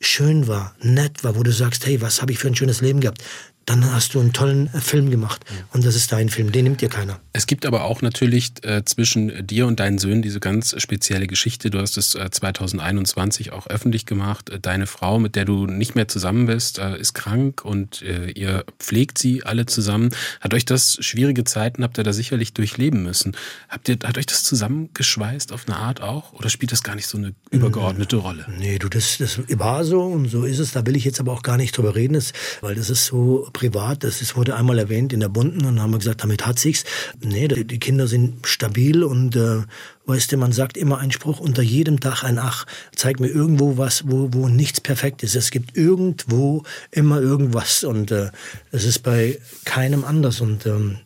schön 0.00 0.46
war, 0.46 0.74
nett 0.80 1.24
war, 1.24 1.36
wo 1.36 1.42
du 1.42 1.52
sagst, 1.52 1.84
hey, 1.84 2.00
was 2.00 2.22
habe 2.22 2.32
ich 2.32 2.38
für 2.38 2.48
ein 2.48 2.56
schönes 2.56 2.80
Leben 2.80 3.00
gehabt, 3.00 3.22
dann 3.70 3.92
hast 3.92 4.14
du 4.14 4.20
einen 4.20 4.32
tollen 4.32 4.66
äh, 4.74 4.80
Film 4.80 5.10
gemacht. 5.10 5.44
Und 5.72 5.84
das 5.84 5.94
ist 5.94 6.10
dein 6.10 6.28
Film, 6.28 6.50
den 6.50 6.64
nimmt 6.64 6.80
dir 6.80 6.88
keiner. 6.88 7.20
Es 7.32 7.46
gibt 7.46 7.64
aber 7.64 7.84
auch 7.84 8.02
natürlich 8.02 8.52
äh, 8.62 8.84
zwischen 8.84 9.46
dir 9.46 9.68
und 9.68 9.78
deinen 9.78 9.98
Söhnen 9.98 10.22
diese 10.22 10.40
ganz 10.40 10.74
spezielle 10.78 11.28
Geschichte. 11.28 11.70
Du 11.70 11.78
hast 11.78 11.96
es 11.96 12.16
äh, 12.16 12.30
2021 12.30 13.52
auch 13.52 13.68
öffentlich 13.68 14.06
gemacht. 14.06 14.50
Äh, 14.50 14.58
deine 14.58 14.88
Frau, 14.88 15.20
mit 15.20 15.36
der 15.36 15.44
du 15.44 15.66
nicht 15.66 15.94
mehr 15.94 16.08
zusammen 16.08 16.46
bist, 16.46 16.80
äh, 16.80 16.98
ist 16.98 17.14
krank 17.14 17.64
und 17.64 18.02
äh, 18.02 18.30
ihr 18.32 18.64
pflegt 18.80 19.18
sie 19.18 19.44
alle 19.44 19.66
zusammen. 19.66 20.10
Hat 20.40 20.52
euch 20.52 20.64
das 20.64 20.98
schwierige 21.00 21.44
Zeiten, 21.44 21.84
habt 21.84 21.96
ihr 21.96 22.04
da 22.04 22.12
sicherlich 22.12 22.52
durchleben 22.52 23.04
müssen. 23.04 23.36
Habt 23.68 23.88
ihr, 23.88 23.98
hat 24.02 24.18
euch 24.18 24.26
das 24.26 24.42
zusammengeschweißt 24.42 25.52
auf 25.52 25.68
eine 25.68 25.76
Art 25.76 26.00
auch? 26.00 26.32
Oder 26.32 26.48
spielt 26.48 26.72
das 26.72 26.82
gar 26.82 26.96
nicht 26.96 27.06
so 27.06 27.18
eine 27.18 27.34
übergeordnete 27.50 28.16
Rolle? 28.16 28.46
Nee, 28.58 28.80
du, 28.80 28.88
das, 28.88 29.18
das 29.18 29.38
war 29.48 29.84
so 29.84 30.02
und 30.02 30.28
so 30.28 30.44
ist 30.44 30.58
es. 30.58 30.72
Da 30.72 30.84
will 30.86 30.96
ich 30.96 31.04
jetzt 31.04 31.20
aber 31.20 31.32
auch 31.32 31.42
gar 31.42 31.56
nicht 31.56 31.76
drüber 31.76 31.94
reden, 31.94 32.20
weil 32.62 32.74
das 32.74 32.90
ist 32.90 33.06
so 33.06 33.48
privat. 33.60 34.04
Das 34.04 34.22
ist, 34.22 34.36
wurde 34.36 34.56
einmal 34.56 34.78
erwähnt 34.78 35.12
in 35.12 35.20
der 35.20 35.28
Bunten 35.28 35.58
und 35.66 35.76
dann 35.76 35.82
haben 35.82 35.92
wir 35.92 35.98
gesagt, 35.98 36.22
damit 36.22 36.46
hat 36.46 36.58
sich's. 36.58 36.84
Nee, 37.22 37.46
die 37.46 37.78
Kinder 37.78 38.06
sind 38.06 38.46
stabil 38.46 39.04
und 39.04 39.36
äh, 39.36 39.62
weißt 40.06 40.32
du, 40.32 40.38
man 40.38 40.52
sagt 40.52 40.78
immer 40.78 40.98
einen 40.98 41.12
Spruch, 41.12 41.40
unter 41.40 41.62
jedem 41.62 42.00
Dach 42.00 42.24
ein 42.24 42.38
Ach. 42.38 42.66
Zeig 42.96 43.20
mir 43.20 43.28
irgendwo 43.28 43.76
was, 43.76 44.08
wo, 44.08 44.30
wo 44.32 44.48
nichts 44.48 44.80
perfekt 44.80 45.22
ist. 45.22 45.36
Es 45.36 45.50
gibt 45.50 45.76
irgendwo 45.76 46.62
immer 46.90 47.20
irgendwas 47.20 47.84
und 47.84 48.10
äh, 48.10 48.30
es 48.72 48.84
ist 48.84 49.00
bei 49.00 49.38
keinem 49.66 50.04
anders 50.04 50.40
und 50.40 50.64
ähm, 50.64 50.96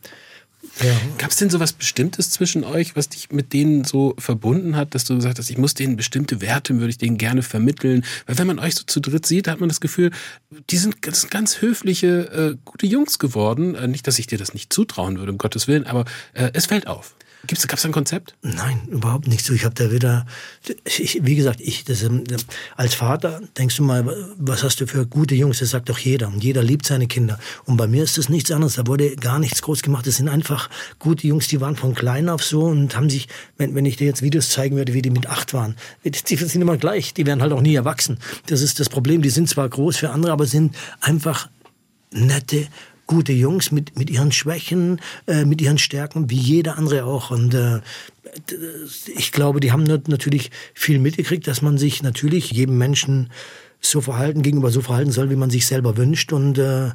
ja. 0.82 0.92
Gab 1.18 1.30
es 1.30 1.37
denn 1.37 1.50
so 1.50 1.60
was 1.60 1.72
Bestimmtes 1.72 2.30
zwischen 2.30 2.64
euch, 2.64 2.96
was 2.96 3.08
dich 3.08 3.30
mit 3.30 3.52
denen 3.52 3.84
so 3.84 4.14
verbunden 4.18 4.76
hat, 4.76 4.94
dass 4.94 5.04
du 5.04 5.14
gesagt 5.14 5.38
hast, 5.38 5.50
ich 5.50 5.58
muss 5.58 5.74
denen 5.74 5.96
bestimmte 5.96 6.40
Werte, 6.40 6.74
würde 6.78 6.90
ich 6.90 6.98
denen 6.98 7.16
gerne 7.16 7.42
vermitteln? 7.42 8.04
Weil 8.26 8.38
wenn 8.38 8.46
man 8.46 8.58
euch 8.58 8.74
so 8.74 8.84
zu 8.84 9.00
dritt 9.00 9.26
sieht, 9.26 9.48
hat 9.48 9.60
man 9.60 9.68
das 9.68 9.80
Gefühl, 9.80 10.10
die 10.70 10.76
sind 10.76 11.02
ganz, 11.02 11.28
ganz 11.30 11.60
höfliche, 11.60 12.54
äh, 12.54 12.56
gute 12.64 12.87
Jungs 12.87 13.18
geworden. 13.18 13.74
Äh, 13.74 13.87
nicht, 13.88 14.06
dass 14.06 14.18
ich 14.18 14.26
dir 14.26 14.38
das 14.38 14.54
nicht 14.54 14.72
zutrauen 14.72 15.18
würde, 15.18 15.32
um 15.32 15.38
Gottes 15.38 15.68
Willen, 15.68 15.87
aber 15.87 16.04
äh, 16.32 16.50
es 16.52 16.66
fällt 16.66 16.87
auf. 16.87 17.14
Gibt's, 17.46 17.66
da 17.66 17.88
ein 17.88 17.92
Konzept? 17.92 18.35
Nein, 18.42 18.80
überhaupt 18.88 19.26
nicht 19.26 19.44
so. 19.44 19.52
Ich 19.52 19.64
habe 19.64 19.74
da 19.74 19.90
wieder, 19.90 20.26
ich, 20.85 21.20
wie 21.22 21.35
gesagt, 21.35 21.61
ich, 21.61 21.85
das, 21.85 22.02
ähm, 22.02 22.24
als 22.76 22.94
Vater 22.94 23.40
denkst 23.59 23.76
du 23.76 23.83
mal, 23.83 24.04
was 24.38 24.62
hast 24.62 24.80
du 24.80 24.87
für 24.87 25.07
gute 25.07 25.35
Jungs? 25.35 25.59
Das 25.59 25.70
sagt 25.70 25.88
doch 25.88 25.98
jeder. 25.98 26.28
Und 26.28 26.42
jeder 26.42 26.62
liebt 26.62 26.87
seine 26.87 27.07
Kinder. 27.07 27.38
Und 27.64 27.76
bei 27.76 27.87
mir 27.87 28.02
ist 28.02 28.18
das 28.18 28.28
nichts 28.28 28.50
anderes. 28.50 28.74
Da 28.74 28.87
wurde 28.87 29.16
gar 29.16 29.38
nichts 29.38 29.62
groß 29.62 29.83
gemacht. 29.83 30.07
Das 30.07 30.16
sind 30.16 30.28
einfach 30.28 30.70
gute 30.98 31.26
Jungs, 31.26 31.48
die 31.48 31.61
waren 31.61 31.76
von 31.76 31.94
klein 31.94 32.28
auf 32.28 32.42
so 32.42 32.64
und 32.64 32.96
haben 32.96 33.11
sich, 33.11 33.28
wenn, 33.59 33.74
wenn 33.74 33.87
ich 33.87 33.96
dir 33.96 34.07
jetzt 34.07 34.22
Videos 34.22 34.50
zeigen 34.50 34.76
würde, 34.76 34.94
wie 34.94 35.02
die 35.02 35.11
mit 35.11 35.26
acht 35.26 35.54
waren, 35.54 35.76
die 36.04 36.37
sind 36.37 36.62
immer 36.62 36.76
gleich. 36.76 37.14
Die 37.14 37.26
werden 37.26 37.42
halt 37.42 37.52
auch 37.52 37.62
nie 37.62 37.74
erwachsen. 37.74 38.18
Das 38.46 38.61
ist 38.61 38.80
das 38.80 38.88
Problem. 38.88 39.22
Die 39.22 39.30
sind 39.30 39.48
zwar 39.48 39.68
groß 39.68 39.96
für 39.96 40.11
andere, 40.11 40.33
aber 40.33 40.46
sind 40.46 40.74
einfach 41.00 41.48
nette, 42.11 42.68
gute 43.06 43.32
Jungs 43.32 43.70
mit, 43.70 43.98
mit 43.98 44.10
ihren 44.10 44.32
Schwächen, 44.32 45.00
äh, 45.26 45.44
mit 45.44 45.60
ihren 45.60 45.78
Stärken, 45.78 46.30
wie 46.30 46.38
jeder 46.38 46.78
andere 46.78 47.04
auch. 47.04 47.30
Und 47.30 47.54
äh, 47.54 47.80
ich 49.14 49.32
glaube, 49.32 49.60
die 49.60 49.72
haben 49.72 49.84
natürlich 49.84 50.50
viel 50.74 50.98
mitgekriegt, 50.98 51.46
dass 51.46 51.62
man 51.62 51.78
sich 51.78 52.02
natürlich 52.02 52.50
jedem 52.50 52.78
Menschen 52.78 53.30
so 53.80 54.00
verhalten, 54.00 54.42
gegenüber 54.42 54.70
so 54.70 54.80
verhalten 54.80 55.12
soll, 55.12 55.30
wie 55.30 55.36
man 55.36 55.50
sich 55.50 55.66
selber 55.66 55.96
wünscht. 55.96 56.32
Und 56.32 56.58
äh, 56.58 56.90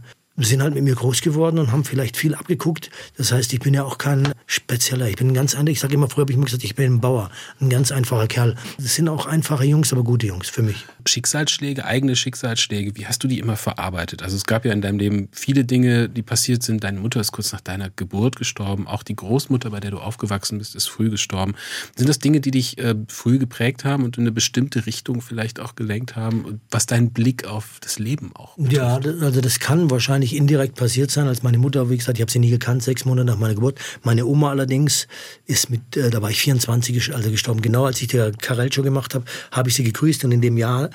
sind 0.46 0.62
halt 0.62 0.74
mit 0.74 0.84
mir 0.84 0.96
groß 0.96 1.22
geworden 1.22 1.60
und 1.60 1.72
haben 1.72 1.84
vielleicht 1.84 2.18
viel 2.18 2.34
abgeguckt. 2.34 2.90
Das 3.18 3.32
heißt, 3.32 3.52
ich 3.54 3.60
bin 3.60 3.74
ja 3.74 3.84
auch 3.84 3.98
kein 3.98 4.32
Spezieller. 4.46 5.08
Ich 5.08 5.16
bin 5.16 5.34
ganz 5.34 5.56
einfach, 5.56 5.72
ich 5.72 5.80
sage 5.80 5.94
immer, 5.96 6.10
früher 6.10 6.22
habe 6.22 6.32
ich 6.32 6.38
immer 6.38 6.46
gesagt, 6.46 6.64
ich 6.64 6.76
bin 6.76 6.94
ein 6.94 7.02
Bauer, 7.02 7.30
ein 7.60 7.70
ganz 7.70 7.92
einfacher 7.92 8.28
Kerl. 8.28 8.56
Das 8.78 8.96
sind 8.96 9.10
auch 9.10 9.26
einfache 9.26 9.66
Jungs, 9.66 9.92
aber 9.92 10.04
gute 10.04 10.28
Jungs 10.28 10.50
für 10.50 10.64
mich. 10.64 10.86
Schicksalsschläge, 11.06 11.86
eigene 11.86 12.16
Schicksalsschläge, 12.16 12.96
wie 12.96 13.08
hast 13.08 13.24
du 13.24 13.28
die 13.28 13.40
immer 13.40 13.56
verarbeitet? 13.56 14.24
Also 14.24 14.36
es 14.36 14.46
gab 14.46 14.66
ja 14.66 14.74
in 14.74 14.82
deinem 14.82 15.00
Leben 15.00 15.30
viele 15.32 15.66
Dinge, 15.66 16.10
die 16.10 16.22
passiert 16.22 16.64
sind. 16.64 16.84
Deine 16.84 17.00
Mutter 17.00 17.20
ist 17.20 17.32
kurz 17.32 17.52
nach 17.52 17.62
deiner 17.62 17.90
Geburt 17.90 18.36
gestorben. 18.36 18.88
Auch 18.88 19.04
die 19.04 19.16
Großmutter, 19.16 19.70
bei 19.70 19.80
der 19.80 19.92
du 19.92 20.00
aufgewachsen 20.00 20.58
bist, 20.58 20.76
ist 20.76 20.88
früh 20.88 21.10
gestorben. 21.10 21.56
Sind 21.96 22.10
das 22.10 22.20
Dinge, 22.20 22.42
die 22.42 22.52
dich 22.52 22.78
äh, 22.78 22.96
früh 23.08 23.40
geprägt 23.40 23.86
haben 23.86 24.04
und 24.04 24.18
in 24.18 24.24
eine 24.24 24.32
bestimmte 24.32 24.86
Richtung 24.86 25.22
vielleicht 25.22 25.60
auch 25.60 25.76
gelenkt 25.76 26.16
haben, 26.16 26.62
was 26.70 26.86
deinen 26.86 27.12
Blick 27.12 27.46
auf 27.46 27.80
das 27.82 28.00
Leben 28.00 28.32
auch 28.36 28.56
betrifft? 28.58 28.76
Ja, 28.76 28.96
also 29.22 29.42
das 29.42 29.60
kann 29.60 29.90
wahrscheinlich 29.90 30.36
indirekt 30.36 30.76
passiert 30.76 31.12
sein, 31.12 31.28
als 31.28 31.44
meine 31.44 31.58
Mutter, 31.58 31.90
wie 31.90 31.98
gesagt, 31.98 32.18
ich 32.18 32.22
habe 32.22 32.32
sie 32.32 32.40
nie 32.40 32.50
gekannt, 32.50 32.84
sechs 32.84 33.06
Monate 33.06 33.26
nach 33.26 33.38
meiner 33.38 33.56
Geburt. 33.56 33.80
Meine 34.04 34.26
Oma 34.26 34.50
allerdings 34.50 35.08
ist 35.46 35.70
mit, 35.70 35.98
äh, 35.98 36.10
da 36.10 36.22
war 36.22 36.30
ich 36.30 36.40
24, 36.40 37.14
also 37.14 37.32
gestorben. 37.32 37.62
Genau 37.62 37.86
als 37.86 38.02
ich 38.02 38.08
die 38.08 38.32
Karel-Show 38.40 38.84
gemacht 38.84 39.16
habe, 39.16 39.26
habe 39.52 39.70
ich 39.70 39.76
sie 39.76 39.84
gegrüßt 39.84 40.24
und 40.26 40.32
in 40.32 40.42
dem 40.42 40.58
Jahr 40.58 40.90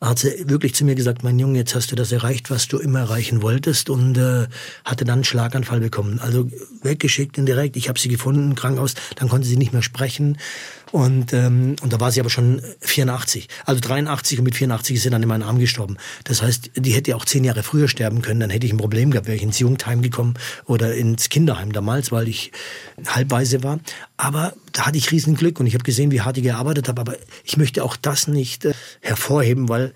hat 0.00 0.18
sie 0.18 0.48
wirklich 0.48 0.74
zu 0.74 0.84
mir 0.84 0.94
gesagt, 0.94 1.22
mein 1.22 1.38
Junge, 1.38 1.58
jetzt 1.58 1.74
hast 1.74 1.92
du 1.92 1.96
das 1.96 2.10
erreicht, 2.10 2.50
was 2.50 2.68
du 2.68 2.78
immer 2.78 3.00
erreichen 3.00 3.42
wolltest 3.42 3.90
und 3.90 4.16
äh, 4.16 4.46
hatte 4.84 5.04
dann 5.04 5.16
einen 5.16 5.24
Schlaganfall 5.24 5.80
bekommen. 5.80 6.18
Also 6.20 6.48
weggeschickt 6.82 7.36
indirekt. 7.36 7.76
Ich 7.76 7.88
habe 7.88 7.98
sie 7.98 8.08
gefunden 8.08 8.50
im 8.50 8.54
Krankenhaus, 8.54 8.94
dann 9.16 9.28
konnte 9.28 9.46
sie 9.46 9.58
nicht 9.58 9.74
mehr 9.74 9.82
sprechen 9.82 10.38
und, 10.92 11.32
ähm, 11.32 11.76
und 11.82 11.92
da 11.92 12.00
war 12.00 12.10
sie 12.10 12.20
aber 12.20 12.30
schon 12.30 12.60
84. 12.80 13.48
Also 13.64 13.80
83 13.80 14.38
und 14.38 14.44
mit 14.44 14.54
84 14.54 14.96
ist 14.96 15.02
sie 15.02 15.10
dann 15.10 15.22
in 15.22 15.28
meinen 15.28 15.42
Arm 15.42 15.58
gestorben. 15.58 15.96
Das 16.24 16.42
heißt, 16.42 16.72
die 16.76 16.92
hätte 16.92 17.14
auch 17.16 17.24
zehn 17.24 17.44
Jahre 17.44 17.62
früher 17.62 17.88
sterben 17.88 18.22
können. 18.22 18.40
Dann 18.40 18.50
hätte 18.50 18.66
ich 18.66 18.72
ein 18.72 18.78
Problem 18.78 19.10
gehabt, 19.10 19.26
wäre 19.26 19.36
ich 19.36 19.42
ins 19.42 19.58
Jugendheim 19.58 20.02
gekommen 20.02 20.34
oder 20.66 20.94
ins 20.94 21.28
Kinderheim 21.28 21.72
damals, 21.72 22.10
weil 22.10 22.28
ich 22.28 22.50
halbweise 23.06 23.62
war. 23.62 23.78
Aber 24.16 24.54
da 24.72 24.86
hatte 24.86 24.98
ich 24.98 25.12
riesen 25.12 25.36
Glück 25.36 25.60
und 25.60 25.66
ich 25.66 25.74
habe 25.74 25.84
gesehen, 25.84 26.10
wie 26.10 26.22
hart 26.22 26.38
ich 26.38 26.44
gearbeitet 26.44 26.88
habe. 26.88 27.00
Aber 27.00 27.16
ich 27.44 27.56
möchte 27.56 27.84
auch 27.84 27.96
das 27.96 28.26
nicht 28.26 28.64
äh, 28.64 28.74
hervorheben, 29.00 29.68
weil 29.68 29.92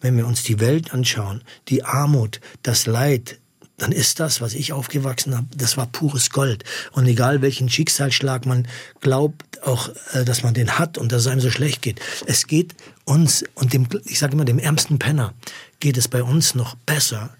wenn 0.00 0.16
wir 0.16 0.26
uns 0.26 0.42
die 0.42 0.60
Welt 0.60 0.92
anschauen, 0.92 1.42
die 1.68 1.82
Armut, 1.82 2.40
das 2.62 2.86
Leid, 2.86 3.38
dann 3.78 3.92
ist 3.92 4.20
das, 4.20 4.40
was 4.40 4.54
ich 4.54 4.72
aufgewachsen 4.72 5.36
habe, 5.36 5.46
das 5.56 5.76
war 5.76 5.86
pures 5.86 6.30
Gold. 6.30 6.64
Und 6.92 7.06
egal 7.06 7.42
welchen 7.42 7.68
Schicksalsschlag 7.68 8.46
man 8.46 8.66
glaubt, 9.00 9.44
auch, 9.66 9.90
äh, 10.12 10.24
dass 10.24 10.42
man 10.42 10.54
den 10.54 10.78
hat 10.78 10.98
und 10.98 11.12
dass 11.12 11.22
es 11.22 11.26
einem 11.26 11.40
so 11.40 11.50
schlecht 11.50 11.82
geht. 11.82 12.00
Es 12.26 12.46
geht 12.46 12.74
uns 13.04 13.44
und 13.54 13.72
dem, 13.72 13.86
ich 14.04 14.18
sage 14.18 14.34
immer, 14.34 14.44
dem 14.44 14.58
ärmsten 14.58 14.98
Penner 14.98 15.34
geht 15.80 15.96
es 15.96 16.08
bei 16.08 16.22
uns 16.22 16.54
noch 16.54 16.74
besser 16.86 17.30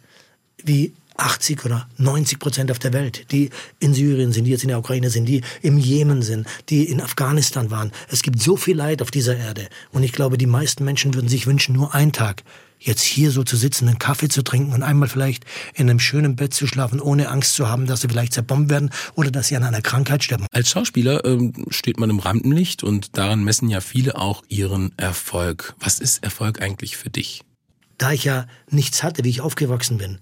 wie 0.62 0.92
80 1.16 1.64
oder 1.64 1.88
90 1.96 2.38
Prozent 2.38 2.70
auf 2.70 2.78
der 2.78 2.92
Welt, 2.92 3.30
die 3.32 3.50
in 3.80 3.94
Syrien 3.94 4.32
sind, 4.32 4.44
die 4.44 4.50
jetzt 4.50 4.64
in 4.64 4.68
der 4.68 4.78
Ukraine 4.78 5.10
sind, 5.10 5.26
die 5.26 5.42
im 5.62 5.78
Jemen 5.78 6.22
sind, 6.22 6.46
die 6.68 6.84
in 6.84 7.00
Afghanistan 7.00 7.70
waren. 7.70 7.92
Es 8.10 8.22
gibt 8.22 8.42
so 8.42 8.56
viel 8.56 8.76
Leid 8.76 9.02
auf 9.02 9.10
dieser 9.10 9.36
Erde. 9.36 9.68
Und 9.92 10.02
ich 10.02 10.12
glaube, 10.12 10.38
die 10.38 10.46
meisten 10.46 10.84
Menschen 10.84 11.14
würden 11.14 11.28
sich 11.28 11.46
wünschen, 11.46 11.74
nur 11.74 11.94
einen 11.94 12.12
Tag 12.12 12.42
jetzt 12.78 13.02
hier 13.02 13.30
so 13.30 13.42
zu 13.42 13.56
sitzen, 13.56 13.88
einen 13.88 13.98
Kaffee 13.98 14.28
zu 14.28 14.42
trinken 14.42 14.72
und 14.72 14.82
einmal 14.82 15.08
vielleicht 15.08 15.44
in 15.74 15.88
einem 15.88 15.98
schönen 15.98 16.36
Bett 16.36 16.54
zu 16.54 16.66
schlafen, 16.66 17.00
ohne 17.00 17.28
Angst 17.28 17.54
zu 17.54 17.68
haben, 17.68 17.86
dass 17.86 18.00
sie 18.00 18.08
vielleicht 18.08 18.32
zerbombt 18.32 18.70
werden 18.70 18.90
oder 19.14 19.30
dass 19.30 19.48
sie 19.48 19.56
an 19.56 19.64
einer 19.64 19.82
Krankheit 19.82 20.24
sterben. 20.24 20.46
Als 20.52 20.70
Schauspieler 20.70 21.24
ähm, 21.24 21.52
steht 21.70 21.98
man 21.98 22.10
im 22.10 22.18
Rampenlicht 22.18 22.82
und 22.82 23.16
daran 23.16 23.44
messen 23.44 23.68
ja 23.68 23.80
viele 23.80 24.16
auch 24.16 24.42
ihren 24.48 24.96
Erfolg. 24.98 25.74
Was 25.80 25.98
ist 25.98 26.22
Erfolg 26.22 26.60
eigentlich 26.60 26.96
für 26.96 27.10
dich? 27.10 27.42
Da 27.98 28.12
ich 28.12 28.24
ja 28.24 28.46
nichts 28.70 29.02
hatte, 29.02 29.24
wie 29.24 29.30
ich 29.30 29.40
aufgewachsen 29.40 29.96
bin, 29.96 30.18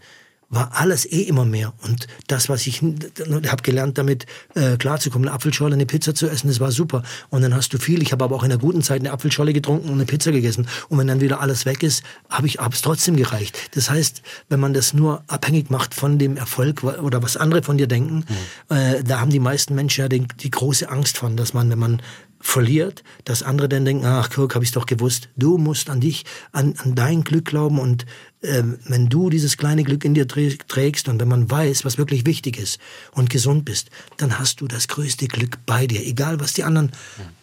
war 0.49 0.73
alles 0.75 1.11
eh 1.11 1.23
immer 1.23 1.45
mehr. 1.45 1.73
Und 1.83 2.07
das, 2.27 2.49
was 2.49 2.67
ich 2.67 2.83
habe 2.83 3.63
gelernt, 3.63 3.99
damit 3.99 4.27
äh, 4.55 4.77
klarzukommen, 4.77 5.29
eine 5.29 5.35
Apfelscholle, 5.35 5.75
eine 5.75 5.87
Pizza 5.87 6.15
zu 6.15 6.29
essen, 6.29 6.49
das 6.49 6.61
war 6.61 6.71
super. 6.71 7.03
Und 7.31 7.43
dann 7.43 7.55
hast 7.55 7.73
du 7.73 7.79
viel. 7.79 8.03
Ich 8.03 8.13
habe 8.13 8.25
aber 8.25 8.37
auch 8.37 8.43
in 8.43 8.51
der 8.51 8.59
guten 8.59 8.83
Zeit 8.83 9.01
eine 9.01 9.13
Apfelscholle 9.13 9.53
getrunken 9.53 9.89
und 9.89 9.95
eine 9.95 10.05
Pizza 10.07 10.33
gegessen. 10.33 10.69
Und 10.89 10.99
wenn 10.99 11.07
dann 11.07 11.21
wieder 11.21 11.41
alles 11.41 11.67
weg 11.67 11.83
ist, 11.83 12.03
habe 12.29 12.47
ich 12.47 12.59
es 12.61 12.83
trotzdem 12.83 13.17
gereicht. 13.17 13.59
Das 13.75 13.91
heißt, 13.91 14.23
wenn 14.49 14.61
man 14.61 14.75
das 14.75 14.95
nur 14.95 15.25
abhängig 15.27 15.71
macht 15.71 15.95
von 15.95 16.19
dem 16.19 16.37
Erfolg 16.37 16.85
oder 16.85 17.23
was 17.23 17.37
andere 17.37 17.63
von 17.63 17.79
dir 17.79 17.87
denken, 17.87 18.25
mhm. 18.69 18.77
äh, 18.77 19.03
da 19.03 19.21
haben 19.21 19.31
die 19.31 19.41
meisten 19.41 19.75
Menschen 19.75 20.03
ja 20.03 20.09
die, 20.09 20.27
die 20.41 20.51
große 20.51 20.89
Angst 20.89 21.19
von, 21.19 21.37
dass 21.37 21.55
man, 21.55 21.71
wenn 21.71 21.79
man 21.79 22.03
verliert, 22.45 23.03
dass 23.25 23.43
andere 23.43 23.71
dann 23.71 23.87
denken, 23.87 24.05
ach 24.05 24.29
Kirk, 24.29 24.55
habe 24.55 24.65
ich 24.65 24.71
doch 24.71 24.85
gewusst. 24.85 25.31
Du 25.35 25.57
musst 25.57 25.89
an 25.89 26.01
dich, 26.01 26.25
an, 26.53 26.75
an 26.85 26.95
dein 26.95 27.25
Glück 27.25 27.47
glauben 27.47 27.79
und 27.79 28.05
äh, 28.45 28.63
wenn 28.87 29.09
du 29.09 29.31
dieses 29.31 29.57
kleine 29.57 29.83
Glück 29.83 30.05
in 30.05 30.15
dir 30.15 30.29
trägst 30.29 31.09
und 31.09 31.21
wenn 31.21 31.29
man 31.29 31.51
weiß, 31.51 31.85
was 31.85 31.99
wirklich 31.99 32.27
wichtig 32.27 32.59
ist 32.59 32.79
und 33.13 33.31
gesund 33.31 33.65
bist, 33.65 33.91
dann 34.19 34.39
hast 34.39 34.61
du 34.61 34.69
das 34.69 34.89
größte 34.89 35.29
Glück 35.29 35.59
bei 35.67 35.87
dir, 35.87 36.05
egal 36.07 36.41
was 36.41 36.53
die 36.53 36.65
anderen 36.65 36.93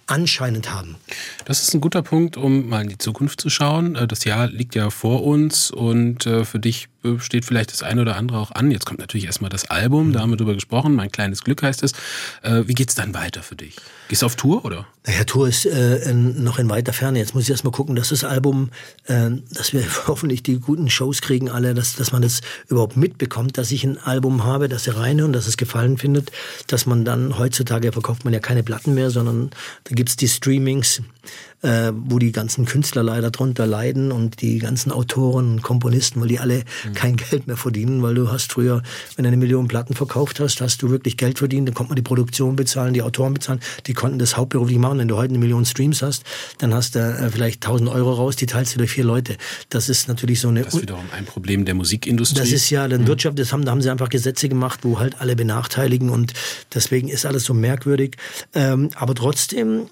anscheinend 0.08 0.72
haben. 0.72 0.96
Das 1.46 1.64
ist 1.64 1.74
ein 1.74 1.82
guter 1.82 2.02
Punkt, 2.02 2.38
um 2.38 2.68
mal 2.70 2.82
in 2.82 2.90
die 2.90 2.98
Zukunft 2.98 3.42
zu 3.42 3.50
schauen. 3.50 3.96
Äh, 3.96 4.08
das 4.08 4.24
Jahr 4.26 4.48
liegt 4.48 4.76
ja 4.76 4.90
vor 4.90 5.24
uns 5.24 5.72
und 5.72 6.26
äh, 6.26 6.46
für 6.46 6.60
dich 6.60 6.88
steht 7.20 7.46
vielleicht 7.46 7.72
das 7.72 7.84
eine 7.84 8.02
oder 8.02 8.16
andere 8.16 8.40
auch 8.40 8.52
an. 8.52 8.72
Jetzt 8.72 8.86
kommt 8.86 9.00
natürlich 9.00 9.26
erstmal 9.26 9.50
das 9.50 9.70
Album, 9.70 10.14
da 10.14 10.22
haben 10.22 10.30
wir 10.30 10.38
drüber 10.38 10.54
gesprochen. 10.54 10.96
Mein 10.96 11.12
kleines 11.12 11.44
Glück 11.44 11.64
heißt 11.64 11.84
es. 11.84 11.94
Äh, 12.44 12.64
wie 12.68 12.74
geht's 12.74 12.96
dann 12.96 13.14
weiter 13.14 13.44
für 13.44 13.56
dich? 13.56 13.76
Gehst 14.08 14.22
du 14.22 14.26
auf 14.26 14.36
Tour 14.36 14.66
oder? 14.66 14.88
Naja, 15.08 15.24
Tour 15.24 15.48
ist 15.48 15.66
äh, 15.66 16.10
in, 16.10 16.44
noch 16.44 16.60
in 16.60 16.70
weiter 16.70 16.94
Ferne. 16.94 17.20
Jetzt 17.20 17.34
muss 17.34 17.46
ich 17.46 17.50
erstmal 17.50 17.72
gucken, 17.72 17.96
dass 17.96 18.10
das 18.10 18.24
Album, 18.24 18.70
äh, 19.06 19.30
dass 19.52 19.74
wir 19.74 19.84
hoffentlich 20.08 20.44
die 20.44 20.60
guten 20.60 20.90
Shows 20.90 21.22
kriegen 21.22 21.50
alle, 21.50 21.74
dass, 21.74 21.96
dass 21.96 22.12
man 22.12 22.22
das 22.22 22.42
überhaupt 22.68 22.98
mitbekommt, 22.98 23.58
dass 23.58 23.72
ich 23.72 23.84
ein 23.84 23.98
Album 23.98 24.44
habe, 24.44 24.70
dass 24.70 24.86
er 24.88 24.98
reinhören, 24.98 25.34
dass 25.34 25.48
es 25.48 25.58
gefallen 25.58 25.98
findet, 25.98 26.32
dass 26.68 26.86
man 26.86 27.06
dann 27.06 27.38
heutzutage 27.38 27.92
verkauft 27.92 28.26
man 28.26 28.34
ja 28.34 28.40
keine 28.40 28.64
Platten 28.64 28.94
mehr, 28.94 29.10
sondern 29.10 29.52
da 29.86 29.96
gibt's 29.96 30.16
die 30.16 30.28
Streamings 30.28 31.02
äh, 31.62 31.92
wo 31.94 32.20
die 32.20 32.32
ganzen 32.32 32.66
Künstler 32.66 33.04
leider 33.04 33.32
drunter 33.32 33.68
leiden 33.68 34.12
und 34.12 34.42
die 34.42 34.58
ganzen 34.60 34.92
Autoren 34.92 35.54
und 35.54 35.62
Komponisten, 35.62 36.22
weil 36.22 36.28
die 36.28 36.40
alle 36.40 36.64
mhm. 36.86 36.94
kein 36.94 37.16
Geld 37.18 37.48
mehr 37.48 37.58
verdienen, 37.58 38.02
weil 38.02 38.16
du 38.16 38.32
hast 38.32 38.52
früher, 38.52 38.82
wenn 39.16 39.24
du 39.24 39.28
eine 39.28 39.38
Million 39.38 39.68
Platten 39.68 39.94
verkauft 39.94 40.40
hast, 40.40 40.62
hast 40.62 40.82
du 40.82 40.90
wirklich 40.90 41.18
Geld 41.18 41.40
verdient, 41.40 41.68
dann 41.68 41.76
konnte 41.76 41.92
man 41.92 41.96
die 41.96 42.02
Produktion 42.02 42.56
bezahlen, 42.56 42.94
die 42.94 43.02
Autoren 43.02 43.34
bezahlen, 43.34 43.60
die 43.88 43.94
konnten 43.94 44.20
das 44.20 44.38
hauptberuflich 44.38 44.78
machen. 44.78 45.00
Wenn 45.00 45.08
du 45.08 45.18
heute 45.18 45.30
eine 45.30 45.40
Million 45.40 45.66
Streams 45.66 46.02
hast, 46.02 46.24
dann 46.58 46.74
hast 46.74 46.96
du 46.96 47.00
äh, 47.00 47.30
vielleicht 47.30 47.66
1000 47.66 47.90
Euro 47.90 48.14
raus, 48.14 48.36
die 48.36 48.46
teilst 48.46 48.74
du 48.74 48.80
durch 48.80 48.92
vier 48.92 49.04
Leute. 49.04 49.38
Das 49.70 49.90
ist 49.90 50.08
natürlich 50.08 50.42
so 50.42 50.48
eine... 50.48 50.64
Das 50.64 50.74
ist 50.74 50.82
wiederum 50.82 51.06
ein 51.16 51.26
Problem 51.26 51.66
der 51.66 51.76
Musikindustrie. 51.76 52.40
Das 52.40 52.52
ist 52.52 52.70
ja, 52.70 52.88
dann 52.88 53.02
mhm. 53.02 53.08
Wirtschaft, 53.08 53.38
das 53.38 53.54
haben, 53.54 53.66
da 53.66 53.72
haben 53.72 53.82
sie 53.82 53.90
einfach 53.90 54.10
Gesetze 54.10 54.50
gemacht, 54.50 54.80
wo 54.84 55.00
halt 55.00 55.22
alle 55.22 55.36
benachteiligen 55.36 56.10
und 56.10 56.34
deswegen 56.74 57.08
ist 57.08 57.26
alles 57.26 57.44
so 57.44 57.54
merkwürdig. 57.54 58.18
Ähm, 58.54 58.90
aber 58.96 59.16
trotzdem 59.16 59.88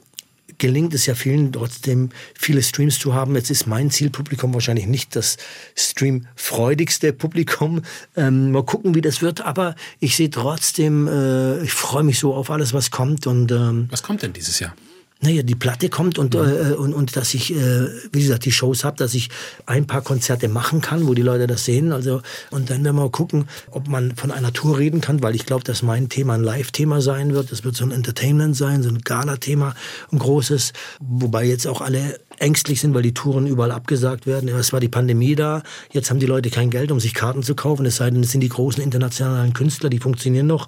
gelingt 0.59 0.93
es 0.93 1.05
ja 1.07 1.15
vielen 1.15 1.51
trotzdem 1.51 2.09
viele 2.35 2.61
Streams 2.61 2.99
zu 2.99 3.13
haben. 3.13 3.35
Jetzt 3.35 3.49
ist 3.49 3.65
mein 3.65 3.89
Zielpublikum 3.89 4.53
wahrscheinlich 4.53 4.85
nicht 4.85 5.15
das 5.15 5.37
streamfreudigste 5.75 7.13
Publikum. 7.13 7.81
Ähm, 8.15 8.51
mal 8.51 8.63
gucken, 8.63 8.93
wie 8.93 9.01
das 9.01 9.21
wird. 9.21 9.41
Aber 9.41 9.75
ich 9.99 10.15
sehe 10.15 10.29
trotzdem, 10.29 11.07
äh, 11.07 11.63
ich 11.63 11.73
freue 11.73 12.03
mich 12.03 12.19
so 12.19 12.35
auf 12.35 12.51
alles, 12.51 12.73
was 12.73 12.91
kommt. 12.91 13.25
Und 13.25 13.51
ähm, 13.51 13.87
was 13.89 14.03
kommt 14.03 14.21
denn 14.21 14.33
dieses 14.33 14.59
Jahr? 14.59 14.75
Naja, 15.21 15.43
die 15.43 15.55
Platte 15.55 15.89
kommt 15.89 16.17
und, 16.17 16.33
ja. 16.33 16.45
äh, 16.45 16.73
und, 16.75 16.93
und 16.93 17.15
dass 17.15 17.33
ich, 17.33 17.53
äh, 17.53 17.87
wie 18.11 18.21
gesagt, 18.21 18.45
die 18.45 18.53
Shows 18.53 18.85
habe, 18.85 18.95
dass 18.97 19.13
ich 19.13 19.29
ein 19.65 19.85
paar 19.85 20.01
Konzerte 20.01 20.47
machen 20.47 20.79
kann, 20.79 21.07
wo 21.07 21.13
die 21.13 21.21
Leute 21.21 21.45
das 21.45 21.65
sehen. 21.65 21.91
Also 21.91 22.21
und 22.51 22.69
dann 22.69 22.83
werden 22.85 22.95
wir 22.95 23.03
mal 23.03 23.09
gucken, 23.09 23.49
ob 23.71 23.89
man 23.89 24.15
von 24.15 24.31
einer 24.31 24.53
Tour 24.53 24.77
reden 24.77 25.01
kann, 25.01 25.21
weil 25.21 25.35
ich 25.35 25.45
glaube, 25.45 25.65
dass 25.65 25.83
mein 25.83 26.07
Thema 26.07 26.35
ein 26.35 26.43
Live-Thema 26.43 27.01
sein 27.01 27.33
wird. 27.33 27.51
Das 27.51 27.65
wird 27.65 27.75
so 27.75 27.83
ein 27.83 27.91
Entertainment 27.91 28.55
sein, 28.55 28.81
so 28.81 28.89
ein 28.89 28.99
Gala-Thema, 28.99 29.75
ein 30.11 30.19
großes, 30.19 30.71
wobei 31.01 31.45
jetzt 31.45 31.67
auch 31.67 31.81
alle 31.81 32.19
ängstlich 32.39 32.81
sind, 32.81 32.93
weil 32.93 33.01
die 33.01 33.13
Touren 33.13 33.47
überall 33.47 33.71
abgesagt 33.71 34.25
werden. 34.25 34.49
Es 34.49 34.73
war 34.73 34.79
die 34.79 34.89
Pandemie 34.89 35.35
da, 35.35 35.63
jetzt 35.91 36.09
haben 36.09 36.19
die 36.19 36.25
Leute 36.25 36.49
kein 36.49 36.69
Geld, 36.69 36.91
um 36.91 36.99
sich 36.99 37.13
Karten 37.13 37.43
zu 37.43 37.55
kaufen, 37.55 37.85
es 37.85 37.97
sei 37.97 38.09
denn, 38.09 38.23
es 38.23 38.31
sind 38.31 38.41
die 38.41 38.49
großen 38.49 38.81
internationalen 38.83 39.53
Künstler, 39.53 39.89
die 39.89 39.99
funktionieren 39.99 40.47
noch. 40.47 40.67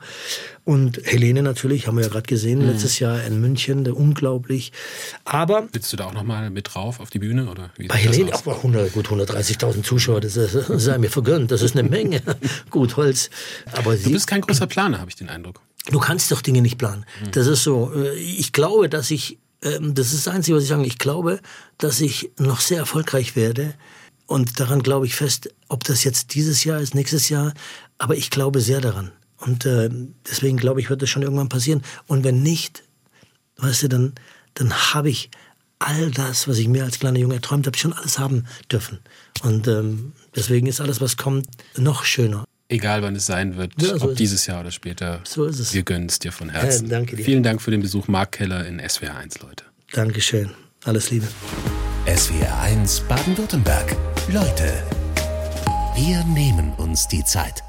Und 0.64 1.02
Helene 1.04 1.42
natürlich, 1.42 1.88
haben 1.88 1.98
wir 1.98 2.04
ja 2.04 2.10
gerade 2.10 2.28
gesehen, 2.28 2.60
mhm. 2.60 2.68
letztes 2.68 3.00
Jahr 3.00 3.24
in 3.24 3.42
München, 3.42 3.90
unglaublich. 3.92 4.72
Aber... 5.26 5.68
Willst 5.72 5.92
du 5.92 5.98
da 5.98 6.06
auch 6.06 6.14
nochmal 6.14 6.50
mit 6.50 6.74
drauf 6.74 7.00
auf 7.00 7.10
die 7.10 7.20
Bühne? 7.20 7.50
Oder 7.50 7.72
bei 7.88 7.96
Helene 7.96 8.34
auch 8.34 8.46
100, 8.46 8.94
gut 8.94 9.08
130.000 9.08 9.84
Zuschauer, 9.84 10.22
das, 10.22 10.38
ist, 10.38 10.56
das 10.56 10.84
sei 10.84 10.98
mir 10.98 11.10
vergönnt, 11.10 11.52
das 11.52 11.62
ist 11.62 11.78
eine 11.78 11.88
Menge. 11.88 12.22
gut, 12.70 12.98
Holz. 12.98 13.30
Aber 13.74 13.96
du 13.96 14.12
bist 14.12 14.28
kein 14.28 14.42
großer 14.42 14.68
Planer, 14.68 15.00
habe 15.00 15.10
ich 15.10 15.16
den 15.16 15.30
Eindruck. 15.30 15.62
Du 15.90 16.00
kannst 16.00 16.32
doch 16.32 16.42
Dinge 16.42 16.62
nicht 16.62 16.78
planen. 16.78 17.06
Mhm. 17.22 17.32
Das 17.32 17.48
ist 17.48 17.64
so. 17.64 17.92
Äh, 17.94 18.16
ich 18.18 18.54
glaube, 18.54 18.88
dass 18.88 19.10
ich, 19.10 19.40
ähm, 19.64 19.94
das 19.94 20.14
ist 20.14 20.26
das 20.26 20.34
Einzige, 20.34 20.58
was 20.58 20.64
ich 20.64 20.70
sage, 20.70 20.86
ich 20.86 20.98
glaube, 20.98 21.40
dass 21.78 22.02
ich 22.02 22.32
noch 22.38 22.60
sehr 22.60 22.80
erfolgreich 22.80 23.36
werde. 23.36 23.76
Und 24.26 24.60
daran 24.60 24.82
glaube 24.82 25.06
ich 25.06 25.16
fest, 25.16 25.50
ob 25.68 25.84
das 25.84 26.04
jetzt 26.04 26.34
dieses 26.36 26.64
Jahr 26.64 26.80
ist, 26.80 26.96
nächstes 26.96 27.30
Jahr. 27.30 27.54
Aber 27.98 28.16
ich 28.16 28.30
glaube 28.30 28.62
sehr 28.62 28.82
daran. 28.82 29.12
Und 29.38 29.66
äh, 29.66 29.90
deswegen 30.30 30.58
glaube 30.58 30.80
ich, 30.80 30.90
wird 30.90 31.02
das 31.02 31.10
schon 31.10 31.24
irgendwann 31.24 31.50
passieren. 31.50 31.82
Und 32.08 32.24
wenn 32.24 32.42
nicht, 32.42 32.84
weißt 33.58 33.84
du, 33.84 33.90
dann, 33.90 34.14
dann 34.54 34.74
habe 34.94 35.10
ich 35.10 35.30
all 35.80 36.12
das, 36.12 36.48
was 36.48 36.60
ich 36.60 36.68
mir 36.68 36.84
als 36.84 37.00
kleiner 37.00 37.20
Junge 37.20 37.36
erträumt 37.36 37.66
habe, 37.66 37.78
schon 37.78 37.94
alles 37.94 38.20
haben 38.20 38.46
dürfen. 38.72 39.00
Und 39.42 39.68
ähm, 39.68 40.14
deswegen 40.36 40.68
ist 40.68 40.80
alles, 40.80 41.02
was 41.02 41.18
kommt, 41.18 41.48
noch 41.76 42.04
schöner. 42.04 42.46
Egal 42.72 43.02
wann 43.02 43.18
es 43.18 43.26
sein 43.26 43.58
wird, 43.58 43.74
ja, 43.82 43.98
so 43.98 44.10
ob 44.10 44.16
dieses 44.16 44.46
Jahr 44.46 44.62
oder 44.62 44.72
später. 44.72 45.20
So 45.26 45.44
ist 45.44 45.60
es. 45.60 45.74
Wir 45.74 45.84
gönnen 45.84 46.08
es 46.08 46.20
dir 46.20 46.32
von 46.32 46.48
Herzen. 46.48 46.86
Ja, 46.86 46.92
danke 46.98 47.18
dir. 47.18 47.26
Vielen 47.26 47.44
Dank 47.44 47.62
für 47.62 47.70
den 47.70 47.82
Besuch, 47.82 48.08
Mark 48.08 48.32
Keller 48.32 48.66
in 48.66 48.80
SWR 48.80 49.18
1, 49.18 49.42
Leute. 49.42 49.66
Dankeschön. 49.92 50.52
Alles 50.86 51.12
Liebe. 51.12 51.28
SWR 52.08 52.62
1 52.62 53.02
Baden-Württemberg. 53.02 53.98
Leute, 54.32 54.72
wir 55.96 56.24
nehmen 56.24 56.72
uns 56.78 57.10
die 57.10 57.26
Zeit. 57.26 57.62